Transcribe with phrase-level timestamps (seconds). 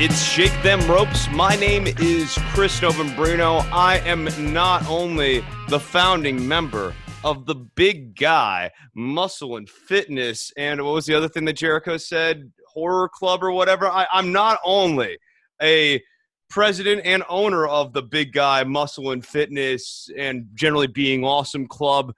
[0.00, 1.28] It's Shake Them Ropes.
[1.32, 3.68] My name is Chris Novembrino.
[3.72, 10.80] I am not only the founding member of the Big Guy Muscle and Fitness, and
[10.84, 12.52] what was the other thing that Jericho said?
[12.68, 13.88] Horror Club or whatever.
[13.88, 15.18] I, I'm not only
[15.60, 16.00] a
[16.48, 22.14] president and owner of the Big Guy Muscle and Fitness and generally being awesome club.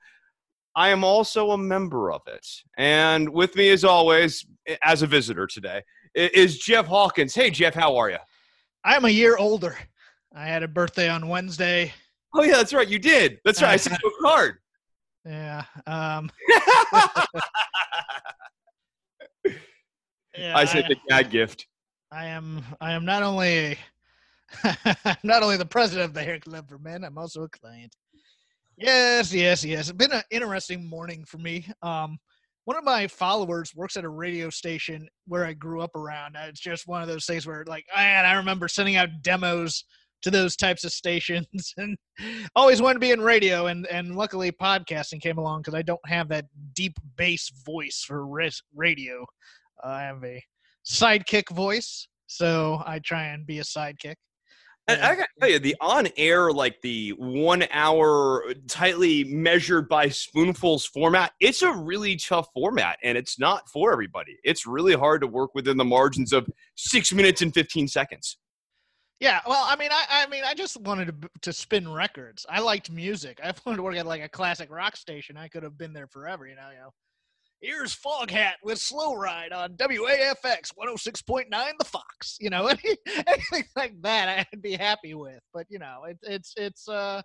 [0.77, 2.47] I am also a member of it.
[2.77, 4.45] And with me, as always,
[4.83, 5.81] as a visitor today,
[6.15, 7.35] is Jeff Hawkins.
[7.35, 8.19] Hey, Jeff, how are you?
[8.85, 9.77] I'm a year older.
[10.35, 11.93] I had a birthday on Wednesday.
[12.35, 12.89] Oh yeah, that's right.
[12.89, 13.41] You did.
[13.45, 13.73] That's right.
[13.73, 14.59] I sent you a card.
[15.25, 15.65] Yeah.
[15.87, 16.31] Um,
[20.39, 21.67] yeah I sent the gag gift.
[22.13, 22.65] I am.
[22.81, 23.79] I am not only
[25.23, 27.05] not only the president of the Hair Club for Men.
[27.05, 27.95] I'm also a client.
[28.77, 29.89] Yes, yes, yes.
[29.89, 31.67] It's been an interesting morning for me.
[31.83, 32.19] Um,
[32.71, 36.37] one of my followers works at a radio station where I grew up around.
[36.39, 39.83] It's just one of those things where, like, man, I remember sending out demos
[40.23, 41.99] to those types of stations and
[42.55, 43.67] always wanted to be in radio.
[43.67, 48.25] And, and luckily, podcasting came along because I don't have that deep bass voice for
[48.73, 49.27] radio.
[49.83, 50.41] Uh, I have a
[50.89, 54.15] sidekick voice, so I try and be a sidekick.
[54.93, 60.09] And I gotta tell you, the on air, like the one hour, tightly measured by
[60.09, 64.39] spoonfuls format, it's a really tough format and it's not for everybody.
[64.45, 68.39] It's really hard to work within the margins of six minutes and 15 seconds.
[69.21, 72.47] Yeah, well, I mean, I, I mean, I just wanted to, to spin records.
[72.49, 73.39] I liked music.
[73.45, 75.37] I wanted to work at like a classic rock station.
[75.37, 76.71] I could have been there forever, you know.
[76.71, 76.95] You know,
[77.61, 81.47] here's Foghat with Slow Ride on WAFX 106.9
[81.79, 82.37] The Fox.
[82.41, 82.67] You know,
[83.27, 85.41] anything like that I'd be happy with.
[85.53, 87.23] But, you know, it, it's, it's, uh,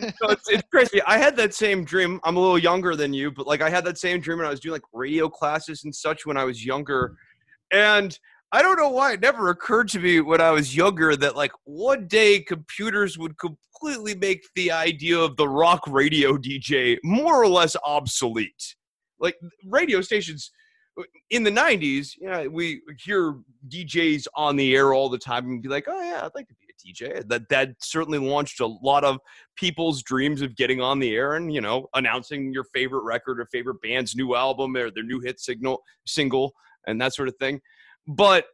[0.00, 1.00] it's, it's crazy.
[1.06, 2.20] I had that same dream.
[2.24, 4.50] I'm a little younger than you, but like I had that same dream when I
[4.50, 7.16] was doing like radio classes and such when I was younger.
[7.72, 8.18] And
[8.50, 11.52] I don't know why it never occurred to me when I was younger that like
[11.64, 17.48] one day computers would completely make the idea of the rock radio DJ more or
[17.48, 18.74] less obsolete
[19.20, 19.36] like
[19.66, 20.50] radio stations
[21.30, 23.36] in the 90s you know we hear
[23.68, 26.54] djs on the air all the time and be like oh yeah i'd like to
[26.54, 29.20] be a dj that that certainly launched a lot of
[29.54, 33.46] people's dreams of getting on the air and you know announcing your favorite record or
[33.46, 36.52] favorite band's new album or their new hit signal single
[36.88, 37.60] and that sort of thing.
[38.06, 38.46] But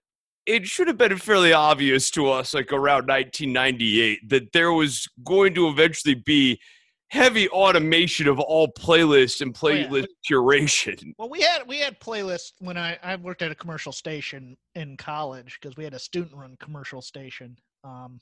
[0.46, 5.54] it should have been fairly obvious to us like around 1998 that there was going
[5.54, 6.60] to eventually be
[7.08, 10.36] heavy automation of all playlists and playlist oh, yeah.
[10.36, 11.12] curation.
[11.18, 14.96] Well, we had we had playlists when I I worked at a commercial station in
[14.96, 17.56] college because we had a student run commercial station.
[17.84, 18.20] Um,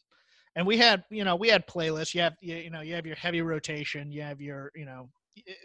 [0.56, 2.14] and we had you know we had playlists.
[2.14, 4.12] You have you, you know you have your heavy rotation.
[4.12, 5.08] You have your you know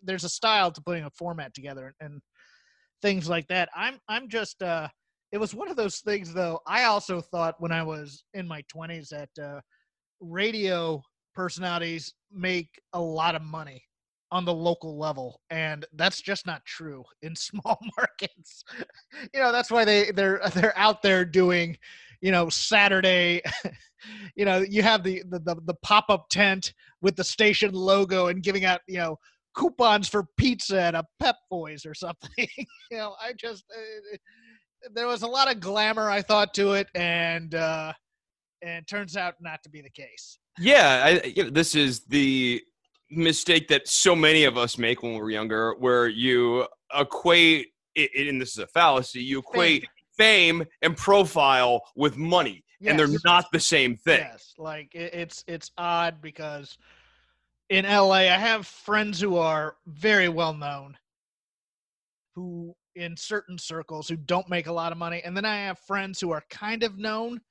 [0.04, 2.22] there's a style to putting a format together and
[3.02, 3.70] things like that.
[3.76, 4.88] I'm I'm just uh
[5.32, 6.60] it was one of those things though.
[6.66, 9.60] I also thought when I was in my 20s that uh
[10.22, 11.02] radio
[11.38, 13.84] personalities make a lot of money
[14.32, 18.64] on the local level and that's just not true in small markets.
[19.34, 21.78] You know that's why they they're they're out there doing
[22.22, 23.44] you know saturday
[24.36, 28.42] you know you have the the, the, the pop-up tent with the station logo and
[28.42, 29.20] giving out you know
[29.56, 34.18] coupons for pizza at a pep boys or something you know i just uh,
[34.96, 37.94] there was a lot of glamour i thought to it and uh
[38.62, 42.62] and turns out not to be the case yeah, I, you know, this is the
[43.10, 48.42] mistake that so many of us make when we're younger, where you equate, it, and
[48.42, 49.86] this is a fallacy, you equate
[50.18, 52.92] fame, fame and profile with money, yes.
[52.92, 54.20] and they're not the same thing.
[54.20, 56.78] Yes, like it, it's it's odd because
[57.70, 60.98] in LA, I have friends who are very well known,
[62.36, 65.78] who in certain circles who don't make a lot of money, and then I have
[65.80, 67.42] friends who are kind of known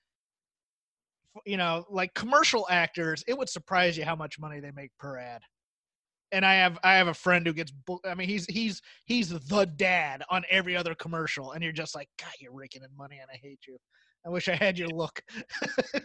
[1.44, 5.18] you know, like commercial actors, it would surprise you how much money they make per
[5.18, 5.42] ad.
[6.32, 7.72] And I have I have a friend who gets
[8.04, 12.08] I mean he's he's he's the dad on every other commercial and you're just like
[12.18, 13.78] god you're raking in money and I hate you.
[14.26, 15.22] I wish I had your look.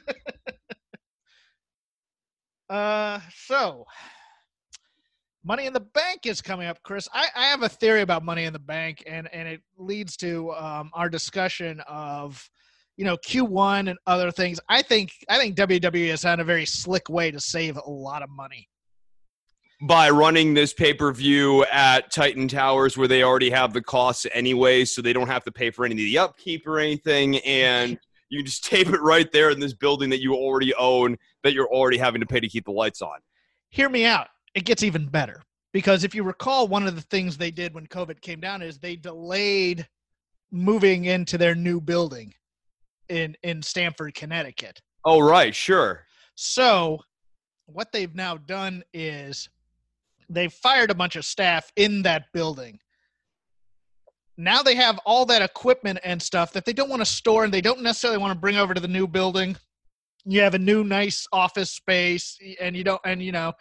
[2.70, 3.86] uh so
[5.44, 7.08] Money in the Bank is coming up, Chris.
[7.14, 10.54] I, I have a theory about Money in the Bank, and and it leads to
[10.54, 12.48] um, our discussion of,
[13.02, 14.60] you know, Q1 and other things.
[14.70, 18.22] I think I think WWE has found a very slick way to save a lot
[18.22, 18.70] of money
[19.88, 24.28] by running this pay per view at Titan Towers, where they already have the costs
[24.36, 27.98] anyway, so they don't have to pay for any of the upkeep or anything, and
[28.30, 31.74] you just tape it right there in this building that you already own that you're
[31.74, 33.18] already having to pay to keep the lights on.
[33.70, 35.42] Hear me out it gets even better
[35.74, 38.78] because if you recall, one of the things they did when COVID came down is
[38.78, 39.88] they delayed
[40.52, 42.32] moving into their new building
[43.12, 44.82] in in Stamford, Connecticut.
[45.06, 46.06] Oh, right, sure.
[46.36, 47.00] So,
[47.66, 49.50] what they've now done is
[50.30, 52.80] they've fired a bunch of staff in that building.
[54.38, 57.54] Now they have all that equipment and stuff that they don't want to store and
[57.54, 59.56] they don't necessarily want to bring over to the new building.
[60.26, 63.54] You have a new nice office space and you don't and you know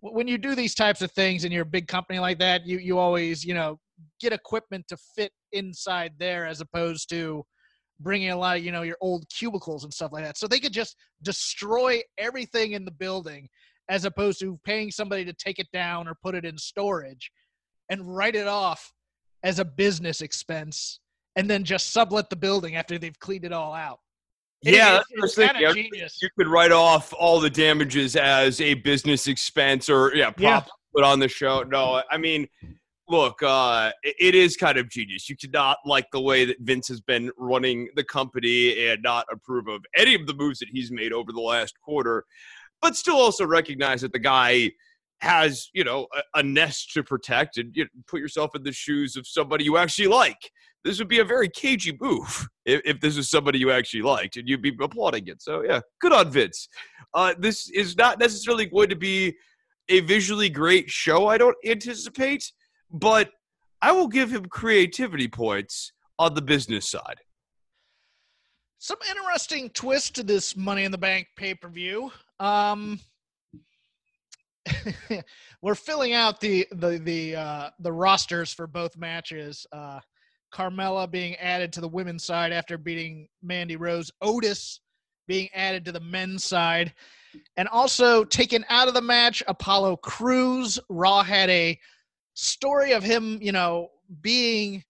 [0.00, 2.78] when you do these types of things and you're a big company like that, you
[2.78, 3.78] you always you know
[4.20, 7.44] get equipment to fit inside there as opposed to
[8.00, 10.36] bringing a lot of you know your old cubicles and stuff like that.
[10.36, 13.48] So they could just destroy everything in the building
[13.88, 17.30] as opposed to paying somebody to take it down or put it in storage
[17.90, 18.92] and write it off
[19.44, 21.00] as a business expense
[21.36, 24.00] and then just sublet the building after they've cleaned it all out.
[24.62, 26.18] Yeah, it's, it's genius.
[26.20, 30.70] You could write off all the damages as a business expense or yeah, prop yeah.
[30.94, 31.62] put on the show.
[31.62, 32.48] No, I mean,
[33.08, 35.28] look, uh, it is kind of genius.
[35.28, 39.68] You cannot like the way that Vince has been running the company and not approve
[39.68, 42.24] of any of the moves that he's made over the last quarter,
[42.80, 44.70] but still also recognize that the guy
[45.20, 48.72] has you know a, a nest to protect and you know, put yourself in the
[48.72, 50.50] shoes of somebody you actually like
[50.86, 54.36] this would be a very cagey move if, if this is somebody you actually liked
[54.36, 55.42] and you'd be applauding it.
[55.42, 56.68] So yeah, good on Vince.
[57.12, 59.34] Uh, this is not necessarily going to be
[59.88, 61.26] a visually great show.
[61.28, 62.52] I don't anticipate,
[62.90, 63.30] but
[63.82, 67.20] I will give him creativity points on the business side.
[68.78, 72.10] Some interesting twist to this Money in the Bank pay per view.
[72.38, 73.00] Um,
[75.62, 79.66] we're filling out the the the uh, the rosters for both matches.
[79.72, 80.00] Uh,
[80.52, 84.80] Carmella being added to the women's side after beating Mandy Rose, Otis
[85.26, 86.94] being added to the men's side,
[87.56, 90.78] and also taken out of the match, Apollo Crews.
[90.88, 91.78] Raw had a
[92.36, 93.88] story of him, you know,
[94.22, 94.82] being,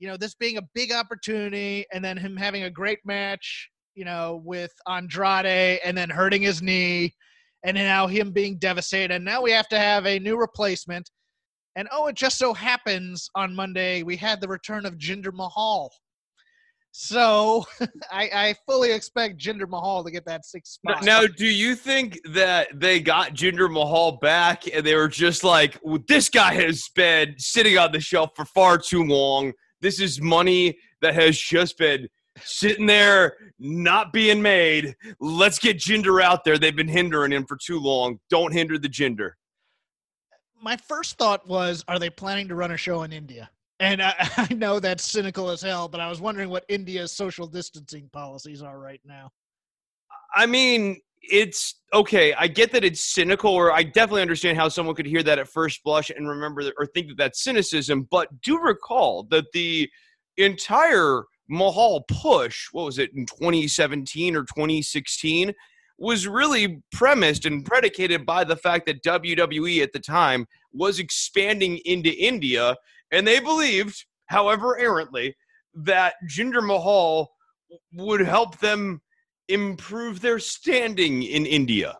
[0.00, 4.04] you know, this being a big opportunity, and then him having a great match, you
[4.04, 7.14] know, with Andrade, and then hurting his knee,
[7.62, 9.14] and now him being devastated.
[9.14, 11.08] And now we have to have a new replacement
[11.76, 15.90] and oh, it just so happens on Monday we had the return of Jinder Mahal.
[16.92, 17.64] So
[18.10, 21.04] I, I, fully expect Jinder Mahal to get that six spot.
[21.04, 25.78] Now, do you think that they got Jinder Mahal back and they were just like,
[25.82, 29.52] well, this guy has been sitting on the shelf for far too long.
[29.80, 32.08] This is money that has just been
[32.42, 34.96] sitting there, not being made.
[35.20, 36.58] Let's get Jinder out there.
[36.58, 38.18] They've been hindering him for too long.
[38.30, 39.32] Don't hinder the Jinder
[40.60, 43.50] my first thought was, are they planning to run a show in India?
[43.80, 47.46] And I, I, know that's cynical as hell, but I was wondering what India's social
[47.46, 49.30] distancing policies are right now.
[50.34, 52.32] I mean, it's okay.
[52.34, 55.48] I get that it's cynical, or I definitely understand how someone could hear that at
[55.48, 58.06] first blush and remember that, or think that that's cynicism.
[58.10, 59.90] But do recall that the
[60.36, 65.52] entire Mahal push, what was it in 2017 or 2016,
[65.98, 71.78] was really premised and predicated by the fact that WWE at the time was expanding
[71.84, 72.76] into India,
[73.10, 75.36] and they believed, however errantly,
[75.74, 77.30] that Jinder Mahal
[77.94, 79.00] would help them
[79.48, 81.98] improve their standing in India.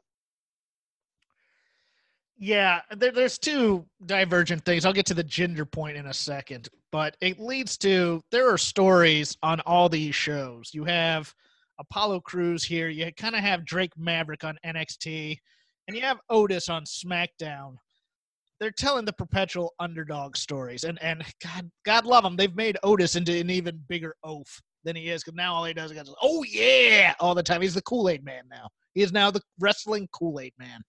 [2.39, 4.87] Yeah, there, there's two divergent things.
[4.87, 8.57] I'll get to the Jinder point in a second, but it leads to there are
[8.57, 10.71] stories on all these shows.
[10.73, 11.35] You have
[11.79, 12.89] Apollo Crews here.
[12.89, 15.39] You kind of have Drake Maverick on NXT,
[15.87, 17.77] and you have Otis on SmackDown.
[18.61, 22.37] They're telling the perpetual underdog stories, and and God, God love them.
[22.37, 25.73] They've made Otis into an even bigger oaf than he is, because now all he
[25.73, 27.63] does is "Oh yeah!" all the time.
[27.63, 28.69] He's the Kool Aid Man now.
[28.95, 30.81] He is now the wrestling Kool Aid Man.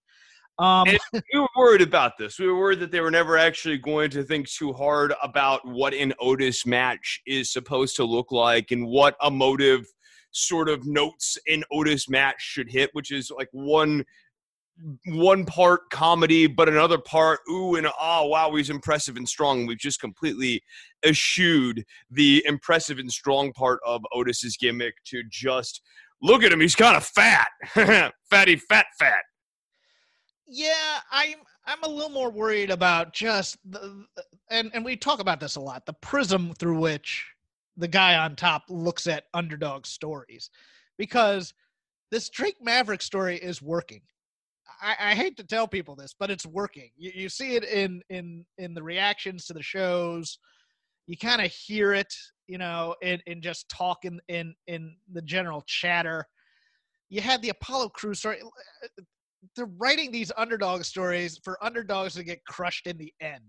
[0.58, 2.38] Um, we were worried about this.
[2.38, 5.94] We were worried that they were never actually going to think too hard about what
[5.94, 9.86] an Otis match is supposed to look like and what a motive
[10.32, 14.04] sort of notes an Otis match should hit, which is like one
[15.06, 19.66] one part comedy, but another part, ooh and ah, wow, he's impressive and strong.
[19.66, 20.62] We've just completely
[21.04, 25.82] eschewed the impressive and strong part of Otis's gimmick to just
[26.20, 26.60] look at him.
[26.60, 27.48] He's kind of fat,
[28.30, 29.22] fatty, fat, fat.
[30.46, 34.04] Yeah, I'm I'm a little more worried about just the,
[34.50, 37.26] and and we talk about this a lot, the prism through which
[37.76, 40.50] the guy on top looks at underdog stories,
[40.98, 41.54] because
[42.10, 44.02] this Drake Maverick story is working.
[44.82, 46.90] I, I hate to tell people this, but it's working.
[46.96, 50.38] You, you see it in in in the reactions to the shows.
[51.06, 52.12] You kind of hear it,
[52.46, 56.26] you know, in, in just talk in, in in the general chatter.
[57.08, 58.40] You had the Apollo Crew story.
[59.56, 63.44] They're writing these underdog stories for underdogs to get crushed in the end.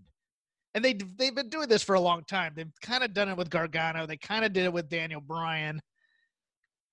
[0.74, 2.52] And they they've been doing this for a long time.
[2.54, 4.06] They've kind of done it with Gargano.
[4.06, 5.80] They kind of did it with Daniel Bryan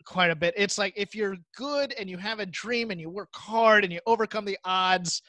[0.06, 0.54] quite a bit.
[0.58, 3.92] It's like if you're good and you have a dream and you work hard and
[3.92, 5.22] you overcome the odds,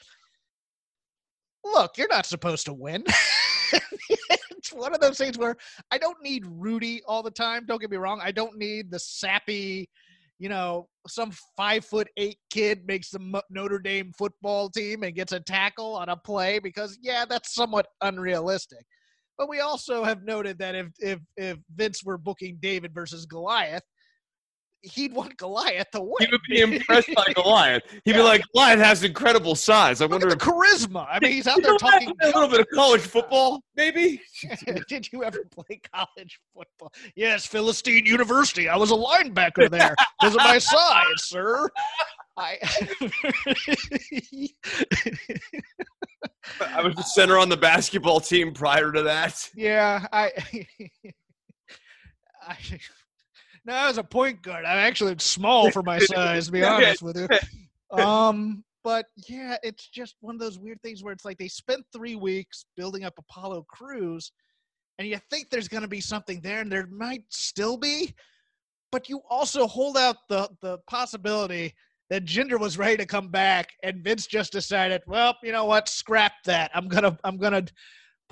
[1.63, 3.03] look, you're not supposed to win.
[4.51, 5.55] it's one of those things where
[5.91, 7.65] I don't need Rudy all the time.
[7.65, 8.19] Don't get me wrong.
[8.23, 9.89] I don't need the sappy,
[10.39, 15.31] you know, some five foot eight kid makes the Notre Dame football team and gets
[15.31, 18.85] a tackle on a play because, yeah, that's somewhat unrealistic.
[19.37, 23.83] But we also have noted that if if if Vince were booking David versus Goliath,
[24.83, 26.15] he'd want Goliath to win.
[26.19, 27.83] He would be impressed by Goliath.
[27.89, 28.17] He'd yeah.
[28.17, 30.01] be like, Goliath has incredible size.
[30.01, 31.07] I Look wonder if charisma.
[31.09, 34.21] I mean, he's out there talking a little bit of college football, maybe.
[34.87, 36.91] Did you ever play college football?
[37.15, 38.67] Yes, Philistine University.
[38.67, 41.69] I was a linebacker there because of my size, sir.
[42.35, 42.57] I
[46.59, 49.49] I was the center on the basketball team prior to that.
[49.55, 50.31] Yeah, I
[52.41, 52.57] I
[53.65, 54.65] no, I was a point guard.
[54.65, 57.27] I'm actually small for my size, to be honest with you.
[57.91, 61.85] Um, but yeah, it's just one of those weird things where it's like they spent
[61.93, 64.31] three weeks building up Apollo Crews,
[64.97, 68.15] and you think there's going to be something there, and there might still be,
[68.91, 71.75] but you also hold out the the possibility
[72.09, 75.87] that Jinder was ready to come back, and Vince just decided, well, you know what,
[75.87, 76.71] scrap that.
[76.73, 77.65] I'm gonna I'm gonna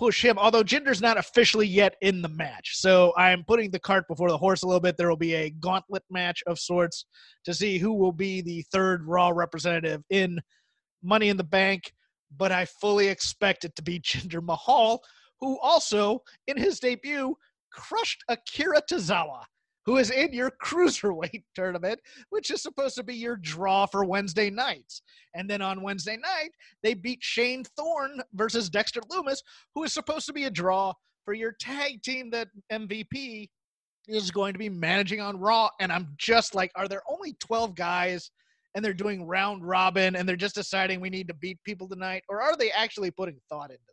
[0.01, 0.39] push him.
[0.39, 4.37] Although Jinder's not officially yet in the match, so I'm putting the cart before the
[4.37, 4.97] horse a little bit.
[4.97, 7.05] There will be a gauntlet match of sorts
[7.45, 10.39] to see who will be the third Raw representative in
[11.03, 11.93] Money in the Bank.
[12.35, 15.03] But I fully expect it to be Jinder Mahal,
[15.39, 17.35] who also in his debut
[17.71, 19.43] crushed Akira Tozawa
[19.85, 24.49] who is in your cruiserweight tournament, which is supposed to be your draw for Wednesday
[24.49, 25.01] nights.
[25.33, 26.51] And then on Wednesday night,
[26.83, 29.39] they beat Shane Thorne versus Dexter Lumis,
[29.75, 30.93] who is supposed to be a draw
[31.25, 33.49] for your tag team that MVP
[34.07, 35.69] is going to be managing on Raw.
[35.79, 38.31] And I'm just like, are there only 12 guys?
[38.73, 42.23] And they're doing round robin and they're just deciding we need to beat people tonight?
[42.29, 43.83] Or are they actually putting thought into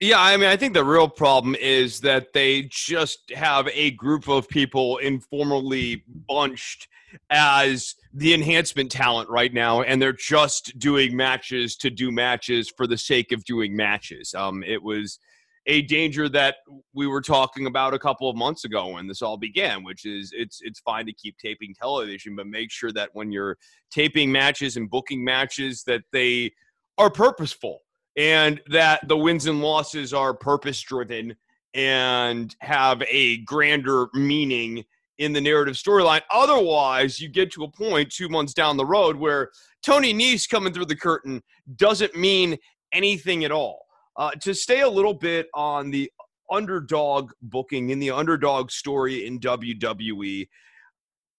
[0.00, 4.28] yeah, I mean, I think the real problem is that they just have a group
[4.28, 6.88] of people informally bunched
[7.28, 12.86] as the enhancement talent right now, and they're just doing matches to do matches for
[12.86, 14.32] the sake of doing matches.
[14.32, 15.18] Um, it was
[15.66, 16.56] a danger that
[16.94, 20.32] we were talking about a couple of months ago when this all began, which is
[20.34, 23.58] it's it's fine to keep taping television, but make sure that when you're
[23.90, 26.50] taping matches and booking matches that they
[26.96, 27.80] are purposeful
[28.16, 31.34] and that the wins and losses are purpose driven
[31.74, 34.84] and have a grander meaning
[35.18, 36.22] in the narrative storyline.
[36.30, 39.50] Otherwise, you get to a point two months down the road where
[39.82, 41.42] Tony Nese coming through the curtain
[41.76, 42.56] doesn't mean
[42.92, 43.86] anything at all.
[44.16, 46.10] Uh, to stay a little bit on the
[46.50, 50.48] underdog booking in the underdog story in WWE,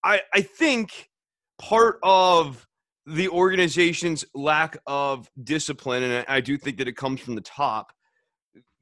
[0.03, 1.09] I, I think
[1.59, 2.65] part of
[3.05, 7.91] the organization's lack of discipline, and I do think that it comes from the top,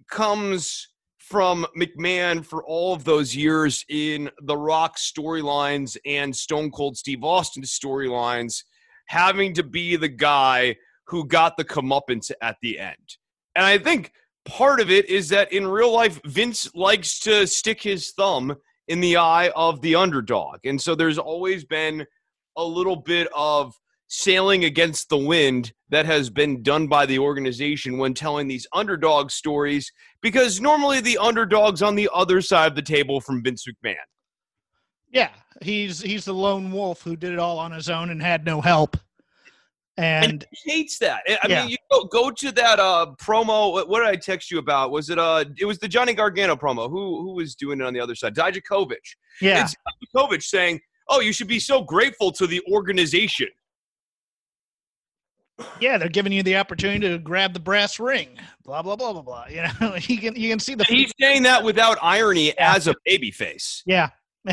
[0.10, 6.98] comes from McMahon for all of those years in the Rock storylines and Stone Cold
[6.98, 8.64] Steve Austin storylines,
[9.06, 13.18] having to be the guy who got the comeuppance at the end.
[13.56, 14.12] And I think
[14.46, 18.56] part of it is that in real life, Vince likes to stick his thumb
[18.88, 20.60] in the eye of the underdog.
[20.66, 22.06] And so there's always been
[22.58, 23.74] a little bit of
[24.10, 29.30] sailing against the wind that has been done by the organization when telling these underdog
[29.30, 33.96] stories because normally the underdog's on the other side of the table from Vince McMahon.
[35.12, 35.30] Yeah,
[35.62, 38.62] he's he's the lone wolf who did it all on his own and had no
[38.62, 38.98] help.
[39.98, 41.24] And, and hates that.
[41.28, 41.62] I yeah.
[41.62, 43.74] mean, you go, go to that uh, promo.
[43.74, 44.92] What, what, did I text you about?
[44.92, 45.46] Was it uh?
[45.58, 46.90] It was the Johnny Gargano promo.
[46.90, 48.34] Who who was doing it on the other side?
[48.34, 48.98] Dijakovic.
[49.42, 49.76] Yeah, it's
[50.16, 53.50] Dijakovic saying, "Oh, you should be so grateful to the organization."
[55.80, 58.38] Yeah, they're giving you the opportunity to grab the brass ring.
[58.64, 59.46] Blah blah blah blah blah.
[59.48, 60.84] You know, you can you can see the.
[60.86, 63.84] He's saying that without irony as a baby face.
[63.86, 64.10] Yeah,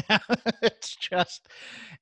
[0.63, 1.49] it's just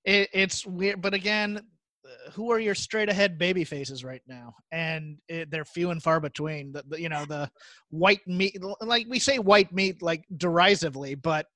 [0.04, 1.00] it, it's weird.
[1.00, 1.60] But again,
[2.04, 6.02] uh, who are your straight ahead baby faces right now and it, they're few and
[6.02, 7.50] far between the, the, you know the
[7.88, 11.46] white meat like we say white meat like derisively but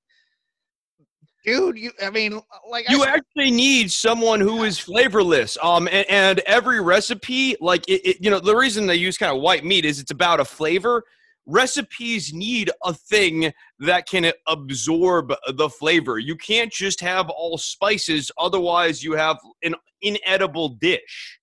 [1.48, 2.40] dude you i mean
[2.70, 7.88] like you I, actually need someone who is flavorless um and, and every recipe like
[7.88, 10.40] it, it, you know the reason they use kind of white meat is it's about
[10.40, 11.04] a flavor.
[11.46, 16.18] Recipes need a thing that can absorb the flavor.
[16.18, 21.38] You can't just have all spices otherwise you have an inedible dish.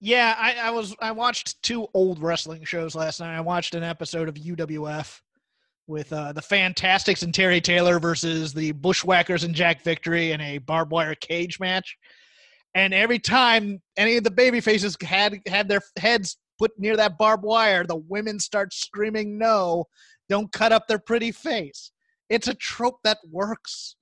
[0.00, 3.36] Yeah I, I was i watched two old wrestling shows last night.
[3.36, 5.20] I watched an episode of uwf
[5.86, 10.58] with uh, the Fantastics and Terry Taylor versus the Bushwhackers and Jack Victory in a
[10.58, 11.96] barbed wire cage match.
[12.74, 17.18] And every time any of the baby faces had had their heads put near that
[17.18, 19.84] barbed wire, the women start screaming, "No!
[20.28, 21.92] Don't cut up their pretty face."
[22.30, 23.96] It's a trope that works.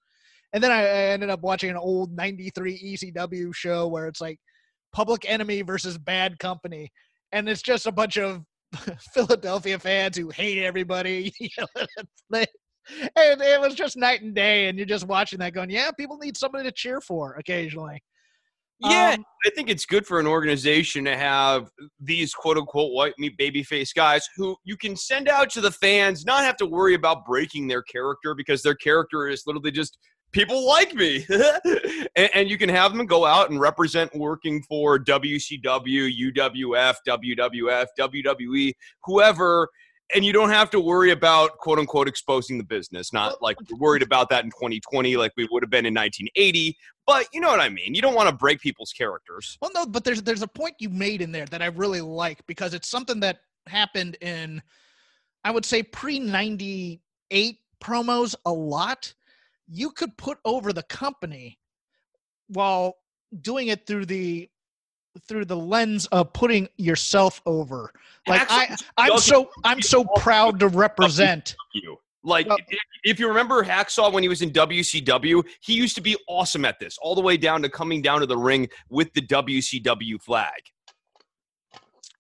[0.55, 4.39] And then I, I ended up watching an old '93 ECW show where it's like
[4.93, 6.91] Public Enemy versus Bad Company,
[7.33, 8.43] and it's just a bunch of
[9.14, 11.33] Philadelphia fans who hate everybody.
[12.33, 12.47] and
[13.17, 16.37] it was just night and day, and you're just watching that, going, "Yeah, people need
[16.37, 18.02] somebody to cheer for occasionally."
[18.81, 23.14] Yeah, um, I think it's good for an organization to have these quote unquote white
[23.17, 26.95] meat babyface guys who you can send out to the fans, not have to worry
[26.95, 29.99] about breaking their character because their character is literally just
[30.33, 31.27] people like me.
[32.17, 37.87] and, and, you can have them go out and represent working for WCW, UWF, WWF,
[37.99, 38.73] WWE,
[39.05, 39.69] whoever.
[40.15, 43.12] And you don't have to worry about quote unquote exposing the business.
[43.12, 46.77] Not like we're worried about that in 2020, like we would have been in 1980.
[47.07, 47.95] But you know what I mean.
[47.95, 49.57] You don't want to break people's characters.
[49.62, 52.47] Well, no, but there's there's a point you made in there that I really like
[52.47, 54.62] because it's something that happened in,
[55.45, 59.15] I would say pre 98 promos a lot
[59.73, 61.59] you could put over the company
[62.49, 62.97] while
[63.41, 64.49] doing it through the
[65.26, 67.93] through the lens of putting yourself over.
[68.26, 71.97] Like I, I'm so I'm so proud to represent you.
[72.23, 72.47] Like
[73.02, 76.79] if you remember Hacksaw when he was in WCW, he used to be awesome at
[76.79, 80.61] this, all the way down to coming down to the ring with the WCW flag.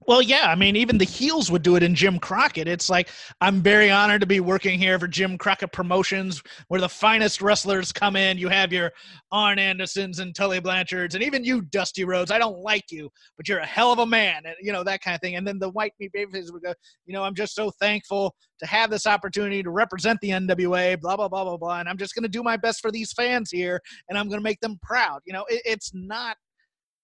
[0.08, 2.66] Well, yeah, I mean, even the heels would do it in Jim Crockett.
[2.66, 3.08] It's like
[3.40, 7.92] I'm very honored to be working here for Jim Crockett Promotions, where the finest wrestlers
[7.92, 8.38] come in.
[8.38, 8.90] You have your
[9.30, 12.30] Arn Andersons and Tully Blanchards, and even you, Dusty Rhodes.
[12.30, 15.02] I don't like you, but you're a hell of a man, and you know that
[15.02, 15.36] kind of thing.
[15.36, 16.74] And then the white meat babyface would go,
[17.06, 21.00] you know, I'm just so thankful to have this opportunity to represent the NWA.
[21.00, 23.12] Blah blah blah blah blah, and I'm just going to do my best for these
[23.12, 25.20] fans here, and I'm going to make them proud.
[25.24, 26.36] You know, it, it's not,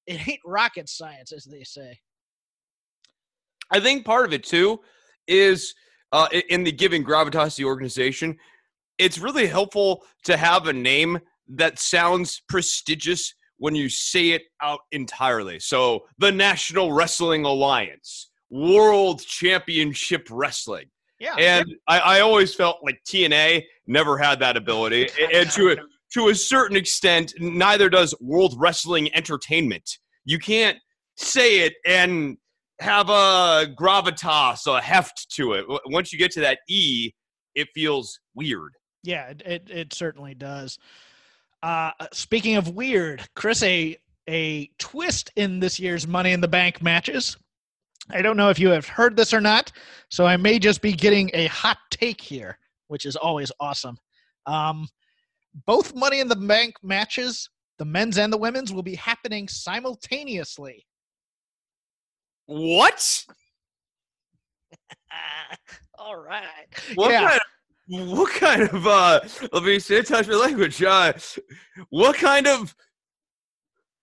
[0.07, 1.99] it ain't rocket science, as they say.
[3.71, 4.81] I think part of it too
[5.27, 5.75] is
[6.13, 8.37] uh, in the giving gravitas the organization.
[8.99, 14.81] It's really helpful to have a name that sounds prestigious when you say it out
[14.93, 15.59] entirely.
[15.61, 20.87] So, the National Wrestling Alliance, World Championship Wrestling.
[21.19, 21.35] Yeah.
[21.35, 25.09] And I, I always felt like TNA never had that ability.
[25.35, 25.77] and to a,
[26.15, 29.99] to a certain extent, neither does World Wrestling Entertainment.
[30.25, 30.79] You can't
[31.17, 32.37] say it and
[32.81, 35.65] have a gravitas, a heft to it.
[35.87, 37.13] Once you get to that E,
[37.55, 38.73] it feels weird.
[39.03, 40.79] Yeah, it it, certainly does.
[41.63, 43.97] Uh, speaking of weird, Chris, a
[44.29, 47.37] a twist in this year's Money in the Bank matches.
[48.11, 49.73] I don't know if you have heard this or not,
[50.11, 53.99] so I may just be getting a hot take here, which is always awesome.
[54.47, 54.87] Um,
[55.67, 60.87] both Money in the Bank matches, the men's and the women's, will be happening simultaneously
[62.49, 63.25] what?
[65.99, 66.45] All right.
[66.95, 67.29] What yeah.
[67.29, 67.41] kind
[68.01, 69.21] of, what kind of uh
[69.53, 70.83] let me say touch my language.
[70.83, 71.13] Uh
[71.91, 72.75] what kind of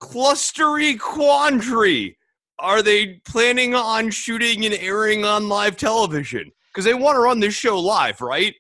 [0.02, 2.18] clustery quandary
[2.60, 6.52] are they planning on shooting and airing on live television?
[6.72, 8.54] Because they want to run this show live, right?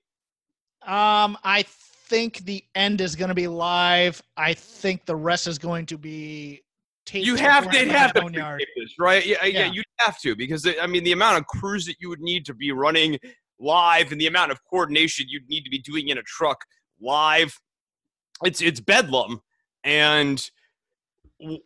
[0.82, 4.21] Um, I think the end is going to be live.
[4.36, 6.62] I think the rest is going to be
[7.13, 9.26] you have to have to this, right?
[9.26, 11.96] Yeah, yeah, yeah, you have to because uh, I mean the amount of crews that
[12.00, 13.20] you would need to be running
[13.60, 16.58] live and the amount of coordination you'd need to be doing in a truck
[17.00, 17.58] live,
[18.44, 19.41] it's it's bedlam.
[19.84, 20.44] And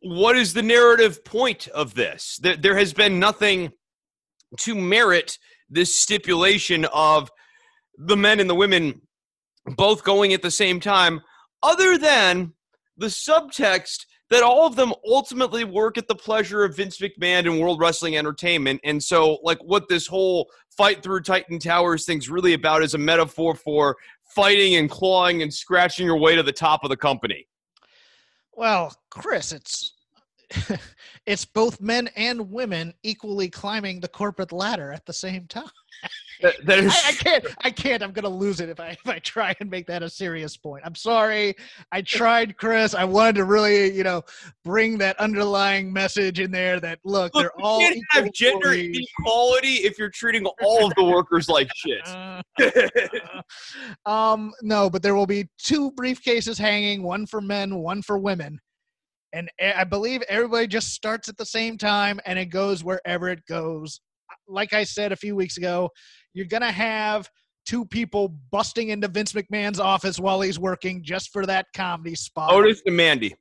[0.01, 2.37] what is the narrative point of this?
[2.41, 3.71] There, there has been nothing
[4.59, 5.37] to merit
[5.69, 7.29] this stipulation of
[7.97, 9.01] the men and the women
[9.77, 11.21] both going at the same time,
[11.61, 12.53] other than
[12.97, 17.59] the subtext that all of them ultimately work at the pleasure of Vince McMahon and
[17.59, 18.79] World Wrestling Entertainment.
[18.83, 22.97] And so, like, what this whole fight through Titan Towers thing's really about is a
[22.99, 23.97] metaphor for
[24.35, 27.47] fighting and clawing and scratching your way to the top of the company.
[28.53, 29.93] Well, Chris, it's
[31.25, 35.69] it's both men and women equally climbing the corporate ladder at the same time.
[36.41, 37.45] Is, I, I can't.
[37.63, 38.01] I can't.
[38.01, 40.83] I'm gonna lose it if I if I try and make that a serious point.
[40.85, 41.55] I'm sorry.
[41.91, 42.93] I tried, Chris.
[42.93, 44.23] I wanted to really, you know,
[44.63, 46.79] bring that underlying message in there.
[46.79, 50.93] That look, Look, they're you all can't have gender equality if you're treating all of
[50.95, 52.07] the workers like shit.
[52.07, 52.41] Uh,
[54.05, 58.59] um, no, but there will be two briefcases hanging, one for men, one for women.
[59.33, 63.45] And I believe everybody just starts at the same time and it goes wherever it
[63.45, 64.01] goes.
[64.47, 65.91] Like I said a few weeks ago,
[66.39, 67.29] you're going to have
[67.65, 72.49] two people busting into Vince McMahon's office while he's working just for that comedy spot.
[72.53, 73.35] Oh, Otis and Mandy.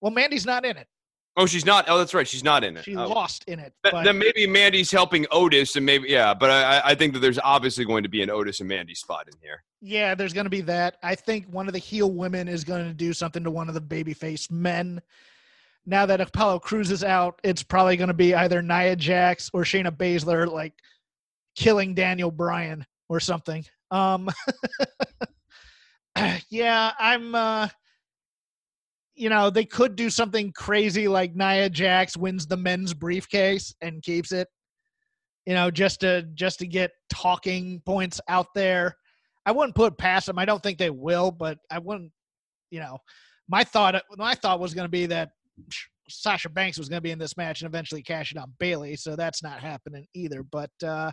[0.00, 0.88] Well, Mandy's not in it.
[1.36, 1.84] Oh, she's not.
[1.88, 2.26] Oh, that's right.
[2.26, 2.84] She's not in it.
[2.84, 3.06] She Oh.
[3.08, 3.72] lost in it.
[3.84, 6.34] Th- then maybe Mandy's helping Otis, and maybe yeah.
[6.34, 8.96] But I, I- I think that there's obviously going to be an Otis and Mandy
[8.96, 9.62] spot in here.
[9.80, 10.96] Yeah, there's going to be that.
[11.04, 13.74] I think one of the heel women is going to do something to one of
[13.74, 15.00] the babyface men.
[15.86, 19.62] Now that Apollo Crews is out, it's probably going to be either Nia Jax or
[19.62, 20.74] Shayna Baszler, like
[21.60, 23.64] killing Daniel Bryan or something.
[23.90, 24.28] Um,
[26.50, 27.34] yeah, I'm.
[27.34, 27.68] Uh,
[29.14, 34.02] you know, they could do something crazy like Nia Jax wins the men's briefcase and
[34.02, 34.48] keeps it.
[35.44, 38.96] You know, just to just to get talking points out there.
[39.46, 40.38] I wouldn't put past them.
[40.38, 42.12] I don't think they will, but I wouldn't.
[42.70, 42.98] You know,
[43.48, 45.30] my thought my thought was going to be that
[46.08, 48.96] Sasha Banks was going to be in this match and eventually cash it on Bayley,
[48.96, 50.42] so that's not happening either.
[50.42, 51.10] But uh,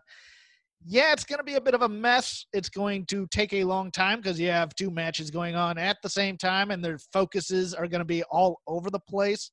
[0.86, 2.46] yeah, it's going to be a bit of a mess.
[2.54, 5.98] It's going to take a long time because you have two matches going on at
[6.02, 9.52] the same time, and their focuses are going to be all over the place.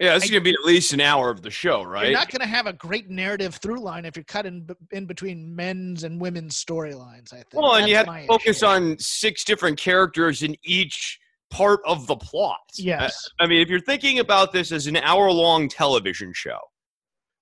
[0.00, 2.08] Yeah, this is gonna be at least an hour of the show, right?
[2.08, 5.06] You're not going to have a great narrative through line if you're cutting in, in
[5.06, 7.32] between men's and women's storylines.
[7.32, 7.54] I think.
[7.54, 8.66] well, and you have to focus issue.
[8.66, 12.58] on six different characters in each part of the plot.
[12.76, 13.16] Yes.
[13.38, 16.58] I mean, if you're thinking about this as an hour long television show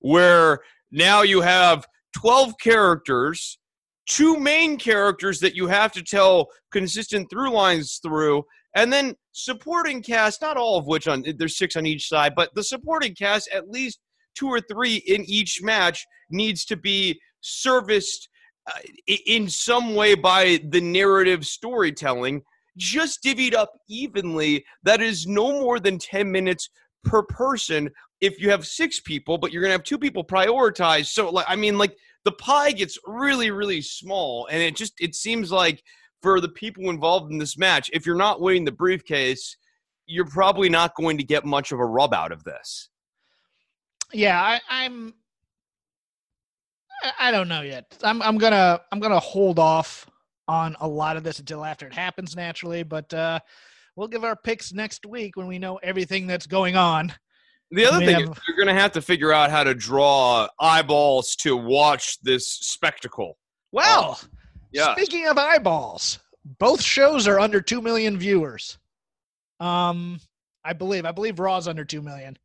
[0.00, 0.60] where
[0.90, 3.58] now you have 12 characters,
[4.08, 8.44] two main characters that you have to tell consistent through lines through,
[8.74, 12.50] and then supporting cast, not all of which on there's six on each side, but
[12.54, 14.00] the supporting cast, at least
[14.34, 18.28] two or three in each match, needs to be serviced
[18.66, 18.78] uh,
[19.26, 22.42] in some way by the narrative storytelling
[22.76, 24.64] just divvied up evenly.
[24.82, 26.70] That is no more than 10 minutes
[27.04, 27.90] per person
[28.22, 31.06] if you have six people, but you're going to have two people prioritized.
[31.08, 34.46] So, like, I mean, like, the pie gets really, really small.
[34.50, 35.82] And it just, it seems like
[36.22, 39.56] for the people involved in this match, if you're not winning the briefcase,
[40.06, 42.88] you're probably not going to get much of a rub out of this.
[44.12, 45.14] yeah I, i'm
[47.18, 50.06] I- don't know yet i'm i'm gonna i'm gonna hold off
[50.48, 53.38] on a lot of this until after it happens naturally but uh
[53.96, 57.12] we'll give our picks next week when we know everything that's going on
[57.72, 60.48] The other thing have- is you're going to have to figure out how to draw
[60.60, 63.38] eyeballs to watch this spectacle.
[63.72, 64.20] well
[64.72, 64.94] Yeah.
[64.94, 66.18] speaking of eyeballs
[66.58, 68.78] both shows are under 2 million viewers
[69.60, 70.20] um
[70.64, 72.36] i believe i believe raw's under 2 million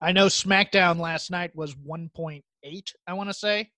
[0.00, 2.42] i know smackdown last night was 1.8
[3.06, 3.70] i want to say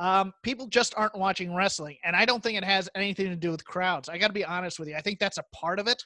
[0.00, 3.52] um, people just aren't watching wrestling, and I don't think it has anything to do
[3.52, 4.08] with crowds.
[4.08, 4.96] I got to be honest with you.
[4.96, 6.02] I think that's a part of it,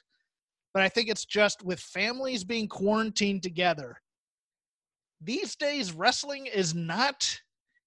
[0.73, 4.01] but I think it's just with families being quarantined together.
[5.21, 7.39] These days, wrestling is not.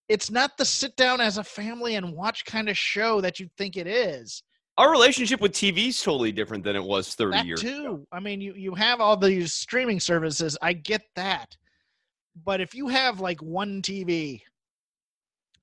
[0.09, 3.49] It's not the sit down as a family and watch kind of show that you
[3.57, 4.43] think it is.
[4.77, 7.69] Our relationship with TV is totally different than it was 30 that years too.
[7.69, 8.07] ago.
[8.11, 10.59] I mean, you you have all these streaming services.
[10.61, 11.57] I get that,
[12.45, 14.43] but if you have like one TV,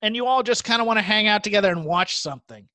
[0.02, 2.68] and you all just kind of want to hang out together and watch something,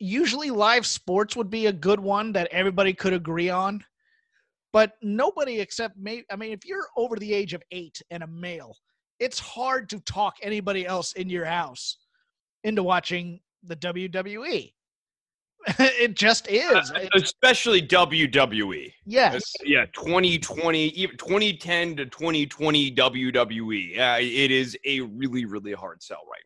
[0.00, 3.84] usually live sports would be a good one that everybody could agree on.
[4.72, 6.24] But nobody except me.
[6.30, 8.76] I mean, if you're over the age of eight and a male,
[9.18, 11.98] it's hard to talk anybody else in your house
[12.64, 14.72] into watching the WWE.
[15.78, 16.90] it just is.
[16.94, 18.92] It- Especially WWE.
[19.04, 19.52] yes.
[19.64, 23.98] Yeah, 2020, even 2010 to 2020 WWE.
[23.98, 26.42] Uh, it is a really, really hard sell right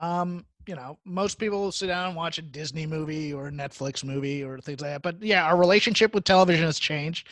[0.00, 0.20] now.
[0.20, 4.04] Um, you know, most people sit down and watch a Disney movie or a Netflix
[4.04, 5.02] movie or things like that.
[5.02, 7.28] But yeah, our relationship with television has changed.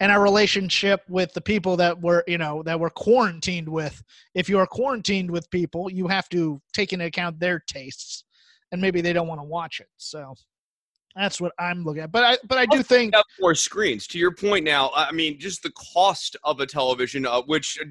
[0.00, 4.02] And our relationship with the people that were, you know, that we're quarantined with.
[4.34, 8.24] If you are quarantined with people, you have to take into account their tastes.
[8.70, 9.88] And maybe they don't want to watch it.
[9.96, 10.34] So
[11.16, 12.10] that's what I'm looking at.
[12.10, 14.06] But I but I do think more screens.
[14.08, 17.84] To your point now, I mean, just the cost of a television, uh, which uh,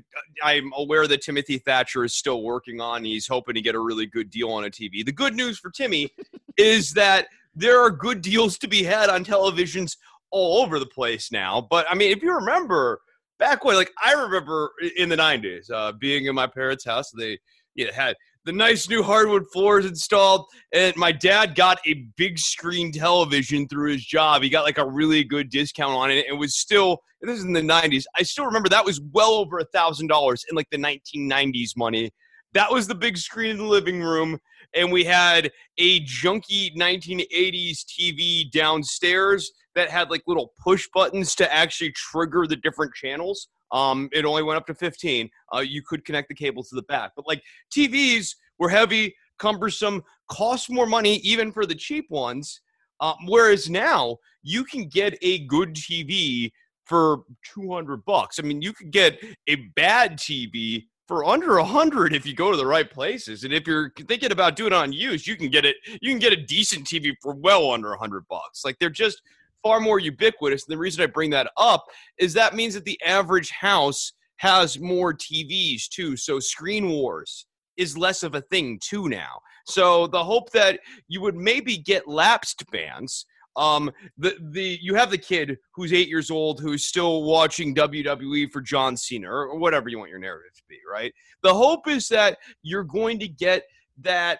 [0.44, 3.06] I'm aware that Timothy Thatcher is still working on.
[3.06, 5.06] He's hoping to get a really good deal on a TV.
[5.06, 6.10] The good news for Timmy
[6.58, 9.98] is that there are good deals to be had on televisions
[10.32, 11.66] all over the place now.
[11.70, 13.00] But I mean, if you remember
[13.40, 17.40] back when, like I remember in the '90s, uh, being in my parents' house, they
[17.76, 22.38] you know, had the nice new hardwood floors installed, and my dad got a big
[22.38, 24.44] screen television through his job.
[24.44, 27.00] He got like a really good discount on it, and it was still.
[27.22, 28.04] This is in the '90s.
[28.18, 32.12] I still remember that was well over a thousand dollars in like the 1990s money.
[32.54, 34.40] That was the big screen in the living room
[34.76, 41.54] and we had a junky 1980s TV downstairs that had like little push buttons to
[41.54, 43.48] actually trigger the different channels.
[43.74, 45.30] Um, it only went up to 15.
[45.54, 47.44] Uh, you could connect the cable to the back, but like
[47.76, 52.62] TVs were heavy, cumbersome, cost more money even for the cheap ones.
[53.02, 56.52] Um, whereas now you can get a good TV
[56.86, 58.40] for 200 bucks.
[58.40, 62.58] I mean, you could get a bad TV for under hundred if you go to
[62.58, 63.44] the right places.
[63.44, 65.76] And if you're thinking about doing it on use, you can get it.
[66.02, 68.64] You can get a decent TV for well under hundred bucks.
[68.64, 69.22] Like they're just
[69.64, 70.66] far more ubiquitous.
[70.68, 71.86] And the reason I bring that up
[72.20, 76.16] is that means that the average house has more TVs too.
[76.18, 77.48] So screen wars
[77.78, 79.40] is less of a thing too now.
[79.66, 85.12] So the hope that you would maybe get lapsed bands um, the the you have
[85.12, 89.90] the kid who's eight years old who's still watching WWE for John Cena or whatever
[89.90, 91.14] you want your narrative to be, right?
[91.44, 93.64] The hope is that you're going to get
[94.02, 94.40] that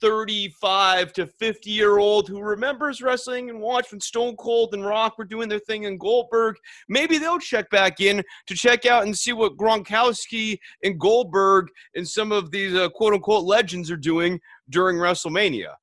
[0.00, 5.18] 35 to 50 year old who remembers wrestling and watched when Stone Cold and Rock
[5.18, 6.56] were doing their thing in Goldberg.
[6.88, 12.06] Maybe they'll check back in to check out and see what Gronkowski and Goldberg and
[12.06, 15.74] some of these uh, quote unquote legends are doing during WrestleMania.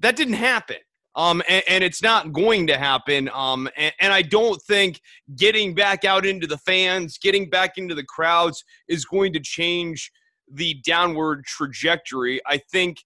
[0.00, 0.76] That didn't happen.
[1.16, 3.30] Um, and, and, it's not going to happen.
[3.32, 5.00] Um, and, and, I don't think
[5.36, 10.10] getting back out into the fans, getting back into the crowds is going to change
[10.50, 12.40] the downward trajectory.
[12.46, 12.98] I think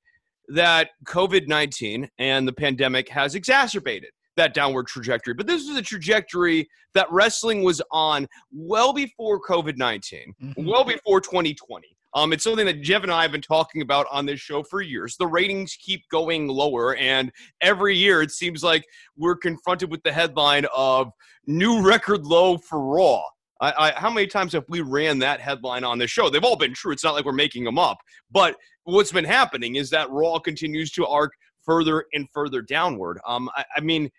[0.48, 5.34] that COVID 19 and the pandemic has exacerbated that downward trajectory.
[5.34, 10.66] But this is a trajectory that wrestling was on well before COVID 19, mm-hmm.
[10.66, 11.86] well before 2020.
[12.14, 14.80] Um, it's something that Jeff and I have been talking about on this show for
[14.80, 15.16] years.
[15.18, 17.30] The ratings keep going lower, and
[17.60, 18.84] every year it seems like
[19.16, 21.12] we're confronted with the headline of
[21.46, 23.22] new record low for Raw.
[23.60, 26.30] I, I, how many times have we ran that headline on the show?
[26.30, 26.92] They've all been true.
[26.92, 27.98] It's not like we're making them up.
[28.30, 28.56] But
[28.88, 33.20] what's been happening is that Raw continues to arc further and further downward.
[33.26, 34.10] Um, I, I mean,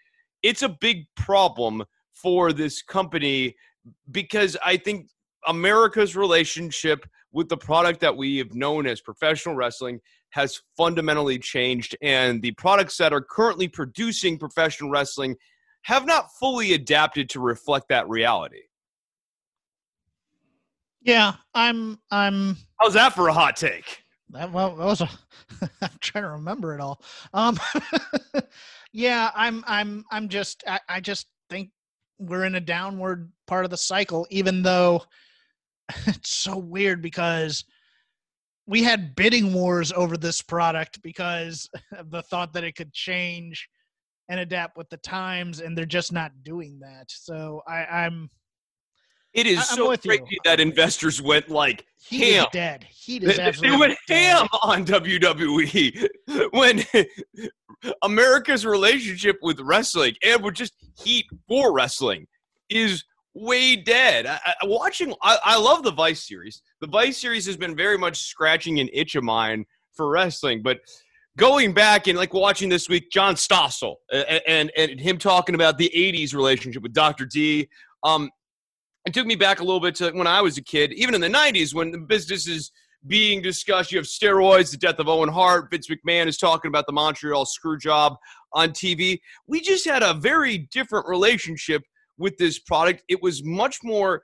[0.43, 3.55] it's a big problem for this company
[4.11, 5.07] because I think
[5.47, 9.99] America's relationship with the product that we have known as professional wrestling
[10.31, 15.35] has fundamentally changed, and the products that are currently producing professional wrestling
[15.83, 18.61] have not fully adapted to reflect that reality.
[21.01, 21.97] Yeah, I'm.
[22.11, 22.57] I'm.
[22.79, 24.03] How's that for a hot take?
[24.31, 25.09] That, well, that was a.
[25.81, 27.01] I'm trying to remember it all.
[27.33, 27.57] Um,
[28.93, 29.63] yeah, I'm.
[29.67, 30.05] I'm.
[30.11, 30.63] I'm just.
[30.67, 31.71] I, I just think
[32.19, 35.03] we're in a downward part of the cycle, even though
[36.05, 37.65] it's so weird because
[38.67, 43.67] we had bidding wars over this product because of the thought that it could change
[44.29, 47.05] and adapt with the times, and they're just not doing that.
[47.07, 48.29] So I, I'm.
[49.33, 50.37] It is I'm so crazy you.
[50.45, 52.43] that investors went like Heat ham.
[52.45, 52.83] Is dead.
[52.85, 53.77] Heat is absolutely.
[53.77, 54.37] They went dead.
[54.37, 56.07] ham on WWE
[56.51, 56.83] when
[58.03, 62.25] America's relationship with wrestling and with just heat for wrestling
[62.69, 63.03] is
[63.35, 64.25] way dead.
[64.25, 66.61] I, I, watching, I, I love the Vice series.
[66.81, 70.79] The Vice series has been very much scratching an itch of mine for wrestling, but
[71.37, 75.77] going back and like watching this week, John Stossel and, and, and him talking about
[75.77, 77.25] the '80s relationship with Dr.
[77.25, 77.67] D.
[78.03, 78.29] Um,
[79.09, 81.21] it took me back a little bit to when I was a kid, even in
[81.21, 82.71] the '90s when the business is
[83.07, 83.91] being discussed.
[83.91, 85.71] You have steroids, the death of Owen Hart.
[85.71, 88.15] Vince McMahon is talking about the Montreal screw job
[88.53, 89.19] on TV.
[89.47, 91.81] We just had a very different relationship
[92.17, 93.03] with this product.
[93.07, 94.21] It was much more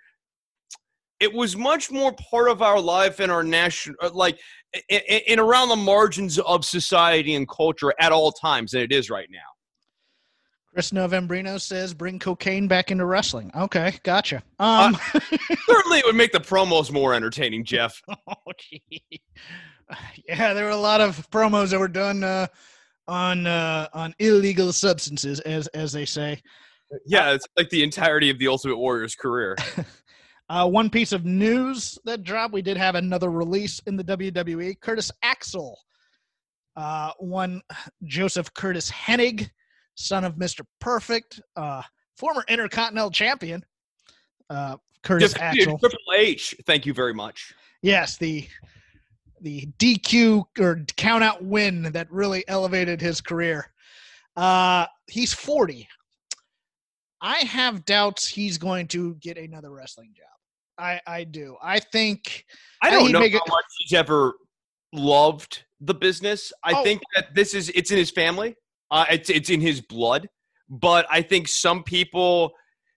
[1.21, 4.37] it was much more part of our life and our national uh, like
[4.89, 9.29] in around the margins of society and culture at all times than it is right
[9.31, 9.54] now
[10.75, 15.19] chris novembrino says bring cocaine back into wrestling okay gotcha um uh,
[15.67, 19.01] certainly it would make the promos more entertaining jeff oh, gee.
[20.27, 22.45] yeah there were a lot of promos that were done uh,
[23.07, 26.39] on uh, on illegal substances as as they say
[27.05, 29.55] yeah, it's like the entirety of the Ultimate Warrior's career.
[30.49, 34.79] uh, one piece of news that dropped: we did have another release in the WWE.
[34.79, 35.79] Curtis Axel,
[36.75, 37.61] uh, one
[38.03, 39.49] Joseph Curtis Hennig,
[39.95, 41.81] son of Mister Perfect, uh,
[42.17, 43.63] former Intercontinental Champion.
[44.49, 45.77] Uh, Curtis Axel.
[45.77, 46.55] Triple H.
[46.65, 47.53] Thank you very much.
[47.81, 48.47] Yes, the
[49.41, 53.71] the DQ or count out win that really elevated his career.
[54.35, 55.87] Uh, he's 40.
[57.21, 60.25] I have doubts he's going to get another wrestling job.
[60.77, 61.55] I I do.
[61.61, 62.45] I think
[62.81, 64.33] I don't he'd know how it- much he's ever
[64.93, 66.51] loved the business.
[66.63, 66.83] I Oh.
[66.83, 68.55] think that this is it's in his family.
[68.91, 70.27] Uh, it's it's in his blood.
[70.69, 72.51] But I think some people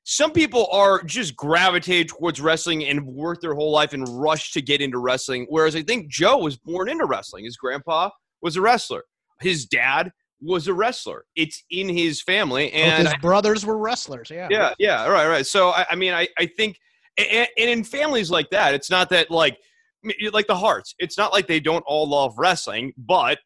[0.05, 4.62] some people are just gravitated towards wrestling and work their whole life and rush to
[4.62, 5.46] get into wrestling.
[5.51, 7.44] Whereas I think Joe was born into wrestling.
[7.44, 8.09] His grandpa
[8.40, 9.03] was a wrestler.
[9.40, 11.24] His dad was a wrestler.
[11.37, 14.31] It's in his family, both and his brothers were wrestlers.
[14.31, 14.48] Yeah.
[14.51, 15.46] yeah, yeah, right, right.
[15.46, 16.79] So I, I mean, I, I think,
[17.18, 19.59] and, and in families like that, it's not that like,
[20.33, 20.94] like the Hearts.
[20.98, 23.38] It's not like they don't all love wrestling, but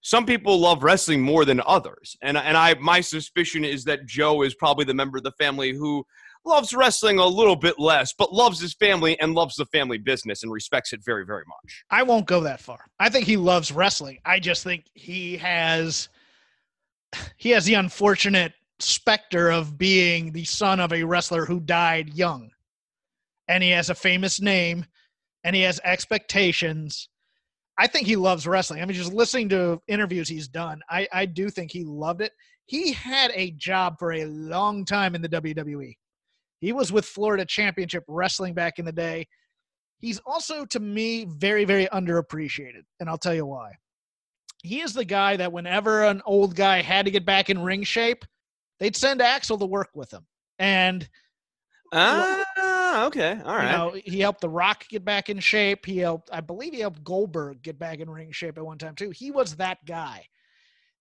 [0.00, 2.16] some people love wrestling more than others.
[2.22, 5.72] And and I, my suspicion is that Joe is probably the member of the family
[5.72, 6.04] who
[6.44, 10.42] loves wrestling a little bit less, but loves his family and loves the family business
[10.42, 11.84] and respects it very, very much.
[11.90, 12.78] I won't go that far.
[13.00, 14.18] I think he loves wrestling.
[14.24, 16.08] I just think he has
[17.36, 22.50] he has the unfortunate specter of being the son of a wrestler who died young.
[23.48, 24.84] And he has a famous name
[25.44, 27.08] and he has expectations.
[27.78, 28.80] I think he loves wrestling.
[28.80, 32.32] I mean, just listening to interviews he's done, I, I do think he loved it.
[32.64, 35.94] He had a job for a long time in the WWE.
[36.60, 39.26] He was with Florida Championship Wrestling back in the day.
[39.98, 42.82] He's also, to me, very, very underappreciated.
[42.98, 43.72] And I'll tell you why.
[44.62, 47.84] He is the guy that whenever an old guy had to get back in ring
[47.84, 48.24] shape,
[48.80, 50.26] they'd send Axel to work with him.
[50.58, 51.08] And
[51.96, 53.70] Ah, okay, all right.
[53.70, 55.86] you know, he helped The Rock get back in shape.
[55.86, 58.94] He helped, I believe, he helped Goldberg get back in ring shape at one time
[58.94, 59.10] too.
[59.10, 60.26] He was that guy,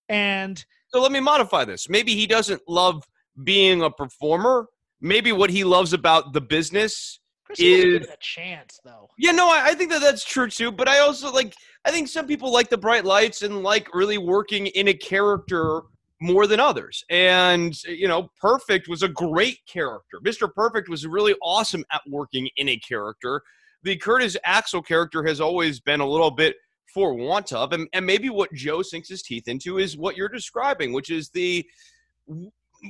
[0.10, 1.90] and So let me modify this.
[1.90, 3.04] Maybe he doesn't love
[3.44, 4.68] being a performer.
[5.02, 7.20] Maybe what he loves about the business.
[7.46, 9.08] Chris Is- a chance though.
[9.18, 10.72] Yeah, no, I, I think that that's true too.
[10.72, 11.54] But I also like.
[11.88, 15.84] I think some people like the bright lights and like really working in a character
[16.22, 17.04] more than others.
[17.10, 20.20] And you know, Perfect was a great character.
[20.22, 23.42] Mister Perfect was really awesome at working in a character.
[23.84, 26.56] The Curtis Axel character has always been a little bit
[26.94, 30.30] for want of, and, and maybe what Joe sinks his teeth into is what you're
[30.30, 31.66] describing, which is the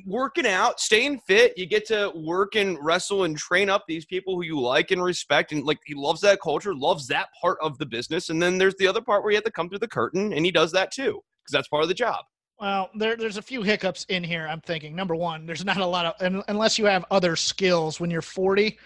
[0.06, 1.58] working out, staying fit.
[1.58, 5.04] You get to work and wrestle and train up these people who you like and
[5.04, 8.30] respect, and like he loves that culture, loves that part of the business.
[8.30, 10.46] And then there's the other part where you have to come through the curtain, and
[10.46, 12.24] he does that too because that's part of the job.
[12.60, 14.48] Well, there, there's a few hiccups in here.
[14.48, 14.96] I'm thinking.
[14.96, 18.78] Number one, there's not a lot of, unless you have other skills when you're 40.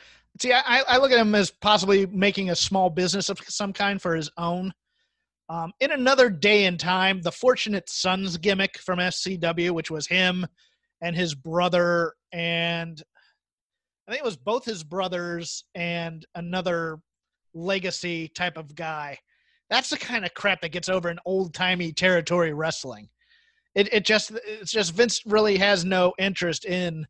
[0.41, 4.01] See, I, I look at him as possibly making a small business of some kind
[4.01, 4.73] for his own.
[5.49, 10.45] Um, in another day and time, the Fortunate Sons gimmick from FCW, which was him
[11.01, 13.01] and his brother, and
[14.08, 16.99] I think it was both his brothers and another
[17.53, 19.17] legacy type of guy.
[19.69, 23.10] That's the kind of crap that gets over in old timey territory wrestling
[23.75, 27.05] it, it just it's just Vince really has no interest in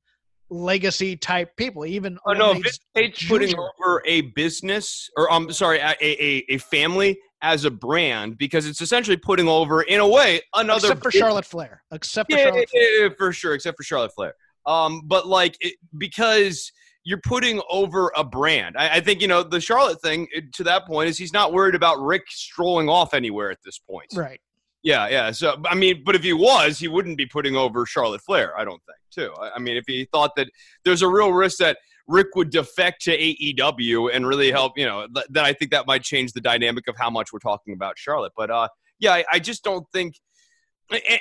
[0.49, 1.85] legacy type people.
[1.85, 6.57] Even Oh no, Vince hates putting over a business, or I'm sorry, a, a, a
[6.57, 10.87] family as a brand because it's essentially putting over, in a way, another.
[10.87, 11.83] except for Charlotte Flair.
[11.91, 12.69] Except for yeah, Charlotte.
[12.73, 14.33] yeah, yeah, for sure, except for Charlotte Flair.
[14.65, 16.71] Um, but like it, because
[17.03, 18.75] you're putting over a brand.
[18.77, 21.75] I, I think you know the Charlotte thing to that point is he's not worried
[21.75, 24.07] about Ric strolling off anywhere at this point.
[24.13, 24.39] Right.
[24.83, 25.31] Yeah, yeah.
[25.31, 28.57] So I mean, but if he was, he wouldn't be putting over Charlotte Flair.
[28.57, 28.97] I don't think.
[29.11, 29.33] Too.
[29.39, 30.49] I, I mean, if he thought that
[30.85, 35.07] there's a real risk that Ric would defect to AEW and really help, you know,
[35.13, 37.97] th- then I think that might change the dynamic of how much we're talking about
[37.97, 38.33] Charlotte.
[38.37, 38.67] But uh,
[38.99, 40.15] yeah, I, I just don't think.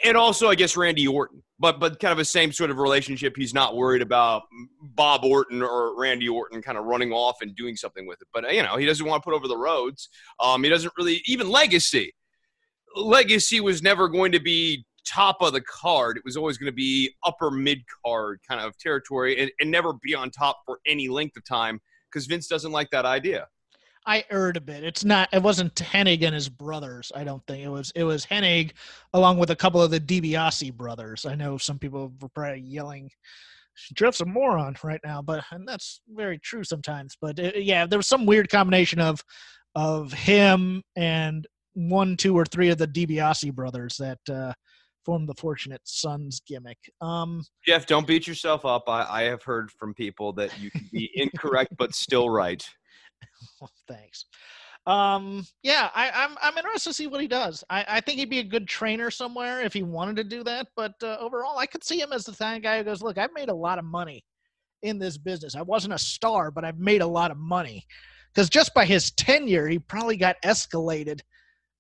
[0.02, 3.34] And also, I guess Randy Orton, but but kind of a same sort of relationship.
[3.36, 4.44] He's not worried about
[4.80, 8.28] Bob Orton or Randy Orton kind of running off and doing something with it.
[8.32, 10.08] But you know, he doesn't want to put over the Rhodes.
[10.40, 12.14] Um, he doesn't really even legacy.
[12.96, 16.16] Legacy was never going to be top of the card.
[16.16, 19.92] It was always going to be upper mid card kind of territory and, and never
[20.02, 23.46] be on top for any length of time because Vince doesn't like that idea.
[24.06, 24.84] I erred a bit.
[24.84, 25.28] It's not.
[25.32, 27.12] It wasn't Hennig and his brothers.
[27.14, 27.92] I don't think it was.
[27.94, 28.72] It was Hennig
[29.12, 31.26] along with a couple of the DiBiase brothers.
[31.26, 33.10] I know some people were probably yelling,
[33.92, 37.18] "Jeff's a moron" right now, but and that's very true sometimes.
[37.20, 39.22] But uh yeah, there was some weird combination of
[39.74, 41.46] of him and
[41.78, 44.52] one, two, or three of the DiBiase brothers that uh,
[45.04, 46.78] formed the Fortunate Sons gimmick.
[47.00, 48.88] Um, Jeff, don't beat yourself up.
[48.88, 52.68] I, I have heard from people that you can be incorrect but still right.
[53.60, 54.26] Well, thanks.
[54.86, 57.62] Um, yeah, I, I'm I'm interested to see what he does.
[57.68, 60.68] I, I think he'd be a good trainer somewhere if he wanted to do that.
[60.76, 63.18] But uh, overall, I could see him as the kind of guy who goes, "Look,
[63.18, 64.24] I've made a lot of money
[64.82, 65.54] in this business.
[65.54, 67.86] I wasn't a star, but I've made a lot of money."
[68.32, 71.20] Because just by his tenure, he probably got escalated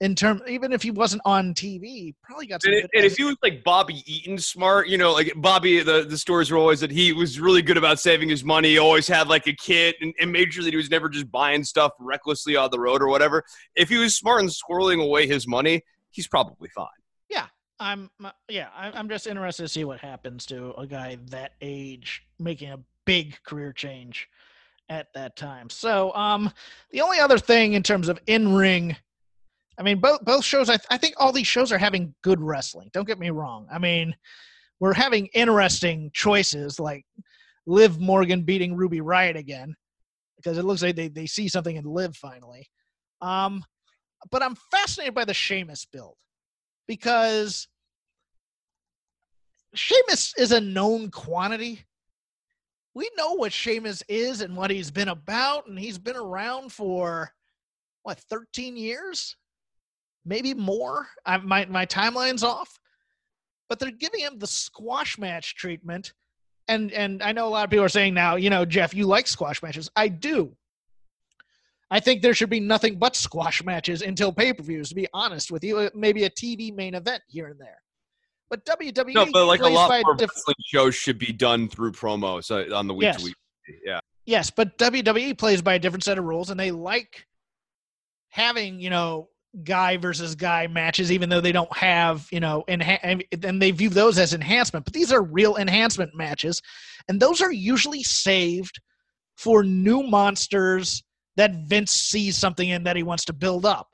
[0.00, 2.64] in terms even if he wasn't on TV, probably got.
[2.64, 6.16] And, and if he was like Bobby Eaton smart, you know, like Bobby, the, the
[6.16, 8.70] stories were always that he was really good about saving his money.
[8.70, 11.30] He always had like a kit and, and made sure that he was never just
[11.30, 13.42] buying stuff recklessly on the road or whatever.
[13.74, 16.86] If he was smart and squirreling away his money, he's probably fine.
[17.28, 17.46] yeah,
[17.80, 22.22] I'm uh, yeah, I'm just interested to see what happens to a guy that age
[22.38, 24.28] making a big career change
[24.88, 25.70] at that time.
[25.70, 26.52] So, um,
[26.90, 28.96] the only other thing in terms of in ring,
[29.78, 30.68] I mean, both both shows.
[30.68, 32.90] I, th- I think all these shows are having good wrestling.
[32.92, 33.68] Don't get me wrong.
[33.70, 34.14] I mean,
[34.80, 37.04] we're having interesting choices like
[37.66, 39.76] Liv Morgan beating Ruby Riott again
[40.36, 42.68] because it looks like they, they see something in Liv finally.
[43.20, 43.64] Um,
[44.30, 46.16] but I'm fascinated by the Sheamus build
[46.86, 47.68] because
[49.74, 51.84] Sheamus is a known quantity.
[52.94, 57.32] We know what Sheamus is and what he's been about, and he's been around for
[58.02, 59.36] what 13 years,
[60.28, 61.08] maybe more.
[61.26, 62.78] I, my my timeline's off,
[63.68, 66.12] but they're giving him the squash match treatment,
[66.68, 69.06] and and I know a lot of people are saying now, you know, Jeff, you
[69.06, 69.90] like squash matches.
[69.96, 70.54] I do.
[71.90, 74.90] I think there should be nothing but squash matches until pay per views.
[74.90, 77.82] To be honest with you, Uh, maybe a TV main event here and there.
[78.50, 81.92] But WWE No, but like a lot more diff- wrestling shows should be done through
[81.92, 83.34] promos on the week to week.
[83.84, 84.00] Yeah.
[84.26, 87.26] Yes, but WWE plays by a different set of rules, and they like
[88.30, 89.28] having you know
[89.64, 93.88] guy versus guy matches, even though they don't have you know enha- and they view
[93.88, 94.84] those as enhancement.
[94.84, 96.60] But these are real enhancement matches,
[97.08, 98.80] and those are usually saved
[99.36, 101.02] for new monsters
[101.36, 103.88] that Vince sees something in that he wants to build up.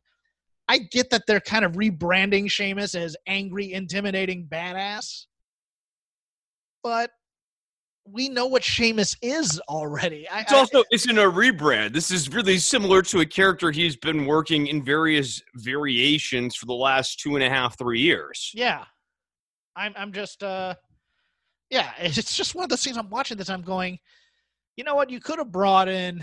[0.67, 5.27] I get that they're kind of rebranding Sheamus as angry, intimidating badass,
[6.83, 7.11] but
[8.07, 10.29] we know what Sheamus is already.
[10.29, 11.93] I, It's I- also isn't a rebrand.
[11.95, 16.75] This is really similar to a character he's been working in various variations for the
[16.75, 18.51] last two and a half, three years.
[18.55, 18.85] yeah.
[19.77, 20.75] I'm I'm just uh
[21.71, 23.99] yeah, it's just one of those things I'm watching this I'm going,
[24.77, 26.23] you know what, you could have brought in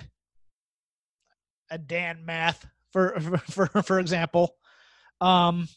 [1.70, 3.20] a Dan Math for
[3.50, 4.56] for for, for example.
[5.20, 5.68] Um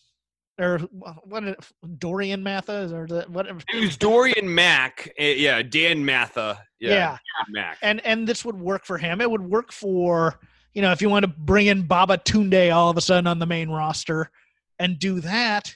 [0.59, 0.79] or
[1.25, 1.57] what is-
[1.99, 5.11] Dorian Matha or the whatever It was Dorian Mack.
[5.21, 6.63] uh, yeah, Dan Matha.
[6.81, 7.17] Yeah, yeah.
[7.49, 7.79] Mack.
[7.83, 9.21] and and this would work for him.
[9.21, 10.39] It would work for
[10.75, 13.39] you know if you want to bring in Baba Tunde all of a sudden on
[13.39, 14.31] the main roster
[14.79, 15.75] and do that.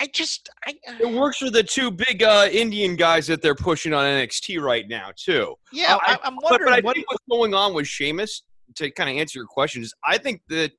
[0.00, 3.92] I just I It works for the two big uh, Indian guys that they're pushing
[3.92, 5.54] on NXT right now too.
[5.72, 8.42] yeah I- I, I'm But, wondering but I what think what's going on with Sheamus,
[8.76, 10.72] to kind of answer your question, is I think that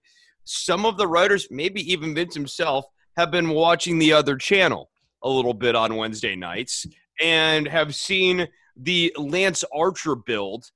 [0.45, 2.85] some of the writers, maybe even Vince himself,
[3.19, 4.89] have been watching the other channel
[5.23, 6.85] a little bit on Wednesday nights
[7.19, 8.47] and have seen
[8.77, 10.71] the Lance Archer build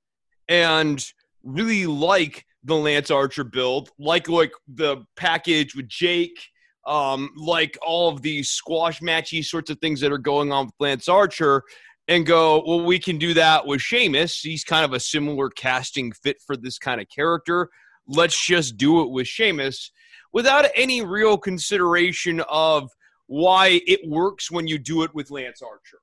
[0.50, 1.02] and
[1.42, 6.38] really like the Lance Archer build, like like the package with Jake,
[6.86, 10.74] um, like all of these squash matchy sorts of things that are going on with
[10.78, 11.62] Lance Archer
[12.08, 14.42] and go, well, we can do that with Sheamus.
[14.42, 17.70] He's kind of a similar casting fit for this kind of character.
[18.06, 19.90] Let's just do it with Sheamus
[20.32, 22.90] without any real consideration of
[23.26, 25.98] why it works when you do it with Lance Archer.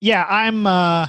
[0.00, 1.08] yeah I'm uh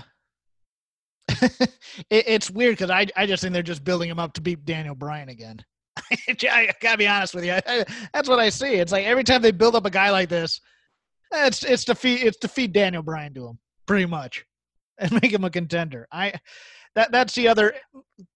[1.41, 1.67] it,
[2.09, 4.95] it's weird because I I just think they're just building him up to beat Daniel
[4.95, 5.59] Bryan again.
[6.29, 7.53] I gotta be honest with you.
[7.53, 8.75] I, that's what I see.
[8.75, 10.61] It's like every time they build up a guy like this,
[11.33, 14.45] it's it's to feed it's to feed Daniel Bryan to him, pretty much,
[14.97, 16.07] and make him a contender.
[16.11, 16.33] I
[16.95, 17.73] that that's the other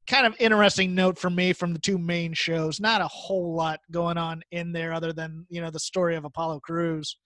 [0.07, 2.79] kind of interesting note for me from the two main shows.
[2.79, 6.25] Not a whole lot going on in there other than you know the story of
[6.25, 7.17] Apollo Crews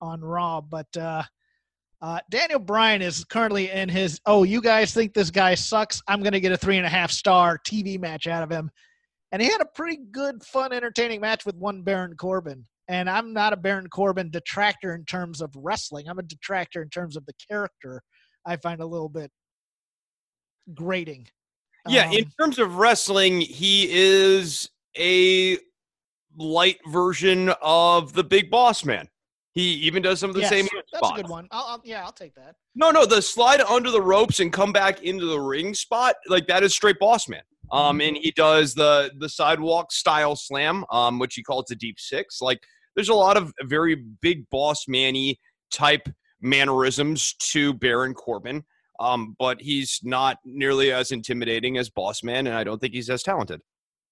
[0.00, 1.22] on Raw, but uh,
[2.00, 4.20] uh, Daniel Bryan is currently in his.
[4.24, 6.00] Oh, you guys think this guy sucks?
[6.08, 8.70] I'm to get a three and a half star TV match out of him,
[9.32, 12.64] and he had a pretty good, fun, entertaining match with one Baron Corbin.
[12.90, 16.08] And I'm not a Baron Corbin detractor in terms of wrestling.
[16.08, 18.00] I'm a detractor in terms of the character.
[18.46, 19.30] I find a little bit
[20.74, 21.28] grating.
[21.86, 25.58] Yeah, in Um, terms of wrestling, he is a
[26.36, 29.08] light version of the Big Boss Man.
[29.54, 31.48] He even does some of the yes, same that's a good one.
[31.50, 32.54] I'll, I'll, yeah, I'll take that.
[32.76, 36.46] No, no, the slide under the ropes and come back into the ring spot, like
[36.46, 37.42] that is straight boss man.
[37.72, 41.98] Um, and he does the the sidewalk style slam, um, which he calls the deep
[41.98, 42.40] six.
[42.40, 42.60] Like
[42.94, 45.38] there's a lot of very big boss manny
[45.72, 46.08] type
[46.40, 48.64] mannerisms to Baron Corbin.
[49.00, 53.10] Um, but he's not nearly as intimidating as Boss Man, and I don't think he's
[53.10, 53.60] as talented.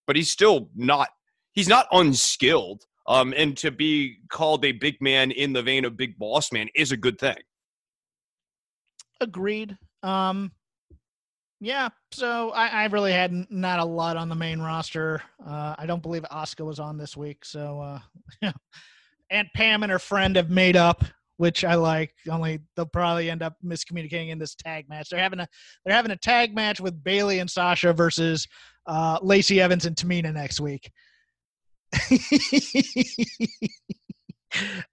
[0.06, 1.08] But he's still not
[1.52, 2.84] he's not unskilled.
[3.08, 6.68] Um, and to be called a big man in the vein of Big Boss Man
[6.74, 7.36] is a good thing.
[9.20, 9.76] Agreed.
[10.02, 10.52] Um,
[11.60, 15.22] Yeah, so I, I really had not a lot on the main roster.
[15.44, 17.80] Uh, I don't believe Asuka was on this week, so
[18.42, 18.50] uh,
[19.30, 21.04] Aunt Pam and her friend have made up,
[21.36, 22.14] which I like.
[22.30, 25.10] Only they'll probably end up miscommunicating in this tag match.
[25.10, 25.48] They're having a
[25.84, 28.46] they're having a tag match with Bayley and Sasha versus
[28.86, 30.90] uh, Lacey Evans and Tamina next week.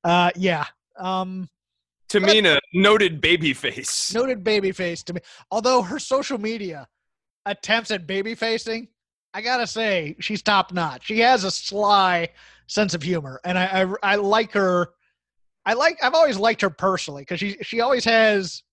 [0.04, 0.66] uh, yeah.
[0.98, 1.50] Um,
[2.10, 4.14] Tamina, noted babyface.
[4.14, 5.22] noted babyface to me.
[5.50, 6.88] Although her social media
[7.46, 8.88] attempts at baby facing,
[9.34, 11.08] I gotta say she's top notch.
[11.08, 12.30] She has a sly
[12.68, 14.90] sense of humor, and I I, I like her.
[15.66, 18.64] I like I've always liked her personally because she she always has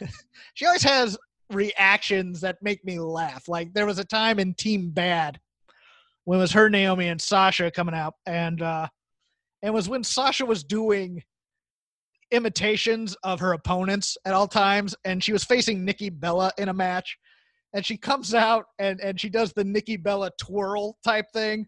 [0.54, 1.18] she always has
[1.50, 3.48] reactions that make me laugh.
[3.48, 5.40] Like there was a time in Team Bad
[6.24, 8.88] when it was her Naomi and Sasha coming out, and uh,
[9.62, 11.22] and it was when Sasha was doing
[12.30, 16.74] imitations of her opponents at all times, and she was facing Nikki Bella in a
[16.74, 17.16] match,
[17.72, 21.66] and she comes out and and she does the Nikki Bella twirl type thing,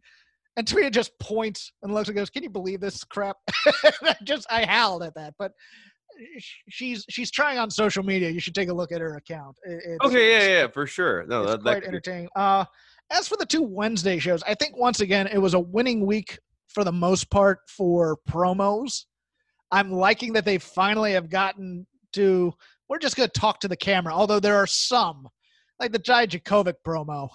[0.57, 3.37] and Tamina just points and looks and goes, "Can you believe this crap?"
[4.03, 5.53] I just I howled at that, but
[6.69, 8.31] she's she's trying on social media.
[8.31, 9.57] You should take a look at her account.
[9.65, 11.27] It's, okay, yeah, yeah, for sure.
[11.27, 12.29] No, it's that, quite that entertaining.
[12.35, 12.65] Uh,
[13.11, 16.39] as for the two Wednesday shows, I think once again it was a winning week
[16.69, 19.05] for the most part for promos.
[19.73, 22.53] I'm liking that they finally have gotten to.
[22.89, 25.27] We're just going to talk to the camera, although there are some,
[25.81, 27.29] like the Dijakovic promo.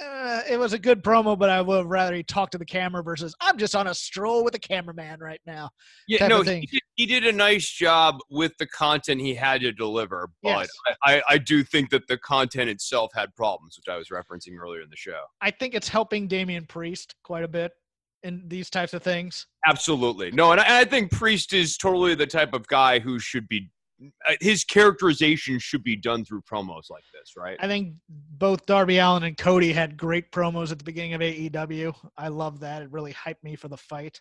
[0.00, 3.02] Uh, it was a good promo, but I would rather he talk to the camera
[3.02, 5.70] versus I'm just on a stroll with a cameraman right now.
[6.08, 9.72] Yeah, no, he did, he did a nice job with the content he had to
[9.72, 10.68] deliver, but Yes.
[11.04, 14.80] I, I- do think that the content itself had problems, which I was referencing earlier
[14.82, 15.20] in the show.
[15.40, 17.72] I think it's helping Damian Priest quite a bit
[18.22, 19.46] in these types of things.
[19.66, 20.30] Absolutely.
[20.30, 23.48] No, and I, and I think Priest is totally the type of guy who should
[23.48, 23.68] be,
[24.28, 27.56] Uh, his characterization should be done through promos like this, right?
[27.60, 31.94] I think both Darby Allin and Cody had great promos at the beginning of AEW.
[32.16, 32.82] I love that.
[32.82, 34.20] It really hyped me for the fight.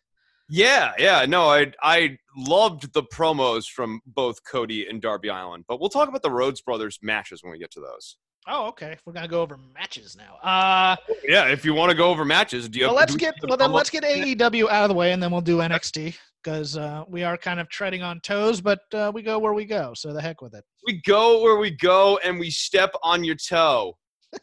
[0.49, 1.25] Yeah, yeah.
[1.25, 6.09] No, I I loved the promos from both Cody and Darby Allin, but we'll talk
[6.09, 8.17] about the Rhodes Brothers matches when we get to those.
[8.47, 8.97] Oh, okay.
[9.05, 10.35] We're gonna go over matches now.
[10.37, 12.85] Uh, Yeah, if you want to go over matches, do you?
[12.85, 15.21] well, have, let's do get well then let's get AEW out of the way, and
[15.21, 19.11] then we'll do NXT because uh, we are kind of treading on toes, but uh,
[19.13, 19.93] we go where we go.
[19.95, 20.63] So the heck with it.
[20.87, 23.97] We go where we go, and we step on your toe.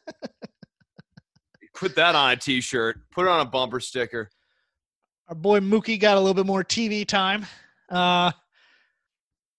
[1.74, 3.00] Put that on a T-shirt.
[3.12, 4.30] Put it on a bumper sticker.
[5.28, 7.46] Our boy Mookie got a little bit more TV time.
[7.88, 8.32] Uh,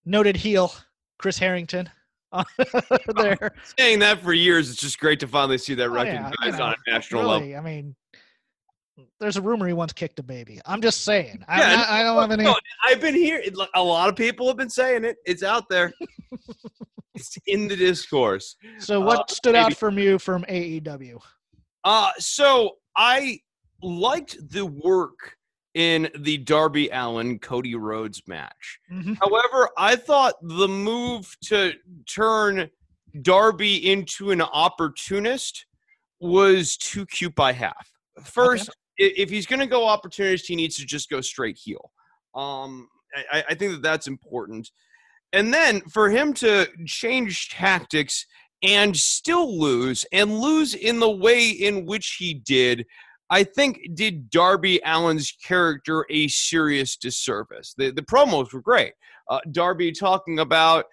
[0.06, 0.74] noted heel
[1.18, 1.90] Chris Harrington
[3.16, 3.52] there.
[3.78, 6.52] Saying that for years, it's just great to finally see that Oh, yeah, recognized you
[6.52, 7.56] know, on a national level.
[7.56, 7.96] I mean,
[9.20, 10.60] there's a rumor he once kicked a baby.
[10.66, 11.44] I'm just saying.
[11.48, 12.44] I'm Yeah, not- I don't have any.
[12.44, 12.56] No,
[12.86, 13.42] I've been here.
[13.76, 15.18] A lot of people have been saying it.
[15.26, 15.92] It's out there.
[17.16, 18.56] it's in the discourse.
[18.78, 21.20] So what uh, stood out from you from AEW?
[21.84, 23.40] Uh, so I
[23.82, 25.36] liked the work
[25.74, 28.80] in the Darby Allin Cody Rhodes match.
[28.92, 29.18] Mhm.
[29.20, 31.74] However, I thought the move to
[32.08, 32.70] turn
[33.22, 35.66] Darby into an opportunist
[36.20, 37.92] was too cute by half.
[38.24, 41.92] First, i if he's going to go opportunist, he needs to just go straight heel.
[42.36, 42.90] Um,
[43.32, 44.72] I, I think that that's important.
[45.32, 48.26] And then for him to change tactics
[48.62, 52.86] and still lose, and lose in the way in which he did,
[53.30, 57.74] I think did Darby Allin's character a serious disservice.
[57.78, 58.94] The the promos were great.
[59.30, 60.86] Uh, Darby talking about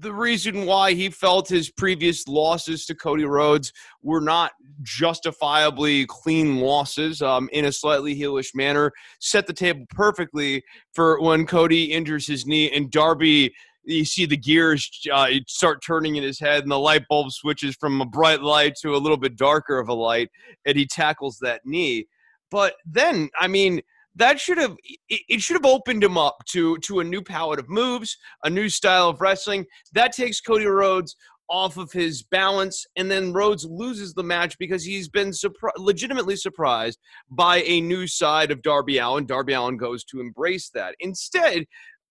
[0.00, 4.52] the reason why he felt his previous losses to Cody Rhodes were not
[4.82, 11.46] justifiably clean losses um, in a slightly heelish manner set the table perfectly for when
[11.46, 13.54] Cody injures his knee and Darby
[13.84, 17.74] you see the gears uh, start turning in his head and the light bulb switches
[17.76, 20.30] from a bright light to a little bit darker of a light
[20.66, 22.06] and he tackles that knee.
[22.50, 23.80] But then i mean
[24.14, 24.76] that should have
[25.08, 28.68] it should have opened him up to to a new palette of moves a new
[28.68, 29.64] style of wrestling.
[29.92, 31.16] That takes cody rhodes
[31.48, 36.36] off of his balance and then rhodes loses the match because he's been surpri- legitimately
[36.36, 36.98] surprised
[37.30, 39.26] by a new side of darby allin.
[39.26, 40.94] Darby allin goes to embrace that.
[41.00, 41.66] Instead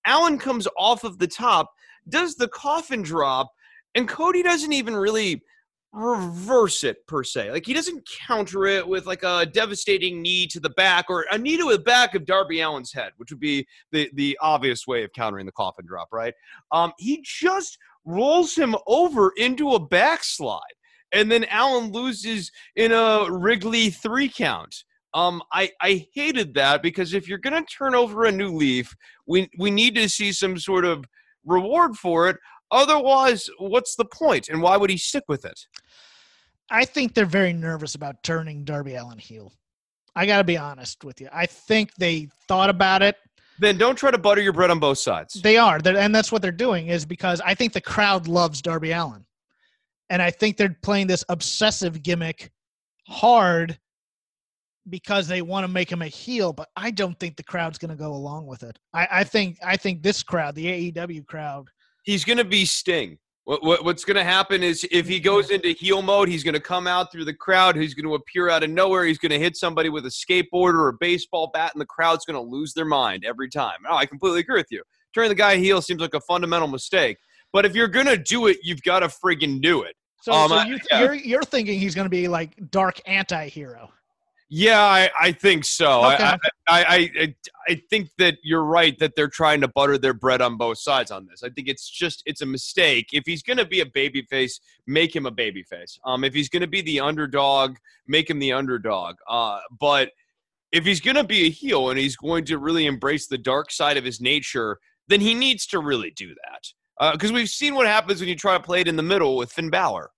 [0.05, 1.71] allin comes off of the top
[2.09, 3.51] does the coffin drop
[3.95, 5.41] and cody doesn't even really
[5.93, 7.51] reverse it per se.
[7.51, 11.37] Like he doesn't counter it with like a devastating knee to the back or a
[11.37, 15.03] knee to the back of Darby Allin's head, which would be the the obvious way
[15.03, 16.33] of countering the coffin drop, right?
[16.71, 20.61] Um, he just rolls him over into a backslide,
[21.11, 24.83] and then Allin loses in a Wrigley three count.
[25.13, 28.95] Um, I, I hated that because if you're gonna turn over a new leaf,
[29.27, 31.03] we we need to see some sort of
[31.45, 32.37] reward for it.
[32.71, 35.59] Otherwise, what's the point, and why would he stick with it?
[36.69, 39.51] I think they're very nervous about turning Darby Allin heel.
[40.15, 41.27] I got to be honest with you.
[41.31, 43.17] I think they thought about it.
[43.59, 45.41] Then don't try to butter your bread on both sides.
[45.41, 46.87] They are, they're, and that's what they're doing.
[46.87, 49.25] Is because I think the crowd loves Darby Allin,
[50.09, 52.51] and I think they're playing this obsessive gimmick
[53.07, 53.77] hard
[54.89, 56.53] because they want to make him a heel.
[56.53, 58.77] But I don't think the crowd's going to go along with it.
[58.93, 61.67] I, I think I think this crowd, the AEW crowd,
[62.03, 63.17] He's going to be Sting.
[63.43, 66.53] What, what, what's going to happen is if he goes into heel mode, he's going
[66.53, 67.75] to come out through the crowd.
[67.75, 69.05] He's going to appear out of nowhere.
[69.05, 72.25] He's going to hit somebody with a skateboard or a baseball bat, and the crowd's
[72.25, 73.79] going to lose their mind every time.
[73.89, 74.83] Oh, I completely agree with you.
[75.13, 77.17] Turning the guy heel seems like a fundamental mistake.
[77.51, 79.95] But if you're going to do it, you've got to friggin' do it.
[80.21, 81.01] So, Um, so you, yeah.
[81.01, 83.89] you're you're thinking he's going to be like dark anti-hero.
[84.53, 86.03] Yeah, I, I think so.
[86.11, 86.23] Okay.
[86.25, 86.37] I,
[86.67, 87.35] I, I,
[87.69, 91.09] I, think that you're right that they're trying to butter their bread on both sides
[91.09, 91.41] on this.
[91.41, 93.07] I think it's just it's a mistake.
[93.13, 95.97] If he's going to be a babyface, make him a babyface.
[96.03, 97.77] Um, if he's going to be the underdog,
[98.07, 99.15] make him the underdog.
[99.25, 100.11] Uh, but
[100.73, 103.71] if he's going to be a heel and he's going to really embrace the dark
[103.71, 107.13] side of his nature, then he needs to really do that.
[107.13, 109.49] Because we've seen what happens when you try to play it in the middle with
[109.49, 110.11] Finn Balor.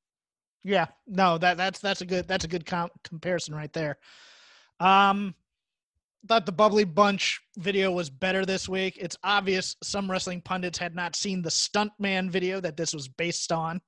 [0.63, 3.97] Yeah, no, that that's that's a good that's a good com- comparison right there.
[4.79, 5.35] Um,
[6.27, 8.97] thought the bubbly bunch video was better this week.
[8.99, 13.51] It's obvious some wrestling pundits had not seen the stuntman video that this was based
[13.51, 13.81] on.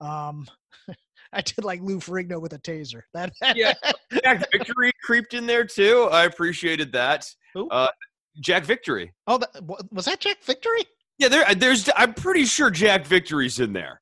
[0.00, 0.46] Um,
[1.32, 3.02] I did like Lou Ferrigno with a taser.
[3.14, 3.72] That Yeah.
[4.22, 6.08] Jack Victory creeped in there too.
[6.12, 7.26] I appreciated that.
[7.54, 7.70] Who?
[7.70, 7.88] Uh,
[8.40, 9.12] Jack Victory.
[9.26, 9.48] oh, that,
[9.92, 10.84] was that Jack Victory?
[11.18, 11.54] Yeah, there.
[11.54, 11.88] There's.
[11.96, 14.01] I'm pretty sure Jack Victory's in there.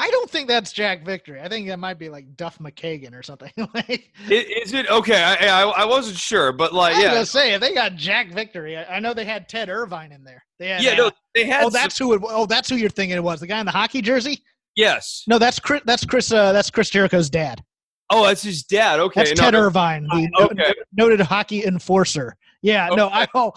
[0.00, 1.40] I don't think that's Jack Victory.
[1.40, 3.50] I think that might be like Duff McKagan or something.
[3.74, 4.32] like, I-
[4.64, 5.22] Is, it okay?
[5.22, 7.96] I, I I wasn't sure, but I like, was yeah, gonna say if they got
[7.96, 10.44] Jack Victory, I, I know they had Ted Irvine in there.
[10.60, 10.92] They had yeah.
[10.92, 11.60] uh, No, they had.
[11.64, 12.22] Oh, some- that's who it.
[12.24, 13.40] Oh, that's who you're thinking it was.
[13.40, 14.42] The guy in the hockey jersey.
[14.76, 15.24] yes.
[15.26, 15.82] No, that's Chris.
[15.84, 16.30] That's Chris.
[16.32, 17.62] Uh, that's Chris Jericho's dad.
[18.10, 19.00] Oh, that's his dad.
[19.00, 19.20] Okay.
[19.24, 20.72] That's no, Ted no, Irvine, the uh, okay.
[20.92, 22.36] noted hockey enforcer.
[22.62, 22.88] Yeah.
[22.88, 23.08] No.
[23.08, 23.26] I.
[23.34, 23.52] Oh.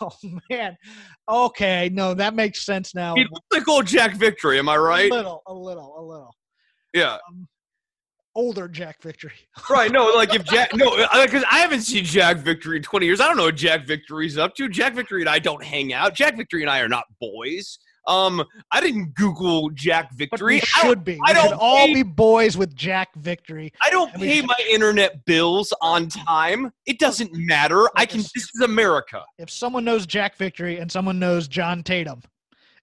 [0.00, 0.10] Oh
[0.50, 0.76] man.
[1.28, 1.90] Okay.
[1.92, 3.14] No, that makes sense now.
[3.14, 4.58] He looks like old Jack Victory.
[4.58, 5.10] Am I right?
[5.10, 5.42] A little.
[5.46, 5.94] A little.
[5.98, 6.34] A little.
[6.92, 7.18] Yeah.
[7.28, 7.48] Um,
[8.34, 9.32] older Jack Victory.
[9.70, 9.90] Right.
[9.90, 10.74] No, like if Jack.
[10.74, 13.20] No, because I haven't seen Jack Victory in 20 years.
[13.20, 14.68] I don't know what Jack Victory's up to.
[14.68, 16.14] Jack Victory and I don't hang out.
[16.14, 17.78] Jack Victory and I are not boys.
[18.06, 20.56] Um, I didn't Google Jack But Victory.
[20.56, 21.18] I don't should be.
[21.26, 23.72] I We should don't all pay- be boys with Jack Victory.
[23.82, 26.70] I don't And we pay my internet bills on time.
[26.86, 27.88] It doesn't matter.
[27.96, 28.18] I can.
[28.20, 29.22] This is America.
[29.38, 32.22] If someone knows Jack Victory and someone knows John Tatum,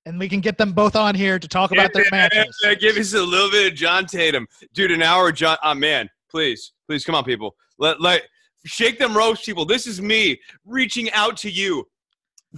[0.07, 2.57] and we can get them both on here to talk about their matches.
[2.63, 4.91] Yeah, give us a little bit of John Tatum, dude.
[4.91, 5.57] An hour, John.
[5.63, 7.55] Oh man, please, please, come on, people.
[7.77, 8.23] Let let
[8.65, 9.65] shake them ropes, people.
[9.65, 11.87] This is me reaching out to you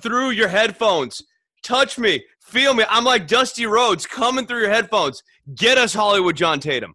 [0.02, 1.22] through your headphones.
[1.64, 2.86] Touch me, feel me.
[2.88, 5.24] I'm like Dusty Rhodes coming through your headphones.
[5.56, 6.94] Get us Hollywood John Tatum.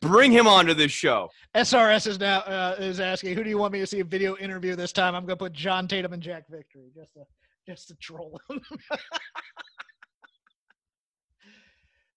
[0.00, 1.28] Bring him onto this show.
[1.54, 4.36] SRS is now uh, is asking, who do you want me to see a video
[4.36, 5.14] interview this time?
[5.14, 7.24] I'm gonna put John Tatum and Jack Victory just to
[7.66, 8.60] just to troll him.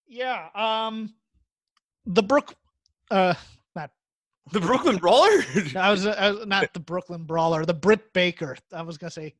[0.07, 0.47] yeah.
[0.55, 1.15] Um,
[2.05, 2.55] the Brook,
[3.11, 3.33] uh,
[3.75, 3.91] not
[4.51, 5.29] The Brooklyn Brawler.
[5.75, 8.57] I was, I was not the Brooklyn Brawler, the Britt Baker.
[8.73, 9.35] I was gonna say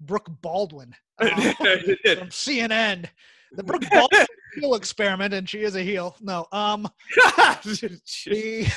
[0.00, 3.06] Brooke Baldwin uh, from CNN.
[3.52, 6.16] The Brooke Baldwin heel experiment, and she is a heel.
[6.20, 6.88] No, um,
[7.64, 8.72] the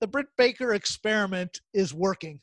[0.00, 2.40] the Britt Baker experiment is working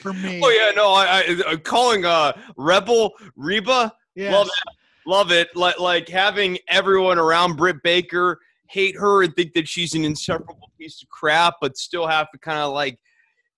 [0.00, 0.40] for me.
[0.42, 0.92] oh yeah, no.
[0.92, 3.92] I, I uh, calling uh Rebel Reba.
[4.14, 4.32] Yes.
[4.32, 5.48] love it, Love it.
[5.56, 10.70] Like like having everyone around Britt Baker hate her and think that she's an inseparable
[10.78, 12.98] piece of crap, but still have to kind of like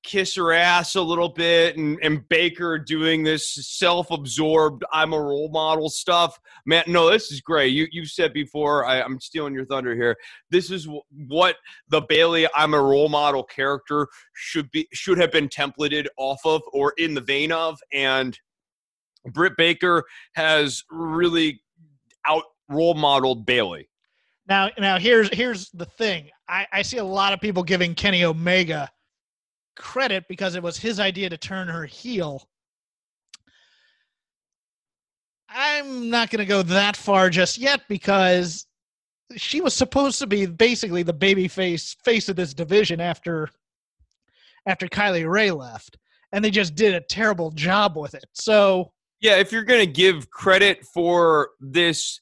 [0.02, 5.50] kiss her ass a little bit and, and Baker doing this self-absorbed I'm a role
[5.50, 6.38] model stuff.
[6.64, 7.68] Man, no, this is great.
[7.68, 10.16] You you said before, I, I'm stealing your thunder here.
[10.50, 11.56] This is w- what
[11.88, 16.62] the Bayley I'm a role model character should be should have been templated off of
[16.72, 17.78] or in the vein of.
[17.92, 18.38] And
[19.26, 21.60] Britt Baker has really
[22.26, 23.88] out role modeled Bayley.
[24.48, 26.30] Now, now here's here's the thing.
[26.48, 28.90] I, I see a lot of people giving Kenny Omega
[29.80, 32.48] credit because it was his idea to turn her heel.
[35.48, 38.66] I'm not going to go that far just yet because
[39.36, 43.48] she was supposed to be basically the baby face face of this division after
[44.66, 45.96] after Kylie Rae left,
[46.32, 48.26] and they just did a terrible job with it.
[48.34, 52.20] So Yeah, if you're going to give credit for this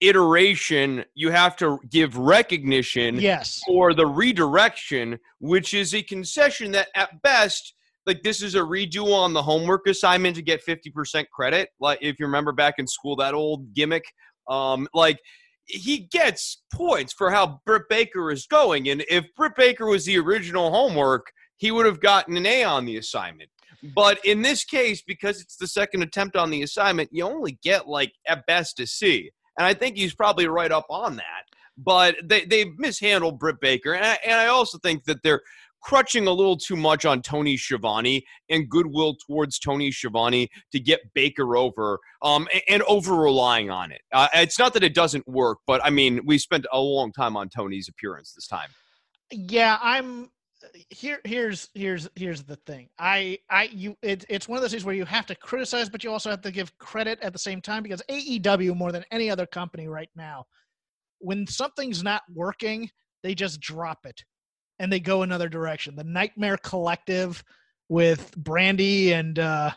[0.00, 6.88] iteration, you have to give recognition yes, for the redirection, which is a concession that
[6.94, 7.74] at best,
[8.06, 11.70] like this is a redo on the homework assignment to get 50% credit.
[11.80, 14.04] Like if you remember back in school, that old gimmick.
[14.48, 15.18] Um, like
[15.66, 20.18] he gets points for how Britt Baker is going, and if Britt Baker was the
[20.18, 21.26] original homework,
[21.58, 23.50] he would have gotten an A on the assignment.
[23.94, 27.86] But in this case, because it's the second attempt on the assignment, you only get
[27.86, 29.30] like at best a C.
[29.58, 31.44] And I think he's probably right up on that.
[31.76, 33.92] But they, they've mishandled Britt Baker.
[33.92, 35.42] And I, and I also think that they're
[35.80, 41.00] crutching a little too much on Tony Schiavone and goodwill towards Tony Schiavone to get
[41.14, 44.00] Baker over um, and, and over relying on it.
[44.12, 47.36] Uh, it's not that it doesn't work, but I mean, we spent a long time
[47.36, 48.70] on Tony's appearance this time.
[49.30, 50.30] Yeah, I'm
[50.90, 52.88] here here's here's here's the thing.
[52.98, 56.02] I i you it, it's one of those things where you have to criticize but
[56.04, 59.30] you also have to give credit at the same time because aew more than any
[59.30, 60.46] other company right now
[61.18, 62.90] when something's not working
[63.22, 64.24] they just drop it
[64.78, 65.96] and they go another direction.
[65.96, 67.42] The nightmare collective
[67.88, 69.70] with brandi and uh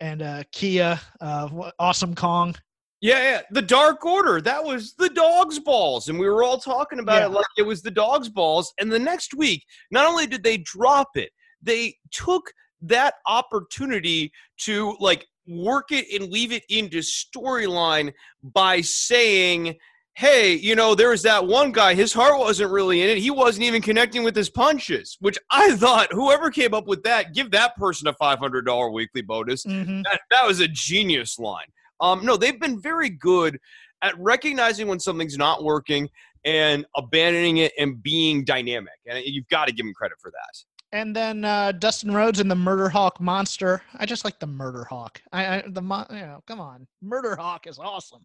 [0.00, 2.54] and uh kia uh awesome kong
[3.00, 4.40] yeah, yeah, the Dark Order.
[4.40, 6.08] That was the dog's balls.
[6.08, 7.26] And we were all talking about Yeah.
[7.26, 8.72] it like it was the dog's balls.
[8.78, 11.30] And the next week, not only did they drop it,
[11.62, 19.76] they took that opportunity to like work it and leave it into storyline by saying,
[20.14, 23.18] Hey, you know, there was that one guy, his heart wasn't really in it.
[23.18, 27.34] He wasn't even connecting with his punches, which I thought whoever came up with that,
[27.34, 30.02] give that person a $500 weekly bonus Mhm.
[30.04, 31.68] that, that was a genius line.
[32.00, 33.58] Um, no, they've been very good
[34.02, 36.08] at recognizing when something's not working
[36.44, 38.94] and abandoning it and being dynamic.
[39.06, 40.64] And you've got to give them credit for that.
[40.90, 43.82] And then uh, Dustin Rhodes and the Murder Hawk monster.
[43.98, 45.20] I just like the Murder Hawk.
[45.32, 48.24] I, I the mo- you know, come on, Murder Hawk is awesome.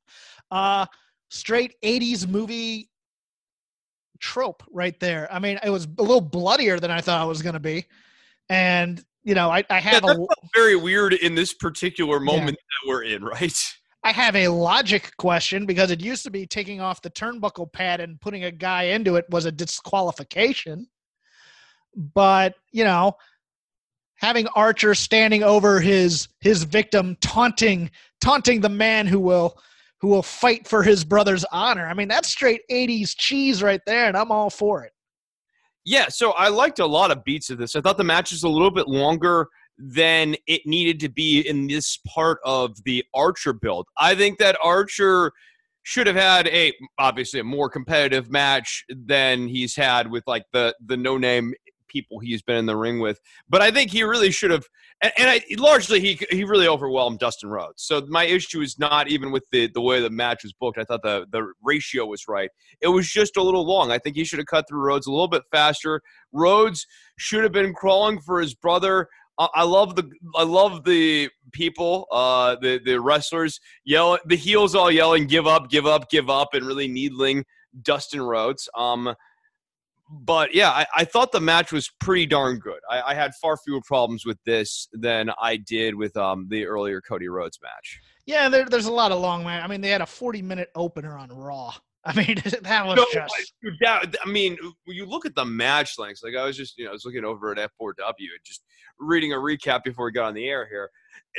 [0.50, 0.86] Uh,
[1.30, 2.90] straight '80s movie
[4.20, 5.28] trope right there.
[5.30, 7.86] I mean, it was a little bloodier than I thought it was going to be,
[8.48, 12.20] and you know, I, I Yeah, have that a felt very weird in this particular
[12.20, 13.58] moment that we're in, right?
[14.04, 18.02] I have a logic question because it used to be taking off the turnbuckle pad
[18.02, 20.88] and putting a guy into it was a disqualification.
[21.96, 23.14] But, you know,
[24.16, 29.60] having Archer standing over his his victim taunting taunting the man who will
[30.00, 31.86] who will fight for his brother's honor.
[31.88, 34.93] I mean, that's straight 80s cheese right there and I'm all for it.
[35.86, 37.76] Yeah, so I liked a lot of beats of this.
[37.76, 41.68] I thought the match was a little bit longer than it needed to be in
[41.68, 43.88] this part of the Archer build.
[43.98, 45.32] I think that Archer
[45.82, 50.74] should have had a obviously a more competitive match than he's had with like the
[50.86, 51.54] the no name
[51.88, 53.20] people he's been in the ring with.
[53.50, 54.66] But I think he really should have
[55.04, 57.84] and, and I, largely he he really overwhelmed Dustin Rhodes.
[57.84, 60.80] So my issue is not even with the the way the match was booked.
[60.80, 62.50] I thought the the ratio was right.
[62.82, 63.92] It was just a little long.
[63.92, 66.02] I think he should have cut through Rhodes a little bit faster.
[66.32, 66.88] Rhodes
[67.18, 69.10] should have been crawling for his brother.
[69.40, 74.92] I love the I love the people, uh, the the wrestlers yell, the heels all
[74.92, 77.44] yelling, "Give up, give up, give up," and really needling
[77.82, 78.70] Dustin Rhodes.
[78.76, 79.16] Um,
[80.22, 82.80] but yeah, I, I thought the match was pretty darn good.
[82.90, 87.02] I, I had far fewer problems with this than I did with um, the earlier
[87.02, 88.00] Cody Rhodes match.
[88.26, 89.64] Yeah, there, there's a lot of long man.
[89.64, 91.74] I mean, they had a 40 minute opener on Raw.
[92.06, 93.54] I mean, that was No, just
[93.86, 96.84] I- I mean, when you look at the match lengths, like I was just, you
[96.86, 98.62] know, I was looking over at F4W and just
[99.00, 100.90] reading a recap before we got on the air here,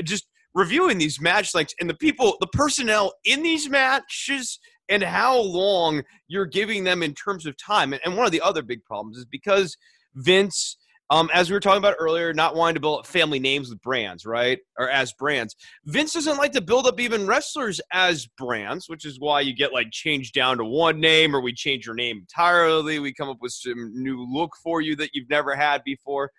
[0.04, 4.58] just reviewing these match lengths and the people, the personnel in these matches
[4.88, 7.94] and how long you're giving them in terms of time.
[8.04, 9.76] And, one of the other big problems is because
[10.14, 10.76] Vince,
[11.10, 14.24] um, as we were talking about earlier, not wanting to build family names with brands,
[14.24, 14.58] right?
[14.78, 15.54] Or as brands.
[15.86, 19.72] Vince doesn't like to build up even wrestlers as brands, which is why you get
[19.72, 22.98] like changed down to one name or we change your name entirely.
[22.98, 26.30] We come up with some new look for you that you've never had before.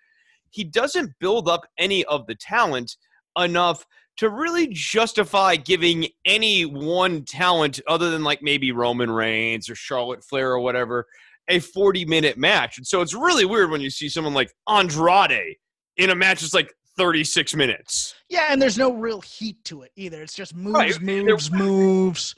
[0.50, 2.96] He doesn't build up any of the talent
[3.38, 3.84] enough
[4.18, 10.24] to really justify giving any one talent other than like maybe Roman Reigns or Charlotte
[10.24, 11.06] Flair or whatever
[11.48, 12.78] a 40 minute match.
[12.78, 15.56] And so it's really weird when you see someone like Andrade
[15.96, 18.14] in a match that's like 36 minutes.
[18.28, 20.22] Yeah, and there's no real heat to it either.
[20.22, 21.00] It's just moves, Right.
[21.02, 22.34] moves, moves.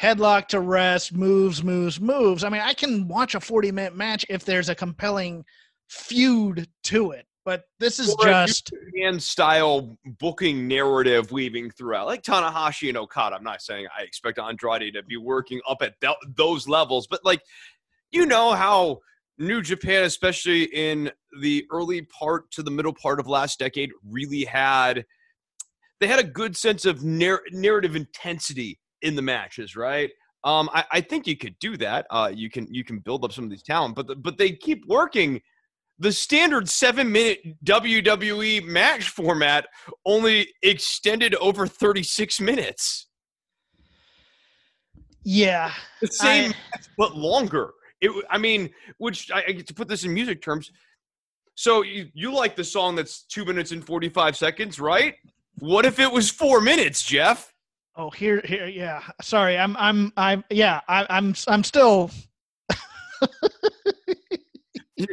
[0.00, 2.44] Headlock to rest, moves, moves, moves.
[2.44, 5.44] I mean, I can watch a 40 minute match if there's a compelling
[5.88, 7.26] feud to it.
[7.44, 13.36] But this is Or just Japan style booking narrative weaving throughout, like Tanahashi and Okada.
[13.36, 17.20] I'm not saying I expect Andrade to be working up at th- those levels, but
[17.24, 17.40] like,
[18.12, 18.98] you know how
[19.38, 21.10] New Japan, especially in
[21.40, 25.06] the early part to the middle part of last decade, really had
[25.98, 30.10] they had a good sense of narr- narrative intensity in the matches, right?
[30.44, 32.06] Um, I, I think you could do that.
[32.10, 34.52] Uh, you can you can build up some of these talent, but the, but they
[34.52, 35.40] keep working
[36.00, 39.66] the standard seven minute WWE match format
[40.04, 43.06] only extended over 36 minutes.
[45.22, 45.72] Yeah.
[46.00, 47.72] The same, I- but longer.
[48.00, 48.10] It.
[48.30, 50.72] I mean, which I, I get to put this in music terms.
[51.54, 55.16] So you, you like the song that's two minutes and forty five seconds, right?
[55.58, 57.52] What if it was four minutes, Jeff?
[57.96, 59.02] Oh, here, here, yeah.
[59.20, 62.10] Sorry, I'm, I'm, I'm, yeah, I, I'm, I'm still.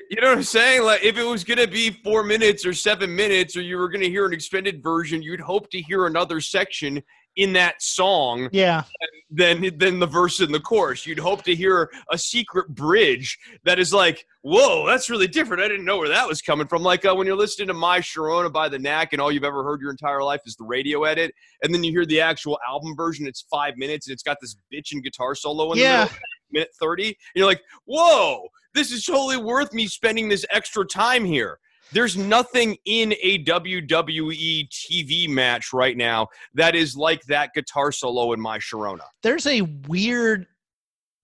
[0.09, 0.83] You know what I'm saying?
[0.83, 3.89] Like, if it was going to be four minutes or seven minutes, or you were
[3.89, 7.01] going to hear an extended version, you'd hope to hear another section
[7.37, 8.83] in that song Yeah,
[9.29, 11.05] than than the verse in the chorus.
[11.05, 15.61] You'd hope to hear a secret bridge that is like, whoa, that's really different.
[15.61, 16.81] I didn't know where that was coming from.
[16.81, 19.63] Like uh, when you're listening to My Sharona by the Knack, and all you've ever
[19.63, 21.31] heard your entire life is the radio edit,
[21.61, 23.27] and then you hear the actual album version.
[23.27, 26.17] It's five minutes, and it's got this bitchin' guitar solo in the middle,
[26.51, 27.07] minute thirty.
[27.07, 28.47] And you're like, whoa,
[28.77, 31.59] this is totally worth me spending this extra time here.
[31.93, 38.33] There's nothing in a WWE TV match right now that is like that guitar solo
[38.33, 39.05] in My Sharona.
[39.23, 40.47] there's a weird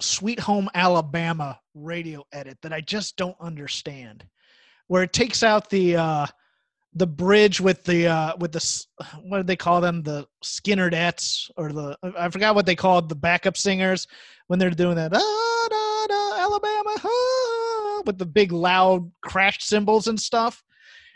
[0.02, 4.26] Sweet Home Alabama radio edit that I just don't understand,
[4.88, 6.26] where it takes out the uh,
[6.96, 8.86] the bridge with the uh, with the
[9.24, 13.16] what do they call them the Skinnerdettes or the I forgot what they called the
[13.16, 14.08] backup singers
[14.48, 15.93] when they're doing that "Ah, da, da,
[16.44, 20.62] Alabama, with the big loud crash cymbals and stuff.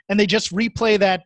[0.09, 1.23] And they just replay that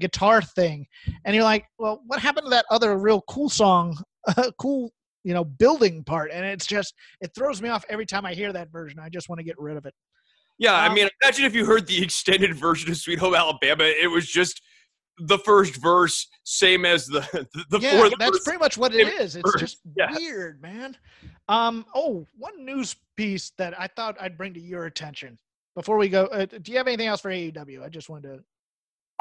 [0.00, 0.86] guitar thing.
[1.24, 3.96] And you're like, well, what happened to that other real cool song,
[4.58, 4.90] cool,
[5.22, 6.30] you know, building part?
[6.32, 8.98] And it's just, it throws me off every time I hear that version.
[8.98, 9.94] I just want to get rid of it.
[10.58, 13.84] Yeah, I mean, imagine if you heard the extended version of Sweet Home Alabama.
[13.84, 14.62] It was just
[15.18, 18.44] the first verse, same as the the, yeah, fourth that's verse.
[18.44, 19.36] pretty much what it is.
[19.36, 20.12] It's verse, just yeah.
[20.14, 20.96] weird, man.
[21.48, 21.84] Um.
[21.94, 25.38] Oh, one news piece that I thought I'd bring to your attention
[25.74, 26.26] before we go.
[26.26, 27.82] Uh, do you have anything else for AEW?
[27.82, 28.34] I just wanted to.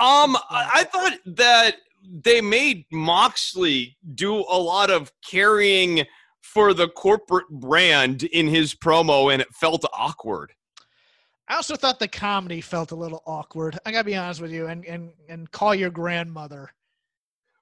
[0.03, 6.05] Um, I thought that they made Moxley do a lot of carrying
[6.41, 10.53] for the corporate brand in his promo, and it felt awkward.
[11.51, 13.77] I also thought the comedy felt a little awkward.
[13.85, 16.71] I gotta be honest with you, and and and call your grandmother.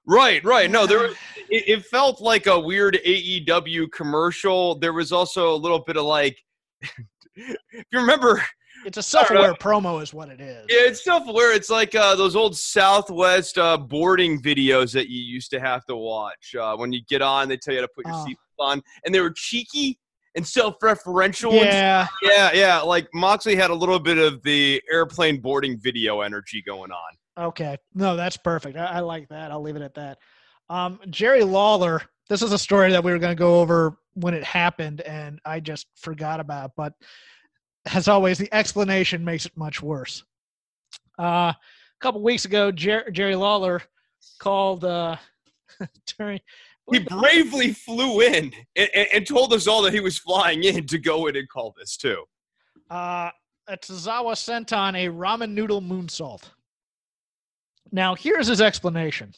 [0.06, 0.70] Right, right.
[0.70, 1.06] No, there
[1.50, 4.78] it, it felt like a weird AEW commercial.
[4.78, 6.38] There was also a little bit of like,
[7.34, 7.56] if
[7.92, 8.40] you remember,
[8.86, 10.66] It's a self-aware promo, is what it is.
[10.68, 15.20] Yeah, it's stuff where it's like uh, those old Southwest uh, boarding videos that you
[15.20, 16.54] used to have to watch.
[16.54, 18.24] Uh, when you get on, they tell you how to put your Oh.
[18.24, 19.98] seatbelt on, and they were cheeky
[20.36, 21.52] and self-referential.
[21.52, 22.80] and- Yeah, yeah, yeah.
[22.80, 27.46] Like Moxley had a little bit of the airplane boarding video energy going on.
[27.48, 27.76] Okay.
[27.94, 28.76] No, that's perfect.
[28.76, 29.50] I, I like that.
[29.50, 30.18] I'll leave it at that.
[30.68, 32.02] Um, Jerry Lawler.
[32.28, 35.40] This is a story that we were going to go over when it happened, and
[35.44, 36.72] I just forgot about.
[36.76, 36.92] But
[37.92, 40.22] as always, the explanation makes it much worse.
[41.18, 41.56] Uh, a
[42.00, 43.82] couple weeks ago, Jer- Jerry Lawler
[44.38, 45.16] called uh,
[46.18, 46.40] during.
[46.92, 50.86] He bravely flew in and, and, and told us all that he was flying in
[50.88, 52.24] to go in and call this too.
[52.88, 53.30] Uh,
[53.70, 56.50] Tozawa sent on a ramen noodle moonsault.
[57.92, 59.32] Now, here's his explanation.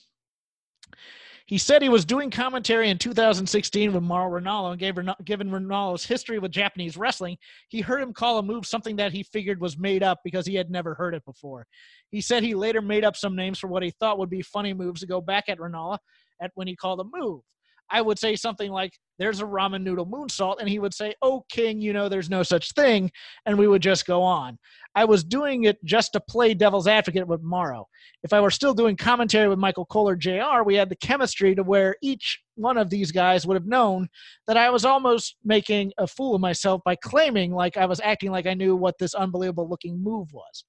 [1.47, 6.05] He said he was doing commentary in 2016 with Mauro Ranallo and gave given Ranallo's
[6.05, 7.37] history with Japanese wrestling,
[7.69, 10.55] he heard him call a move something that he figured was made up because he
[10.55, 11.67] had never heard it before.
[12.11, 14.73] He said he later made up some names for what he thought would be funny
[14.73, 15.99] moves to go back at Ranallo
[16.43, 17.43] at when he called a move.
[17.91, 21.45] I would say something like, "There's a ramen noodle moonsault," and he would say, "Oh,
[21.51, 23.11] King, you know there's no such thing,"
[23.45, 24.59] and we would just go on.
[24.95, 27.87] I was doing it just to play devil's advocate with Mauro.
[28.23, 31.55] If I were still doing commentary with Michael Cole or JR, we had the chemistry
[31.55, 34.09] to where each one of these guys would have known
[34.47, 38.31] that I was almost making a fool of myself by claiming like I was acting
[38.31, 40.65] like I knew what this unbelievable looking move was.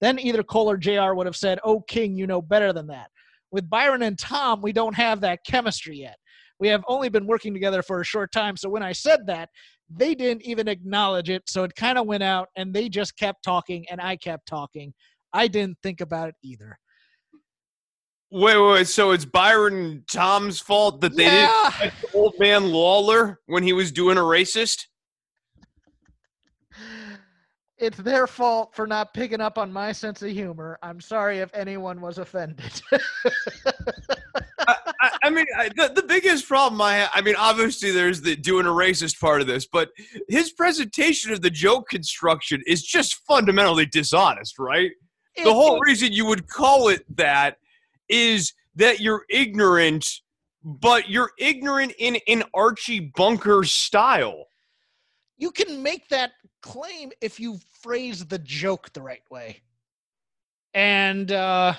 [0.00, 3.10] Then either Cole or JR would have said, Oh, King, you know better than that.
[3.54, 6.16] With Byron and Tom, we don't have that chemistry yet.
[6.58, 8.56] We have only been working together for a short time.
[8.56, 9.48] So when I said that,
[9.88, 11.44] they didn't even acknowledge it.
[11.46, 14.92] So it kind of went out and they just kept talking and I kept talking.
[15.32, 16.76] I didn't think about it either.
[18.32, 18.88] Wait, wait, wait.
[18.88, 23.72] So it's Byron and Tom's fault that they didn't catch old man Lawler when he
[23.72, 24.86] was doing a racist?
[27.78, 30.78] It's their fault for not picking up on my sense of humor.
[30.82, 32.80] I'm sorry if anyone was offended.
[34.68, 38.36] I, I mean, I, the, the biggest problem I ha- I mean, obviously there's the
[38.36, 39.90] doing a racist part of this, but
[40.28, 44.92] his presentation of the joke construction is just fundamentally dishonest, right?
[45.42, 47.56] The whole reason you would call it that
[48.08, 50.06] is that you're ignorant,
[50.62, 54.44] but you're ignorant in an Archie Bunker style.
[55.36, 56.32] You can make that
[56.62, 59.62] claim if you phrase the joke the right way.
[60.74, 61.74] And uh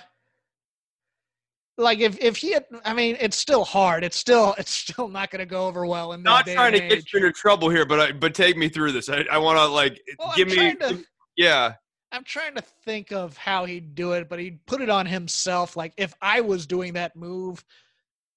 [1.77, 4.03] like if if he had, I mean, it's still hard.
[4.03, 6.13] It's still it's still not going to go over well.
[6.13, 8.91] In Not trying to get you into trouble here, but I, but take me through
[8.93, 9.09] this.
[9.09, 11.73] I, I want to like Well, I'm give me to- yeah.
[12.11, 15.75] I'm trying to think of how he'd do it, but he'd put it on himself.
[15.75, 17.63] Like if I was doing that move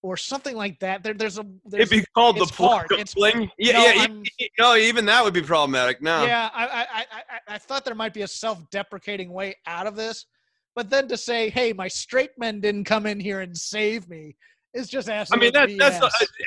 [0.02, 1.02] or something like that.
[1.02, 2.88] There, there's a there's It'd be called the hard.
[2.88, 3.00] fling.
[3.00, 3.50] It's- fling.
[3.58, 4.00] Yeah, no, yeah.
[4.00, 4.22] I'm-
[4.58, 6.00] no, even that would be problematic.
[6.02, 6.24] Now.
[6.24, 9.96] Yeah, I, I, I, I, I thought there might be a self-deprecating way out of
[9.96, 10.26] this,
[10.74, 14.36] but then to say, "Hey, my straight men didn't come in here and save me,"
[14.74, 15.98] is just I mean that, that's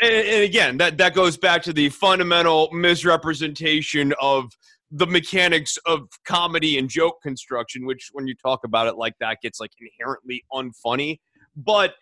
[0.01, 4.51] and again that that goes back to the fundamental misrepresentation of
[4.91, 9.37] the mechanics of comedy and joke construction, which when you talk about it like that
[9.41, 11.19] gets like inherently unfunny.
[11.55, 11.93] But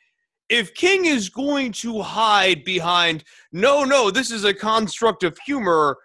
[0.49, 5.97] if King is going to hide behind no, no, this is a construct of humor,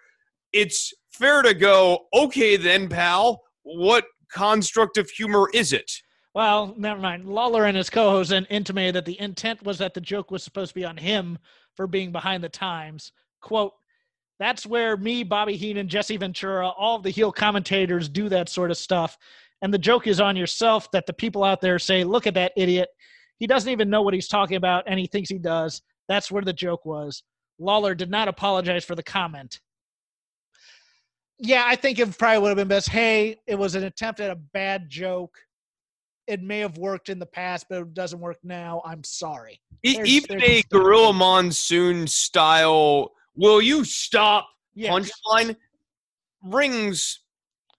[0.53, 5.91] it's fair to go, okay then, pal, what construct of humor is it?
[6.33, 7.25] Well, never mind.
[7.25, 10.71] Lawler and his co-host then intimated that the intent was that the joke was supposed
[10.71, 11.37] to be on him
[11.75, 13.13] for being behind the times.
[13.41, 13.73] "Quote:
[14.37, 18.77] That's where me, Bobby Heenan, Jesse Ventura, all the heel commentators do that sort of
[18.77, 19.17] stuff,
[19.61, 20.91] and the joke is on yourself.
[20.91, 22.89] That the people out there say, "Look at that idiot.
[23.39, 26.43] He doesn't even know what he's talking about, and he thinks he does." That's where
[26.43, 27.23] the joke was.
[27.59, 29.59] Lawler did not apologize for the comment.
[31.37, 32.89] Yeah, I think it probably would have been best.
[32.89, 35.37] Hey, it was an attempt at a bad joke
[36.27, 38.81] it may have worked in the past, but it doesn't work now.
[38.85, 39.61] I'm sorry.
[39.83, 44.91] There's- Even there's a Gorilla Monsoon style, will you stop Yes.
[44.91, 45.55] punchline
[46.41, 47.19] rings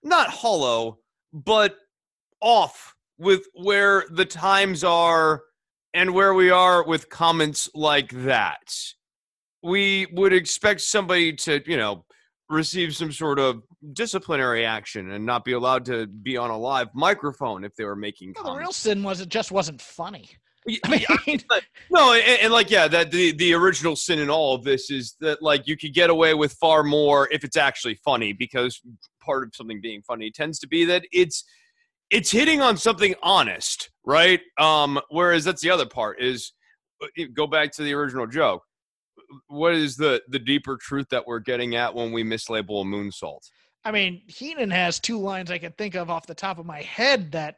[0.02, 1.00] not hollow,
[1.32, 1.76] but
[2.40, 5.45] off with where the times are
[5.97, 8.74] and where we are with comments like that.
[9.62, 12.05] We would expect somebody to, you know,
[12.51, 13.62] receive some sort of
[13.94, 17.97] disciplinary action and not be allowed to be on a live microphone if they were
[17.97, 20.28] making Well, the real sin was it just wasn't funny.
[20.84, 21.38] I mean,
[21.90, 25.16] no, and, and like yeah, that the the original sin in all of this is
[25.20, 28.80] that like you could get away with far more if it's actually funny because
[29.20, 31.44] part of something being funny tends to be that it's
[32.11, 34.40] it's hitting on something honest, right?
[34.59, 36.52] Um, whereas that's the other part is
[37.02, 38.62] uh, go back to the original joke.
[39.48, 43.40] What is the the deeper truth that we're getting at when we mislabel a moonsault?
[43.84, 46.82] I mean, Heenan has two lines I can think of off the top of my
[46.82, 47.57] head that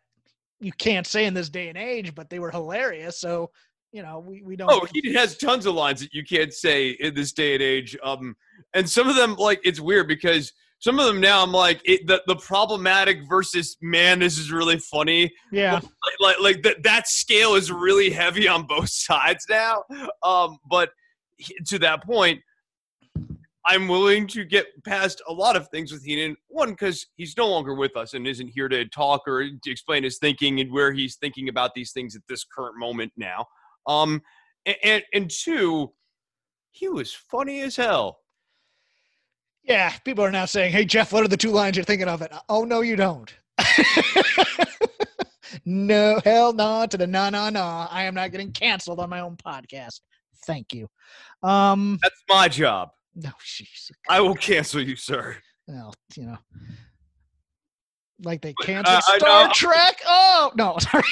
[0.61, 3.19] you can't say in this day and age, but they were hilarious.
[3.19, 3.51] So,
[3.93, 4.71] you know, we, we don't.
[4.71, 7.97] Oh, he has tons of lines that you can't say in this day and age.
[8.03, 8.37] Um,
[8.75, 12.07] and some of them, like, it's weird because some of them now I'm like, it,
[12.07, 15.33] the the problematic versus man, this is really funny.
[15.51, 15.75] yeah.
[15.75, 19.83] Like, like, like that that scale is really heavy on both sides now.
[20.23, 20.91] Um, but
[21.67, 22.41] to that point,
[23.67, 26.37] I'm willing to get past a lot of things with Heenan.
[26.49, 30.05] One, because he's no longer with us and isn't here to talk or to explain
[30.05, 33.47] his thinking and where he's thinking about these things at this current moment now.
[33.87, 34.23] Um,
[34.67, 35.93] a- and and two,
[36.71, 38.21] he was funny as hell.
[39.69, 39.93] Yeah.
[40.05, 42.23] People are now saying, hey, Jeff, what are the two lines you're thinking of?
[42.23, 42.33] It.
[42.49, 43.33] Oh, no, you don't.
[45.65, 47.87] no, hell no to the no, no, no.
[47.91, 50.01] I am not getting canceled on my own podcast.
[50.47, 50.89] Thank you.
[51.43, 52.91] Um, That's my job.
[53.15, 53.91] no, jeez.
[54.09, 55.37] I will cancel you, sir.
[55.67, 56.39] well, you know,
[58.23, 60.01] like they canceled uh, I Star know- Trek.
[60.07, 61.05] Oh no, sorry.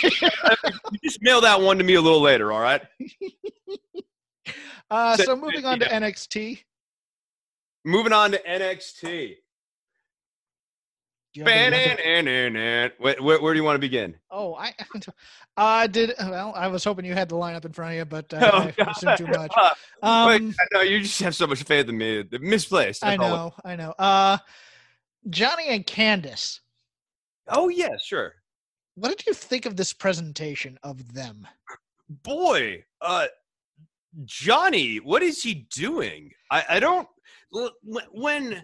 [1.04, 2.82] Just mail that one to me a little later, all right?
[4.90, 6.62] uh, so moving on to NXT.
[7.86, 9.36] Moving on to NXT.
[11.32, 14.16] Do you have the- you have the- Where, where, where do you want to begin?
[14.28, 14.74] Oh, I
[15.56, 16.14] uh, did.
[16.18, 18.84] Well, I was hoping you had the lineup in front of you, but uh, Oh,
[18.84, 19.52] I assumed too much.
[19.56, 19.70] Uh,
[20.28, 22.24] wait, Um, no, you just have so much faith in me.
[22.40, 23.04] Misplaced.
[23.04, 23.18] I it.
[23.20, 23.94] know, I know.
[23.98, 24.38] Uh,
[25.30, 26.58] Johnny and Candice.
[27.48, 28.34] Oh yeah, sure.
[28.96, 31.46] What did you think of this presentation of them?
[32.08, 33.26] Boy, uh,
[34.24, 36.32] Johnny, what is he doing?
[36.50, 37.06] I, I don't.
[38.12, 38.62] When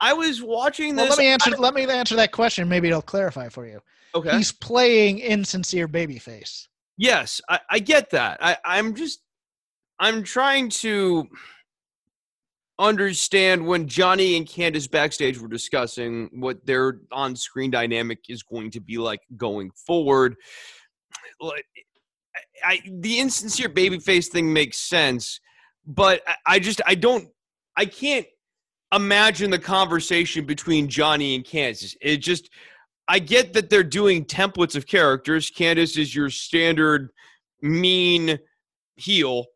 [0.00, 1.50] I was watching Well, this, let me answer.
[1.56, 2.68] Let me answer that question.
[2.68, 3.80] Maybe it'll clarify for you.
[4.14, 4.36] okay.
[4.36, 6.66] He's playing insincere babyface.
[6.96, 8.38] Yes, I, I get that.
[8.42, 9.20] I, I'm just
[9.98, 11.28] I'm trying to
[12.78, 18.80] understand when Johnny and Candice backstage were discussing what their on-screen dynamic is going to
[18.80, 20.34] be like going forward.
[21.40, 21.66] Like,
[22.64, 25.40] I, I the insincere babyface thing makes sense,
[25.86, 27.28] but I, I just I don't
[27.80, 28.26] I can't
[28.94, 31.96] imagine the conversation between Johnny and Candice.
[32.02, 32.50] It just
[33.08, 35.50] I get that they're doing templates of characters.
[35.50, 37.10] Candice is your standard
[37.62, 38.38] mean
[38.96, 39.46] heel,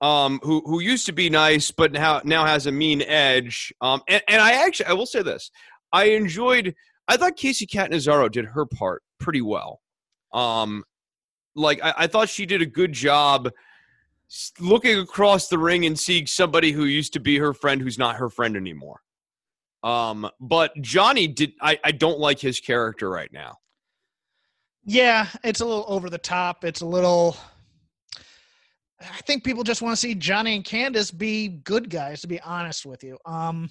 [0.00, 3.72] um, who who used to be nice but now now has a mean edge.
[3.80, 5.50] Um, and, and I actually I will say this:
[5.92, 6.74] I enjoyed.
[7.08, 9.80] I thought Kacy Catanzaro did her part pretty well.
[10.32, 10.84] Um,
[11.56, 13.50] Like I, I thought she did a good job
[14.60, 18.16] looking across the ring and seeing somebody who used to be her friend who's not
[18.16, 19.00] her friend anymore.
[19.82, 21.52] Um, but Johnny did.
[21.60, 23.58] I, I don't like his character right now.
[24.84, 26.64] Yeah, it's a little over the top.
[26.64, 27.36] It's a little.
[29.00, 32.20] I think people just want to see Johnny and Candice be good guys.
[32.20, 33.68] To be honest with you, um,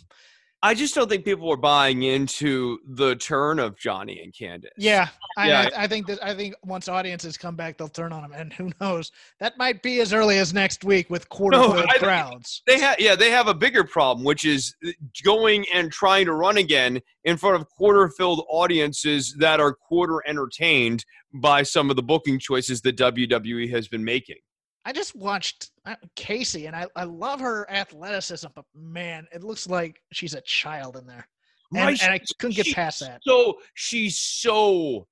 [0.63, 4.69] I just don't think people are buying into the turn of Johnny and Candice.
[4.77, 5.69] yeah, I, Yeah.
[5.75, 8.53] I, I think that I think once audiences come back, they'll turn on them, and
[8.53, 9.11] who knows?
[9.39, 12.61] That might be as early as next week with quarter No, filled I- crowds.
[12.67, 14.91] They have yeah, they have a bigger problem, which is uh,
[15.23, 21.03] going and trying to run again in front of quarter-filled audiences that are quarter entertained
[21.33, 24.37] by some of the booking choices that WWE has been making.
[24.85, 29.67] I just watched uh, Kacy, and I, I love her athleticism, but man, it looks
[29.67, 31.27] like she's a child in there,
[31.73, 33.21] and, Right, and I couldn't get she- past that.
[33.23, 35.07] So she's so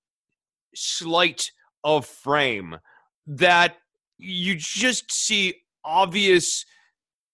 [0.75, 1.51] slight
[1.83, 2.77] of frame
[3.27, 3.77] that
[4.17, 5.55] you just see
[5.85, 6.65] obvious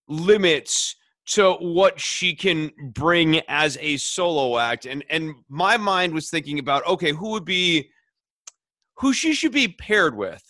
[0.07, 0.95] limits
[1.27, 6.59] to what she can bring as a solo act and and my mind was thinking
[6.59, 7.89] about okay who would be
[8.97, 10.43] who she should be paired with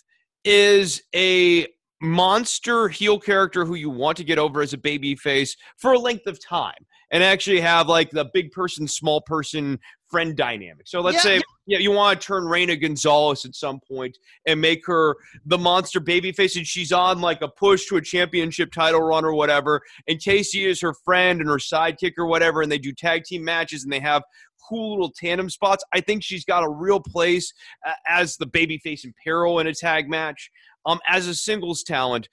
[0.44, 1.66] is a
[2.00, 5.98] monster heel character who you want to get over as a baby face for a
[5.98, 6.74] length of time
[7.10, 9.78] and actually have like the big person small person
[10.10, 11.42] friend dynamic so let's Yeah, say yeah.
[11.66, 15.16] yeah, you want to turn Reina Gonzalez at some point and make her
[15.46, 19.34] the monster babyface, and she's on like a push to a championship title run or
[19.34, 19.80] whatever.
[20.06, 23.42] And Kacy is her friend and her sidekick or whatever, and they do tag team
[23.42, 24.22] matches and they have
[24.68, 25.84] cool little tandem spots.
[25.92, 27.52] I think she's got a real place
[27.86, 30.50] uh, as the babyface in peril in a tag match.
[30.86, 32.28] Um, as a singles talent,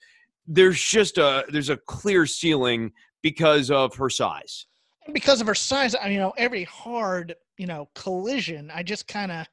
[0.46, 2.92] there's just a there's a clear ceiling
[3.22, 4.66] because of her size.
[5.12, 9.32] Because of her size, I- you know, every hard, you know, collision, I just kind
[9.32, 9.46] of,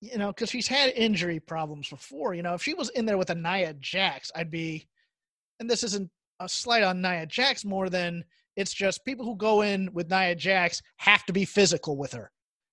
[0.00, 2.34] you know, because she's had injury problems before.
[2.34, 4.86] You know, if she was in there with a Nia Jax, I'd be,
[5.58, 6.10] and this isn't
[6.40, 8.24] a slight on Nia Jax more than
[8.56, 12.30] it's just people who go in with Nia Jax have to be physical with her,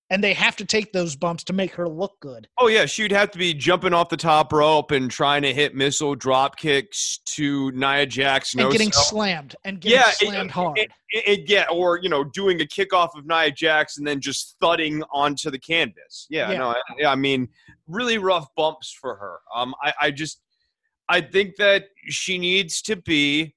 [0.10, 2.48] and they have to take those bumps to make her look good.
[2.58, 5.76] Oh yeah, she'd have to be jumping off the top rope and trying to hit
[5.76, 8.54] missile drop kicks to Nia Jax.
[8.56, 9.04] and getting sell.
[9.04, 10.78] slammed and getting Yeah, it- slammed hard.
[10.80, 14.56] It, it, yeah, or you know, doing a kickoff of Nia Jax and then just
[14.62, 16.28] thudding onto the canvas.
[16.30, 16.58] Yeah, Yeah.
[16.58, 17.50] no, I, I mean,
[17.88, 19.40] really rough bumps for her.
[19.56, 20.42] Um, I, I just,
[21.10, 23.56] I think that she needs to be.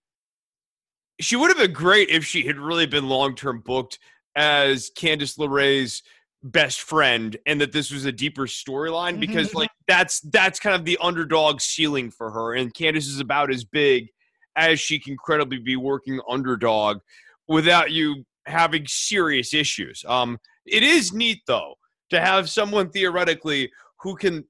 [1.21, 3.99] She would have been great if she had really been long term booked
[4.37, 6.03] as Candice LeRae's
[6.43, 9.21] best friend, and that this was a deeper storyline Mhm.
[9.21, 13.53] because like that's that's kind of the underdog ceiling for her, and Candice is about
[13.53, 14.09] as big
[14.57, 17.01] as she can credibly be working underdog
[17.49, 20.05] without you having serious issues.
[20.09, 21.75] Um, it is neat though
[22.11, 23.71] to have someone theoretically
[24.01, 24.45] who can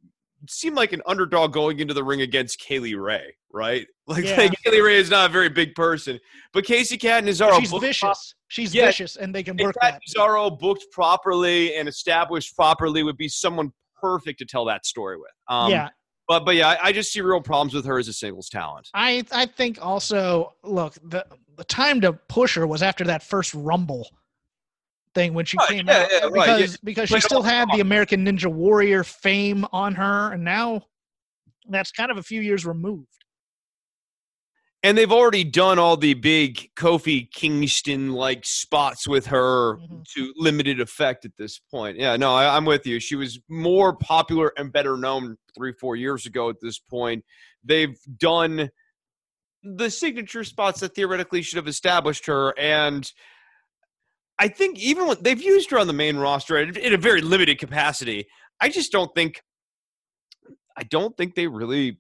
[0.49, 3.87] seem like an underdog going into the ring against Kylie Rae, right?
[4.07, 4.37] Like, Yeah.
[4.39, 6.19] like Kylie Rae is not a very big person,
[6.53, 8.35] but Kacy Catanzaro She's vicious.
[8.49, 10.01] She's Yeah, vicious, and they can work that that.
[10.19, 15.31] Cesaro booked properly and established properly would be someone perfect to tell that story with.
[15.49, 15.89] Um, yeah,
[16.27, 18.89] But but yeah, I, I just see real problems with her as a singles talent.
[18.95, 21.25] I I think also look the
[21.57, 24.09] the time to push her was after that first Rumble
[25.15, 26.77] thing when she Right, came yeah, out yeah, right, because yeah.
[26.85, 30.83] because she Played still had the American Ninja Warrior fame on her, and now
[31.69, 33.07] that's kind of a few years removed.
[34.83, 40.05] And they've already done all the big Kofi Kingston like spots with her Mhm.
[40.15, 41.99] to limited effect at this point.
[41.99, 42.99] Yeah, no, I, I'm with you.
[42.99, 47.23] She was more popular and better known three, four years ago at this point.
[47.63, 48.71] They've done
[49.63, 52.59] the signature spots that theoretically should have established her.
[52.59, 53.13] And
[54.41, 57.59] I think even when they've used her on the main roster in a very limited
[57.59, 58.27] capacity,
[58.59, 59.43] I just don't think,
[60.79, 61.99] I don't think they really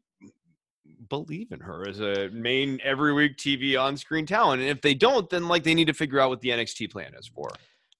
[1.10, 4.62] believe in her as a main every week TV on screen talent.
[4.62, 7.12] And if they don't, then like they need to figure out what the NXT plan
[7.14, 7.50] is for.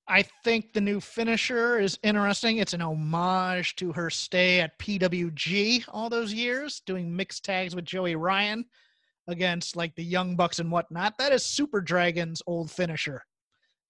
[0.08, 2.56] I think the new finisher is interesting.
[2.56, 7.84] It's an homage to her stay at PWG all those years, doing mixed tags with
[7.84, 8.64] Joey Ryan
[9.28, 11.18] against like the Young Bucks and whatnot.
[11.18, 13.22] That is Super Dragon's old finisher,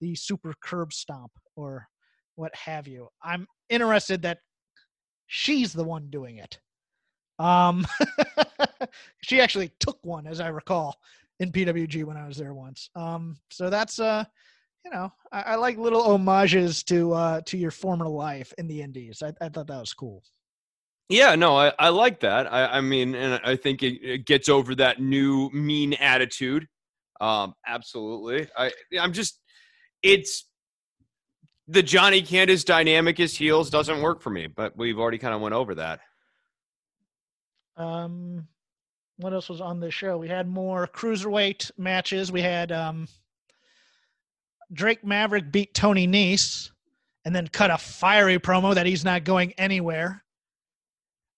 [0.01, 1.87] the Super Curb Stomp or
[2.35, 3.07] what have you.
[3.23, 4.39] I'm interested that
[5.27, 6.59] she's the one doing it.
[7.39, 7.87] Um,
[9.23, 10.97] she actually took one, as I recall,
[11.39, 12.89] in PWG when I was there once.
[12.95, 14.25] Um, so that's uh
[14.83, 18.81] you know, I, I like little homages to uh to your former life in the
[18.81, 19.23] Indies.
[19.23, 20.23] I, I thought that was cool.
[21.09, 22.51] Yeah, no, I, I like that.
[22.51, 26.67] I, I mean, and I think it, it gets over that new mean attitude.
[27.19, 28.47] Um, absolutely.
[28.57, 29.40] I I'm just
[30.03, 30.45] it's
[31.67, 35.41] the Johnny Candice dynamic as heels doesn't work for me, but we've already kind of
[35.41, 35.99] went over that.
[37.77, 38.47] Um,
[39.17, 40.17] what else was on this show?
[40.17, 42.31] We had more cruiserweight matches.
[42.31, 43.07] We had um,
[44.73, 46.71] Drake Maverick beat Tony Nese
[47.25, 50.23] and then cut a fiery promo that he's not going anywhere.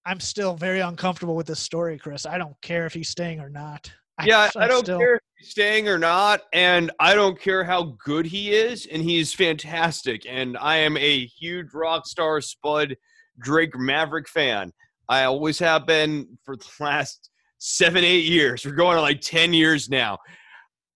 [0.06, 2.26] I'm still very uncomfortable with this story, Chris.
[2.26, 3.92] I don't care if he's staying or not.
[4.24, 8.26] Yeah, I'm I don't still- care staying or not, and I don't care how good
[8.26, 10.26] he is, and he's fantastic.
[10.28, 12.96] And I am a huge rock star Spud
[13.40, 14.72] Drake Maverick fan.
[15.10, 18.66] I always have been for the last seven, eight years.
[18.66, 20.18] We're going on like 10 years now.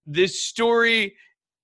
[0.06, 1.16] This story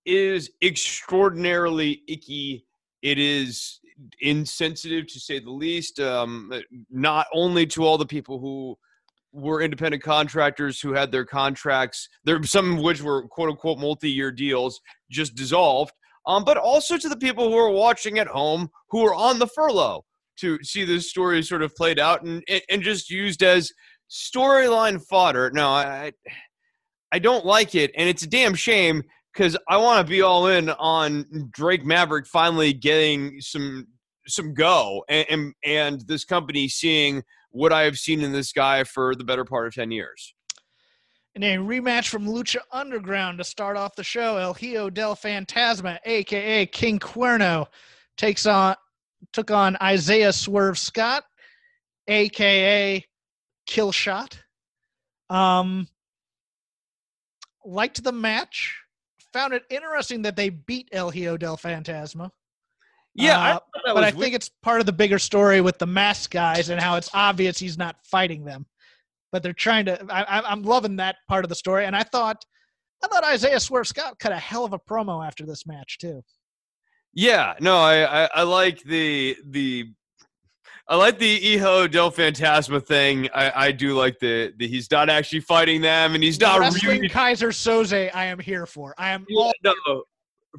[0.05, 2.65] is extraordinarily icky.
[3.01, 3.79] It is
[4.21, 5.99] insensitive to say the least.
[5.99, 6.51] Um,
[6.89, 8.77] not only to all the people who
[9.33, 14.31] were independent contractors who had their contracts, there some of which were quote unquote multi-year
[14.31, 14.79] deals,
[15.11, 15.91] just dissolved.
[16.25, 19.47] Um, but also to the people who are watching at home who are on the
[19.47, 20.05] furlough
[20.39, 23.71] to see this story sort of played out and and- just used as
[24.09, 25.51] storyline fodder.
[25.53, 26.13] No, I
[27.11, 29.03] I don't like it, and it's a damn shame
[29.33, 33.87] because I want to be all in on Drake Maverick finally getting some
[34.27, 37.23] some go and, and and this company seeing
[37.53, 40.33] what I have seen in this guy for the better part of ten years.
[41.35, 45.97] In a rematch from Lucha Underground to start off the show, El Hijo del Fantasma,
[46.05, 47.67] aka King Cuerno,
[48.17, 48.75] takes on
[49.31, 51.23] took on Isaiah Swerve Scott,
[52.07, 53.03] aka
[53.67, 54.37] Killshot.
[55.29, 55.87] Um,
[57.63, 58.79] liked the match.
[59.31, 62.29] Found it interesting that they beat El Hijo del Fantasma.
[63.15, 64.17] Yeah, Uh, that but I weird.
[64.19, 67.59] think it's part of the bigger story with the mask guys and how it's obvious
[67.59, 68.65] he's not fighting them.
[69.31, 70.03] But they're trying to.
[70.09, 72.43] I, I- I'm loving that part of the story, and I thought,
[73.03, 76.23] I thought Isaiah Swerve Scott cut a hell of a promo after this match too.
[77.13, 79.91] Yeah, no, I, I, I like the the
[80.87, 83.29] I like the Hijo del Fantasma thing.
[83.33, 86.95] I, I do like the, the he's not actually fighting them and he's not Wrestling
[86.97, 88.93] really Keyser Soze, I am here for.
[88.97, 90.03] I am Yeah, no,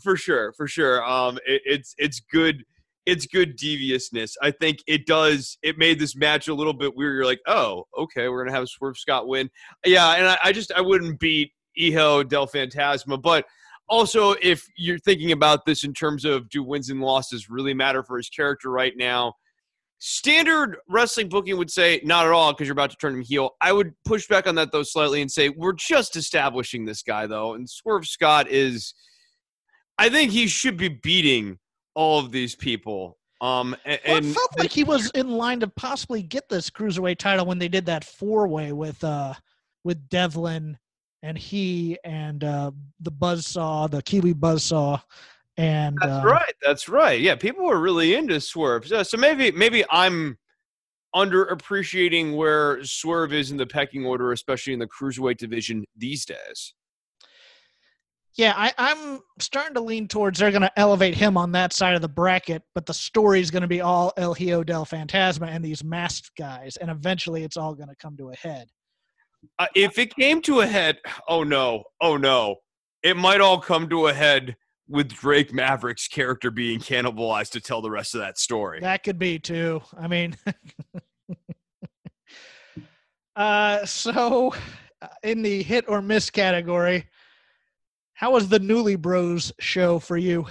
[0.03, 1.05] for sure, for sure.
[1.05, 2.65] Um, it, it's it's good.
[3.07, 4.35] It's good deviousness.
[4.41, 5.59] I think it does.
[5.63, 7.17] It made this match a little bit weird.
[7.17, 9.51] You're like, oh, okay, we're gonna have Swerve Scott win.
[9.85, 13.45] Yeah, and I, I just I wouldn't beat Hijo del Fantasma, but
[13.89, 18.03] also if you're thinking about this in terms of do wins and losses really matter
[18.03, 19.35] for his character right now.
[20.01, 23.51] Standard wrestling booking would say not at all because you're about to turn him heel.
[23.63, 27.27] I would push back on that though slightly and say we're just establishing this guy
[27.27, 28.93] though, and Swerve Scott is
[29.99, 31.59] I think he should be beating
[31.95, 33.19] all of these people.
[33.41, 36.71] Um, a- Well, and it felt like he was in line to possibly get this
[36.71, 39.35] cruiserweight title when they did that four way with uh
[39.85, 40.79] with Devlin
[41.23, 45.01] and he and uh the Buzzsaw, the Kiwi Buzzsaw,
[45.57, 46.55] and that's uh, right.
[46.63, 47.21] That's right.
[47.21, 48.87] Yeah, people were really into Swerve.
[48.87, 50.39] So, so maybe maybe I'm
[51.15, 56.75] underappreciating where Swerve is in the pecking order, especially in the cruiserweight division these days.
[58.37, 61.95] Yeah, I, I'm starting to lean towards they're going to elevate him on that side
[61.95, 65.47] of the bracket, but the story is going to be all El Hijo del Fantasma
[65.47, 68.67] and these masked guys, and eventually it's all going to come to a head.
[69.59, 70.99] Uh, if it came to a head,
[71.29, 72.57] oh no, oh no,
[73.05, 74.57] it might all come to a head
[74.89, 78.81] with Drake Maverick's character being cannibalized to tell the rest of that story.
[78.81, 79.83] That could be too.
[79.97, 80.37] I mean,
[83.37, 84.55] uh, so
[85.01, 87.07] uh, in the hit or miss category,
[88.15, 90.47] how was the Newly Bros show for you?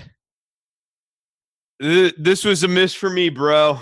[1.80, 3.80] This was a miss for me, bro.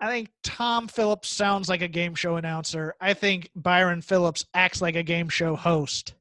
[0.00, 2.94] I think Tom Phillips sounds like a game show announcer.
[3.00, 6.14] I think Byron Phillips acts like a game show host.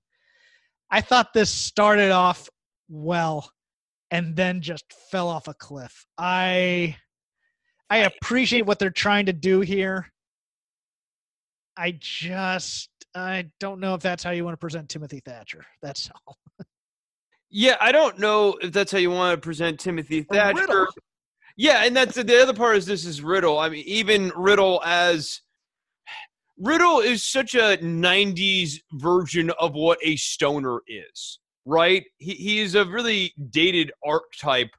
[0.91, 2.49] I thought this started off
[2.89, 3.51] well
[4.11, 6.05] and then just fell off a cliff.
[6.17, 6.95] I
[7.89, 10.11] I appreciate what they're trying to do here.
[11.77, 12.89] I just
[13.19, 15.65] I don't know if that's how you want to present Timothy Thatcher.
[15.81, 16.37] That's all.
[17.51, 20.87] Yeah, I don't know if that's how you want to present Timothy Thatcher.
[21.57, 23.59] Yeah, and that's the other part is this is Riddle.
[23.59, 25.41] I mean, even Riddle as
[26.57, 32.05] Riddle is such a '90s version of what a stoner is, right?
[32.17, 34.71] He he is a really dated archetype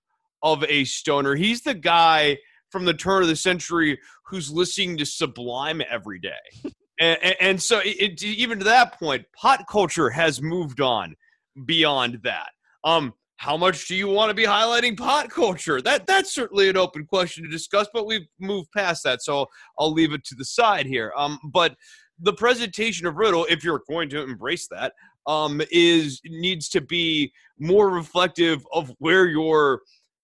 [0.42, 1.34] of a stoner.
[1.34, 2.38] He's the guy
[2.70, 6.72] from the turn of the century who's listening to Sublime every day.
[7.00, 11.16] And, and, so, it- even to that point, pot culture has moved on
[11.64, 12.50] beyond that.
[12.84, 15.80] Um, how much do you want to be highlighting pot culture?
[15.80, 19.46] That that's certainly an open question to discuss, but we've moved past that, so
[19.78, 21.10] I'll leave it to the side here.
[21.16, 21.74] Um, but
[22.20, 24.92] the presentation of Riddle, if you're going to embrace that,
[25.26, 29.80] um, is needs to be more reflective of where your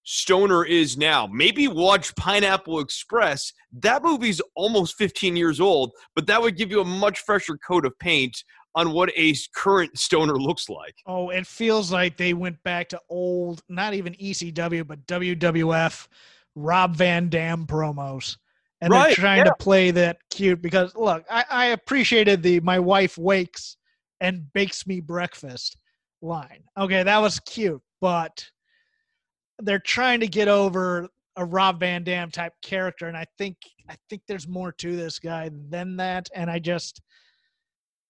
[0.08, 1.26] Stoner is now.
[1.26, 3.52] Maybe watch Pineapple Express.
[3.72, 7.84] That movie's almost 15 years old, but that would give you a much fresher coat
[7.84, 8.44] of paint
[8.76, 10.94] on what a current Stoner looks like.
[11.06, 16.06] Oh, it feels like they went back to old, not even ECW, but WWF
[16.54, 18.36] Rob Van Dam promos.
[18.80, 19.44] And Right, they're trying yeah.
[19.44, 23.76] to play that cute because look, I, I appreciated the my wife wakes
[24.20, 25.78] and bakes me breakfast
[26.22, 26.62] line.
[26.78, 28.48] Okay, that was cute, but
[29.60, 33.56] they're trying to get over a Rob Van Dam type character, and I think
[33.88, 36.28] I think there's more to this guy than that.
[36.34, 37.00] And I just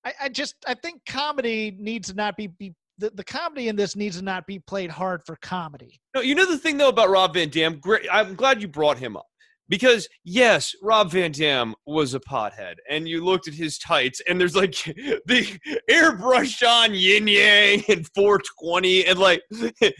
[0.04, 3.76] I, I just I think comedy needs to not be, be the, the comedy in
[3.76, 6.00] this needs to not be played hard for comedy.
[6.14, 7.78] No, you know the thing though about Rob Van Dam.
[7.78, 9.26] Great, I'm glad you brought him up
[9.68, 14.40] because yes, Rob Van Dam was a pothead, and you looked at his tights, and
[14.40, 14.72] there's like
[15.26, 15.58] the
[15.90, 19.42] airbrush on Yin Yang and 420, and like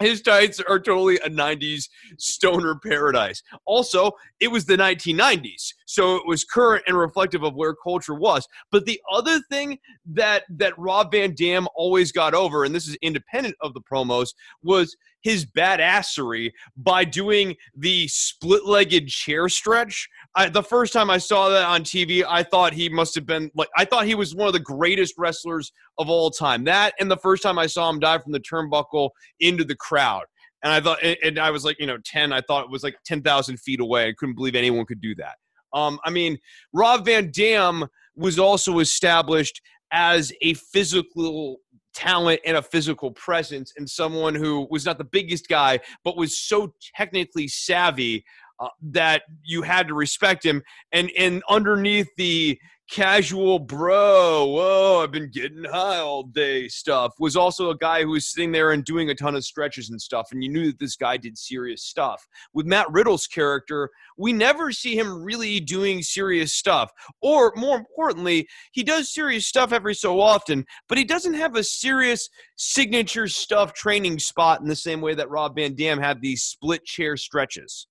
[0.00, 1.88] his tights are totally a 90s
[2.18, 3.42] stoner paradise.
[3.64, 8.46] Also, it was the 1990s, so it was current and reflective of where culture was.
[8.70, 12.96] But the other thing that that Rob Van Dam always got over, and this is
[13.02, 20.08] independent of the promos, was his badassery by doing the split-legged chair stretch.
[20.36, 23.50] I, the first time I saw that on TV, I thought he must have been
[23.54, 26.64] like I thought he was one of the greatest wrestlers of all time.
[26.64, 30.24] That and the first time I saw him dive from the turnbuckle into the crowd.
[30.62, 32.96] And I thought, and- I was like, you know, 10, I thought it was like
[33.04, 34.08] 10,000 feet away.
[34.08, 35.34] I couldn't believe anyone could do that.
[35.74, 36.38] Um, I mean,
[36.72, 37.86] Rob Van Dam
[38.16, 39.60] was also established
[39.92, 41.58] as a physical
[41.94, 46.38] talent and a physical presence and someone who was not the biggest guy, but was
[46.38, 48.24] so technically savvy
[48.60, 50.62] uh, that you had to respect him.
[50.92, 52.58] And, and underneath the
[52.90, 58.10] casual bro, whoa, I've been getting high all day stuff was also a guy who
[58.10, 60.28] was sitting there and doing a ton of stretches and stuff.
[60.32, 62.26] And you knew that this guy did serious stuff.
[62.52, 66.90] With Matt Riddle's character, we never see him really doing serious stuff.
[67.22, 71.64] Or more importantly, he does serious stuff every so often, but he doesn't have a
[71.64, 76.44] serious signature stuff training spot in the same way that Rob Van Dam had these
[76.44, 77.86] split chair stretches.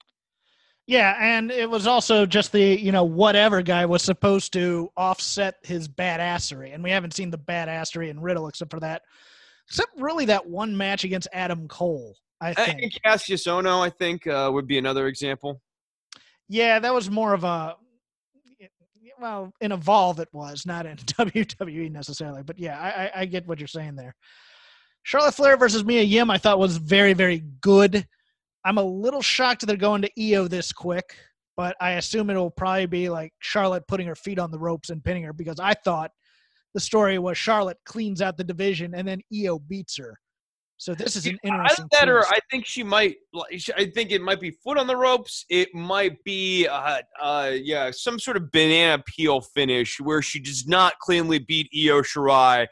[0.85, 5.55] Yeah, and it was also just the you know whatever guy was supposed to offset
[5.63, 9.03] his badassery, and we haven't seen the badassery in Riddle except for that,
[9.69, 12.17] except really that one match against Adam Cole.
[12.41, 12.79] I I think.
[12.79, 15.61] think Kassius Ohno, I think, uh, would be another example.
[16.49, 17.77] Yeah, that was more of a
[19.23, 22.43] well, in Evolve it was, not in WWE necessarily.
[22.43, 24.15] But yeah, I, I get what you're saying there.
[25.03, 28.05] Charlotte Flair versus Mia Yim, I thought was very, very good.
[28.65, 31.15] I'm a little shocked that they're going to Io this quick,
[31.57, 35.03] but I assume it'll probably be like Charlotte putting her feet on the ropes and
[35.03, 36.11] pinning her because I thought
[36.73, 40.17] the story was Charlotte cleans out the division and then Io beats her.
[40.77, 41.85] So this is an interesting.
[41.91, 42.25] That, or.
[42.25, 43.15] I think she might.
[43.77, 45.45] I think it might be foot on the ropes.
[45.49, 50.67] It might be, uh, uh, yeah, some sort of banana peel finish where she does
[50.67, 52.67] not cleanly beat Io Shirai,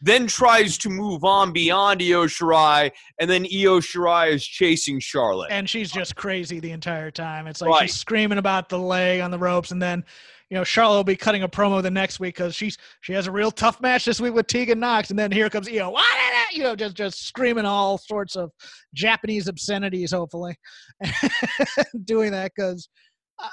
[0.00, 5.50] then tries to move on beyond Io Shirai, and then Io Shirai is chasing Charlotte.
[5.52, 7.46] and she's just crazy the entire time.
[7.46, 7.82] It's like Right.
[7.82, 10.04] she's screaming about the leg on the ropes, and then
[10.48, 13.26] you know Charlotte will be cutting a promo the next week because she's she has
[13.26, 16.00] a real tough match this week with Tegan Nox, and then here comes Io, "What
[16.04, 18.50] is that?" you know, just just screaming all sorts of
[18.94, 20.56] Japanese obscenities, hopefully,
[22.04, 22.88] doing that because.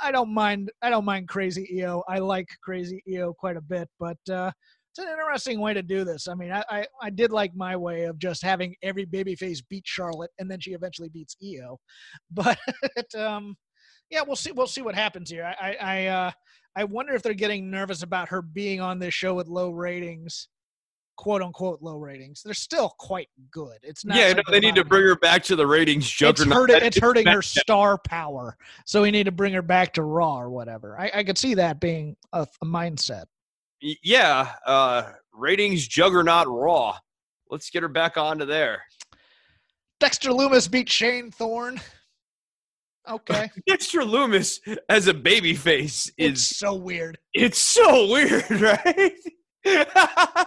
[0.03, 0.69] I don't mind.
[0.81, 2.03] I don't mind crazy Io.
[2.09, 4.51] I like crazy Io quite a bit, but uh,
[4.97, 6.27] it's an interesting way to do this.
[6.27, 9.83] I mean, I, I, I did like my way of just having every babyface beat
[9.85, 11.79] Charlotte, and then she eventually beats Io.
[12.31, 12.57] But
[13.15, 13.55] um,
[14.09, 14.51] yeah, we'll see.
[14.51, 15.43] We'll see what happens here.
[15.43, 16.31] I I I, uh,
[16.75, 20.47] I wonder if they're getting nervous about her being on this show with low ratings,
[21.17, 22.41] quote unquote low ratings.
[22.43, 23.77] They're still quite good.
[23.83, 24.17] It's not.
[24.17, 26.57] yeah, no, they need to bring her back to the ratings It's, juggernaut.
[26.57, 30.03] hurting, that it's hurting her star power, so we need to bring her back to
[30.03, 30.99] Raw or whatever.
[30.99, 33.25] I, I could see that being a, a mindset.
[33.81, 36.97] Yeah, uh, ratings juggernaut Raw.
[37.49, 38.81] Let's get her back onto there.
[39.99, 41.79] Dexter Lumis beat Shane Thorne.
[43.09, 44.59] Okay, Dexter Lumis
[44.89, 47.17] as a babyface it's is so weird.
[47.33, 49.13] it's so weird, right?
[49.65, 50.45] I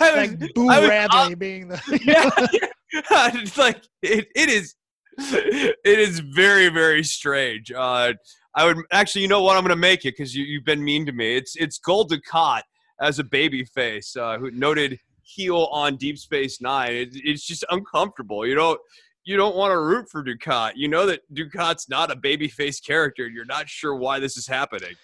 [0.00, 4.74] Like was, Boo I was- Radley being the yeah, it's like it, it is
[5.18, 7.72] it is very very strange.
[7.72, 8.12] Uh,
[8.56, 9.56] I would actually, you know what?
[9.56, 11.36] I'm going to make it because you you've been mean to me.
[11.36, 12.62] It's it's Gul Dukat
[13.00, 16.92] as a babyface, uh, who noted heel on Deep Space Nine.
[16.92, 18.46] It, it's just uncomfortable.
[18.46, 18.80] You don't
[19.24, 20.72] you don't want to root for Dukat.
[20.76, 23.28] You know that Dukat's not a babyface character.
[23.28, 24.94] You're not sure why this is happening.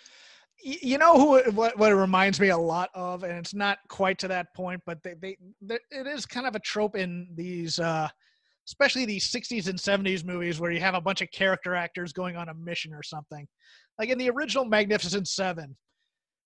[0.65, 4.17] You know who what, what it reminds me a lot of and it's not quite
[4.21, 7.81] to that point but they, they, they it is kind of a trope in these
[7.81, 8.09] uh
[8.69, 12.37] especially these 60s and 70s movies where you have a bunch of character actors going
[12.37, 13.47] on a mission or something.
[13.99, 15.77] Like in the original Magnificent Seven,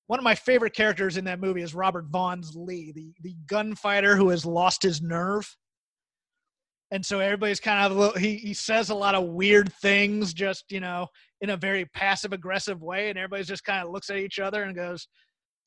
[0.07, 4.17] one of my favorite characters in that movie is Robert Vaughn's Lee, the, the gunfighter
[4.17, 5.57] who has lost his nerve.
[6.93, 10.65] And so everybody's kind of little, he, he says a lot of weird things, just,
[10.71, 11.09] you know,
[11.41, 13.11] in a very passive aggressive way.
[13.11, 15.09] And everybody's just kind of looks at each other and goes,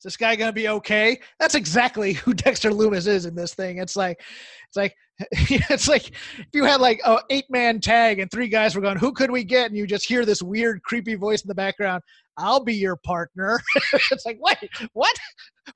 [0.00, 1.20] is this guy gonna be okay?
[1.38, 3.76] That's exactly who Dexter Lumis is in this thing.
[3.76, 4.22] It's like,
[4.68, 4.96] it's like,
[5.30, 8.96] it's like if you had like a eight man tag and three guys were going,
[8.96, 9.66] who could we get?
[9.66, 12.02] And you just hear this weird, creepy voice in the background.
[12.38, 13.60] I'll be your partner.
[13.92, 15.14] it's like, wait, what?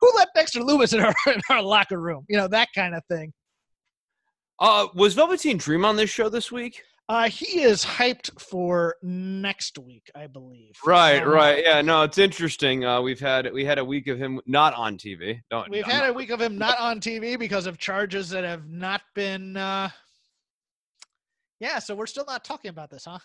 [0.00, 2.24] Who let Dexter Lumis in our in our locker room?
[2.30, 3.30] You know that kind of thing.
[4.58, 6.82] Uh, was Velveteen Dream on this show this week?
[7.06, 10.74] Uh, he is hyped for next week, I believe.
[10.86, 11.62] Right, right.
[11.62, 12.84] Yeah, no, it's interesting.
[12.86, 15.40] Uh, we've had we had a week of him not on TV.
[15.50, 18.30] Don't, We've I'm had not- a week of him not on TV because of charges
[18.30, 19.54] that have not been.
[19.56, 19.90] Uh,
[21.60, 23.18] yeah, so we're still not talking about this, huh?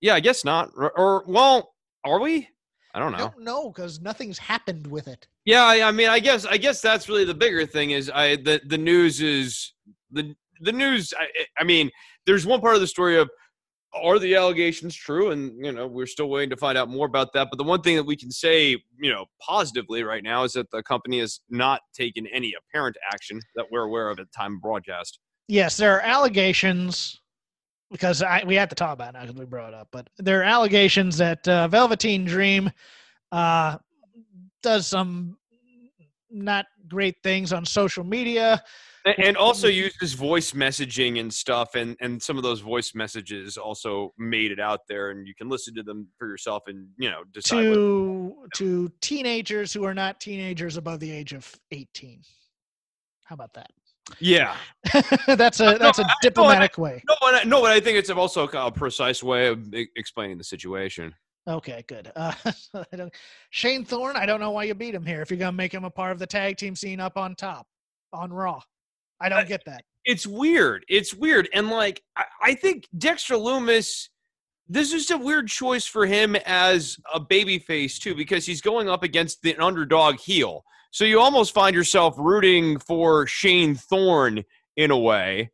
[0.00, 0.70] Yeah, I guess not.
[0.76, 2.48] Or, or well, are we?
[2.92, 3.18] I don't know.
[3.18, 5.28] I don't know because nothing's happened with it.
[5.44, 8.34] Yeah, I, I mean, I guess I guess that's really the bigger thing is I
[8.34, 9.74] the the news is
[10.10, 11.12] the the news.
[11.18, 11.26] I,
[11.58, 11.90] I mean,
[12.26, 13.28] there's one part of the story of
[13.92, 17.32] are the allegations true, and you know we're still waiting to find out more about
[17.34, 17.48] that.
[17.50, 18.70] But the one thing that we can say,
[19.00, 23.40] you know, positively right now is that the company has not taken any apparent action
[23.56, 25.18] that we're aware of at the time of broadcast.
[25.48, 27.20] Yes, there are allegations
[27.90, 29.88] because I, we have to talk about it now because we brought it up.
[29.90, 32.70] But there are allegations that uh, Velveteen Dream
[33.32, 33.78] uh,
[34.62, 35.36] does some
[36.30, 38.62] not great things on social media.
[39.04, 44.12] And also uses voice messaging and stuff, and and some of those voice messages also
[44.18, 47.22] made it out there, and you can listen to them for yourself, and you know
[47.32, 47.62] decide.
[47.62, 52.20] to to teenagers who are not teenagers above the age of 18
[53.30, 53.70] how about that?
[54.18, 54.56] Yeah,
[55.28, 57.00] that's a that's a diplomatic way.
[57.08, 57.96] no, I, no, but I think.
[57.96, 61.14] It's also a precise way of explaining the situation.
[61.46, 62.10] okay good.
[62.16, 62.34] Uh,
[63.50, 65.84] shane thorne i don't know why you beat him here if you're gonna make him
[65.84, 67.66] a part of the tag team scene up on top
[68.12, 68.60] on raw
[69.20, 70.84] i don't get that It's weird.
[70.88, 74.08] It's weird, and like I, I think Dexter Lumis.
[74.72, 79.02] This is a weird choice for him as a babyface too, because he's going up
[79.02, 80.64] against the underdog heel.
[80.92, 84.44] So you almost find yourself rooting for Shane Thorne
[84.76, 85.50] in a way,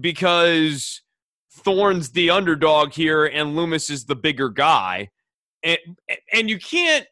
[0.00, 1.02] because
[1.52, 5.10] Thorne's the underdog here and Lumis is the bigger guy.
[5.62, 5.78] And
[6.32, 7.06] and you can't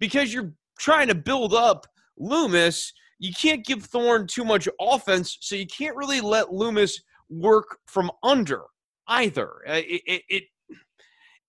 [0.00, 1.86] because you're trying to build up
[2.20, 6.94] Lumis, you can't give Thorne too much offense, so you can't really let Lumis
[7.28, 8.62] work from under
[9.06, 9.50] either.
[9.68, 10.42] Uh, It, it, it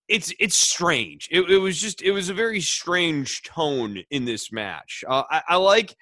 [0.08, 1.28] it's it's strange.
[1.30, 5.02] It, it was just it was a very strange tone in this match.
[5.08, 5.96] Uh, I, I like.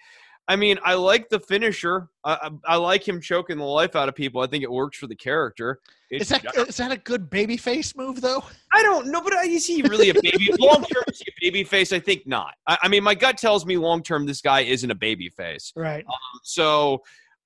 [0.50, 2.08] I mean, I like the finisher.
[2.24, 4.40] I, I, I like him choking the life out of people.
[4.40, 5.78] I think it works for the character.
[6.10, 9.32] It, is that is that a good baby face move though I don't know, but
[9.46, 10.50] is he really a baby?
[10.58, 11.92] long term, is he a baby face?
[11.92, 12.54] I think not.
[12.66, 15.72] I, I mean, my gut tells me long term, this guy isn't a baby face.
[15.76, 17.00] right um, So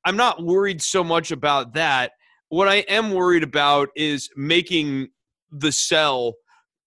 [0.06, 2.12] I'm not worried so much about that.
[2.48, 5.08] What I am worried about is making
[5.52, 6.36] the sell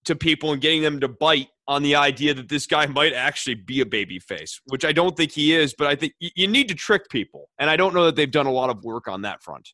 [0.05, 3.55] to people and getting them to bite on the idea that this guy might actually
[3.55, 6.69] be a baby face, which I don't think he is, but I think you need
[6.69, 7.49] to trick people.
[7.59, 9.69] And I don't know that they've done a lot of work on that front.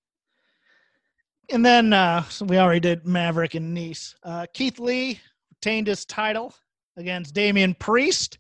[1.52, 4.16] And then uh, so we already did Maverick and Nese.
[4.24, 5.20] Uh, Keith Lee
[5.52, 6.56] retained his title
[6.98, 8.40] against Damian Priest.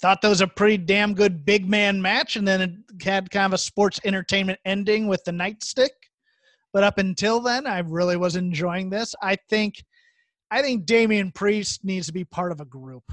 [0.00, 3.46] Thought that was a pretty damn good big man match, and then it had kind
[3.46, 5.90] of a sports entertainment ending with the nightstick.
[6.72, 9.14] But up until then, I really was enjoying this.
[9.22, 9.84] I think,
[10.50, 13.04] I think Damian Priest needs to be part of a group,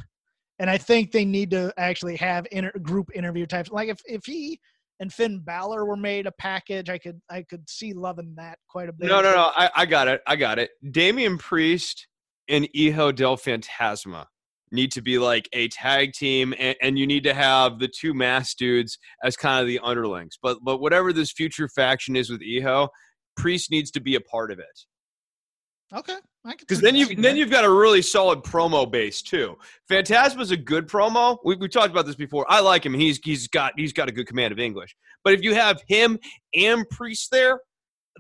[0.60, 3.72] and I think they need to actually have inter- group interview types.
[3.72, 4.60] Like if if he
[5.02, 8.88] and Finn Balor were made a package, I could I could see loving that quite
[8.88, 9.08] a bit.
[9.08, 9.52] No, no, no.
[9.56, 10.22] I, I got it.
[10.28, 10.70] I got it.
[10.92, 12.08] Damian Priest
[12.48, 14.26] and Hijo del Fantasma
[14.72, 18.14] need to be like a tag team, and, and you need to have the two
[18.14, 20.38] mass dudes as kind of the underlings.
[20.42, 22.90] But but whatever this future faction is with Hijo
[23.36, 24.86] Priest needs to be a part of it.
[25.94, 26.16] Okay,
[26.46, 29.58] Because then you then you've got a really solid promo base too.
[29.90, 31.38] Fantasma's a good promo.
[31.44, 32.46] We we talked about this before.
[32.50, 32.94] I like him.
[32.94, 34.96] He's he's got he's got a good command of English.
[35.24, 36.18] But if you have him
[36.56, 37.60] and Priest there,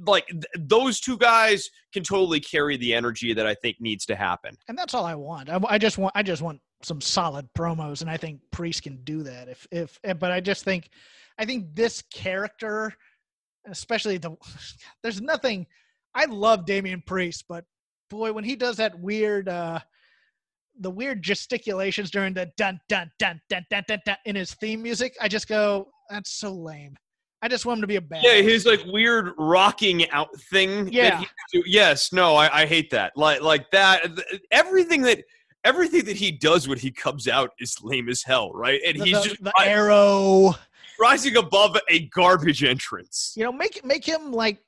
[0.06, 4.15] like th- those two guys can totally carry the energy that I think needs to
[4.15, 4.57] happen.
[4.68, 5.49] and that's all I want.
[5.49, 9.02] I, I just want I just want some solid promos, and I think Priest can
[9.03, 9.48] do that.
[9.48, 10.89] If if eh, but I just think
[11.38, 12.93] I think this character,
[13.65, 14.35] especially the
[15.03, 15.68] there's nothing.
[16.15, 17.63] I love Damian Priest, but
[18.09, 19.49] boy, when he does that weird.
[19.49, 19.79] uh
[20.79, 24.81] the weird gesticulations during the dun dun dun dun dun dun dun in his theme
[24.81, 26.95] music, I just go, that's so lame.
[27.41, 28.23] I just want him to be a bad.
[28.23, 30.85] Yeah, his like weird rocking out thing.
[30.85, 31.23] that Yeah.
[31.65, 32.13] yes.
[32.13, 33.11] No, I, I hate that.
[33.17, 34.15] Like like that.
[34.15, 35.23] th- Everything that
[35.65, 38.79] everything that he does when he comes out is lame as hell, right?
[38.88, 40.55] And the, he's the- just the ri- arrow.
[40.99, 43.33] rising above a garbage entrance.
[43.35, 44.59] You know, make make him like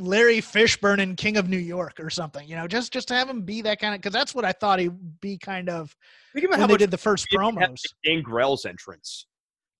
[0.00, 2.48] Larry Fishburne in King of New York or something.
[2.48, 4.52] You know, just just to have him be that kind of because that's what I
[4.52, 5.94] thought he'd be kind of
[6.32, 7.82] Think about when how they did the first he had promos.
[8.04, 9.26] Gangrel's entrance.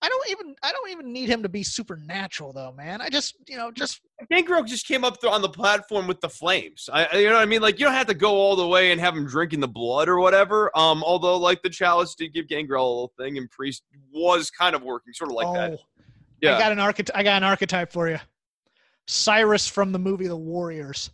[0.03, 3.01] I don't even I don't even need him to be supernatural though, man.
[3.01, 6.89] I just you know just Gangrel just came up on the platform with the flames.
[6.93, 7.61] I, I- you know what I mean?
[7.61, 10.09] Like you don't have to go all the way and have him drinking the blood
[10.09, 10.77] or whatever.
[10.77, 14.75] Um, although like the chalice did give Gangrel a little thing, and Priest was kind
[14.75, 15.79] of working sort of like oh, that.
[16.43, 17.17] I got an archetype.
[17.17, 18.19] I got an archetype for you.
[19.11, 21.11] Cyrus from the movie The Warriors.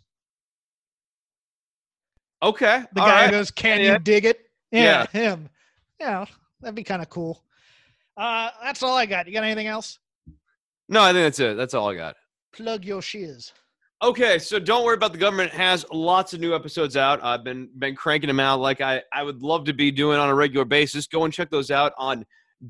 [2.43, 2.83] okay.
[2.93, 3.31] The all guy right.
[3.31, 3.93] goes, "Can Yeah.
[3.93, 5.19] you dig it?" Yeah, Yeah.
[5.19, 5.49] him.
[5.99, 6.25] Yeah,
[6.61, 7.43] that'd be kind of cool.
[8.15, 9.25] Uh, that's all I got.
[9.27, 9.97] You got anything else?
[10.89, 11.57] No, I think that's it.
[11.57, 12.15] That's all I got.
[12.53, 13.51] Plug your shiz.
[14.03, 15.51] Okay, so don't worry about the government.
[15.53, 17.23] It has lots of new episodes out.
[17.23, 20.29] I've been been cranking them out like I, I would love to be doing on
[20.29, 21.07] a regular basis.
[21.07, 22.23] Go and check those out on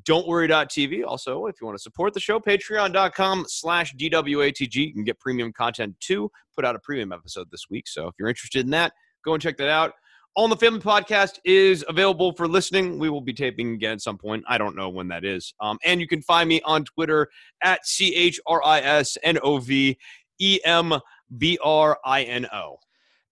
[0.03, 1.05] don'tworry.tv.
[1.05, 4.75] Also, if you want to support the show, patreon.com slash DWATG.
[4.75, 6.29] You can get premium content too.
[6.55, 7.87] Put out a premium episode this week.
[7.87, 8.93] So if you're interested in that,
[9.23, 9.93] go and check that out.
[10.35, 12.99] On the Family Podcast is available for listening.
[12.99, 14.43] We will be taping again at some point.
[14.47, 15.51] I don't know when that is.
[15.59, 17.27] Um, and you can find me on Twitter
[17.63, 19.97] at C H R I S N O V
[20.39, 20.93] E M
[21.39, 22.77] B R I N O.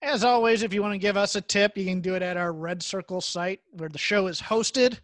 [0.01, 2.37] As always, if you want to give us a tip, you can do it at
[2.37, 4.99] our Red Circle site where the show is hosted.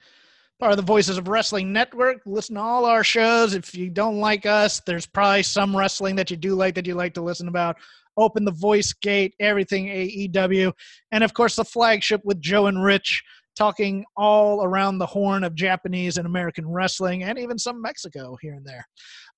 [0.61, 2.21] Part of the Voices of Wrestling Network.
[2.27, 3.55] Listen to all our shows.
[3.55, 6.93] If you don't like us, there's probably some wrestling that you do like that you
[6.93, 7.77] like to listen about.
[8.15, 10.71] Open the Voice Gate, everything AEW,
[11.11, 13.23] and of course the flagship with Joe and Rich
[13.55, 18.53] talking all around the horn of Japanese and American wrestling, and even some Mexico here
[18.53, 18.85] and there.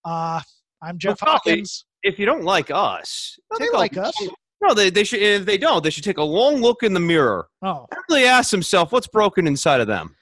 [0.03, 0.41] Uh,
[0.81, 1.85] I'm Jeff Well, Hawkins.
[2.03, 4.13] If you don't like us, No, they like us.
[4.61, 5.21] No, they, they should.
[5.21, 7.47] If they don't, they should take a long look in the mirror.
[7.61, 10.17] Oh, Really ask themselves what's broken inside of them.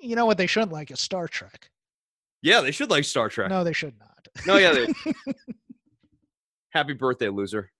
[0.00, 1.70] You know what they shouldn't like is Star Trek.
[2.42, 3.50] Yeah, they should like Star Trek.
[3.50, 4.28] No, they should not.
[4.46, 4.72] No, yeah.
[4.72, 5.12] They,
[6.70, 7.70] happy birthday, loser.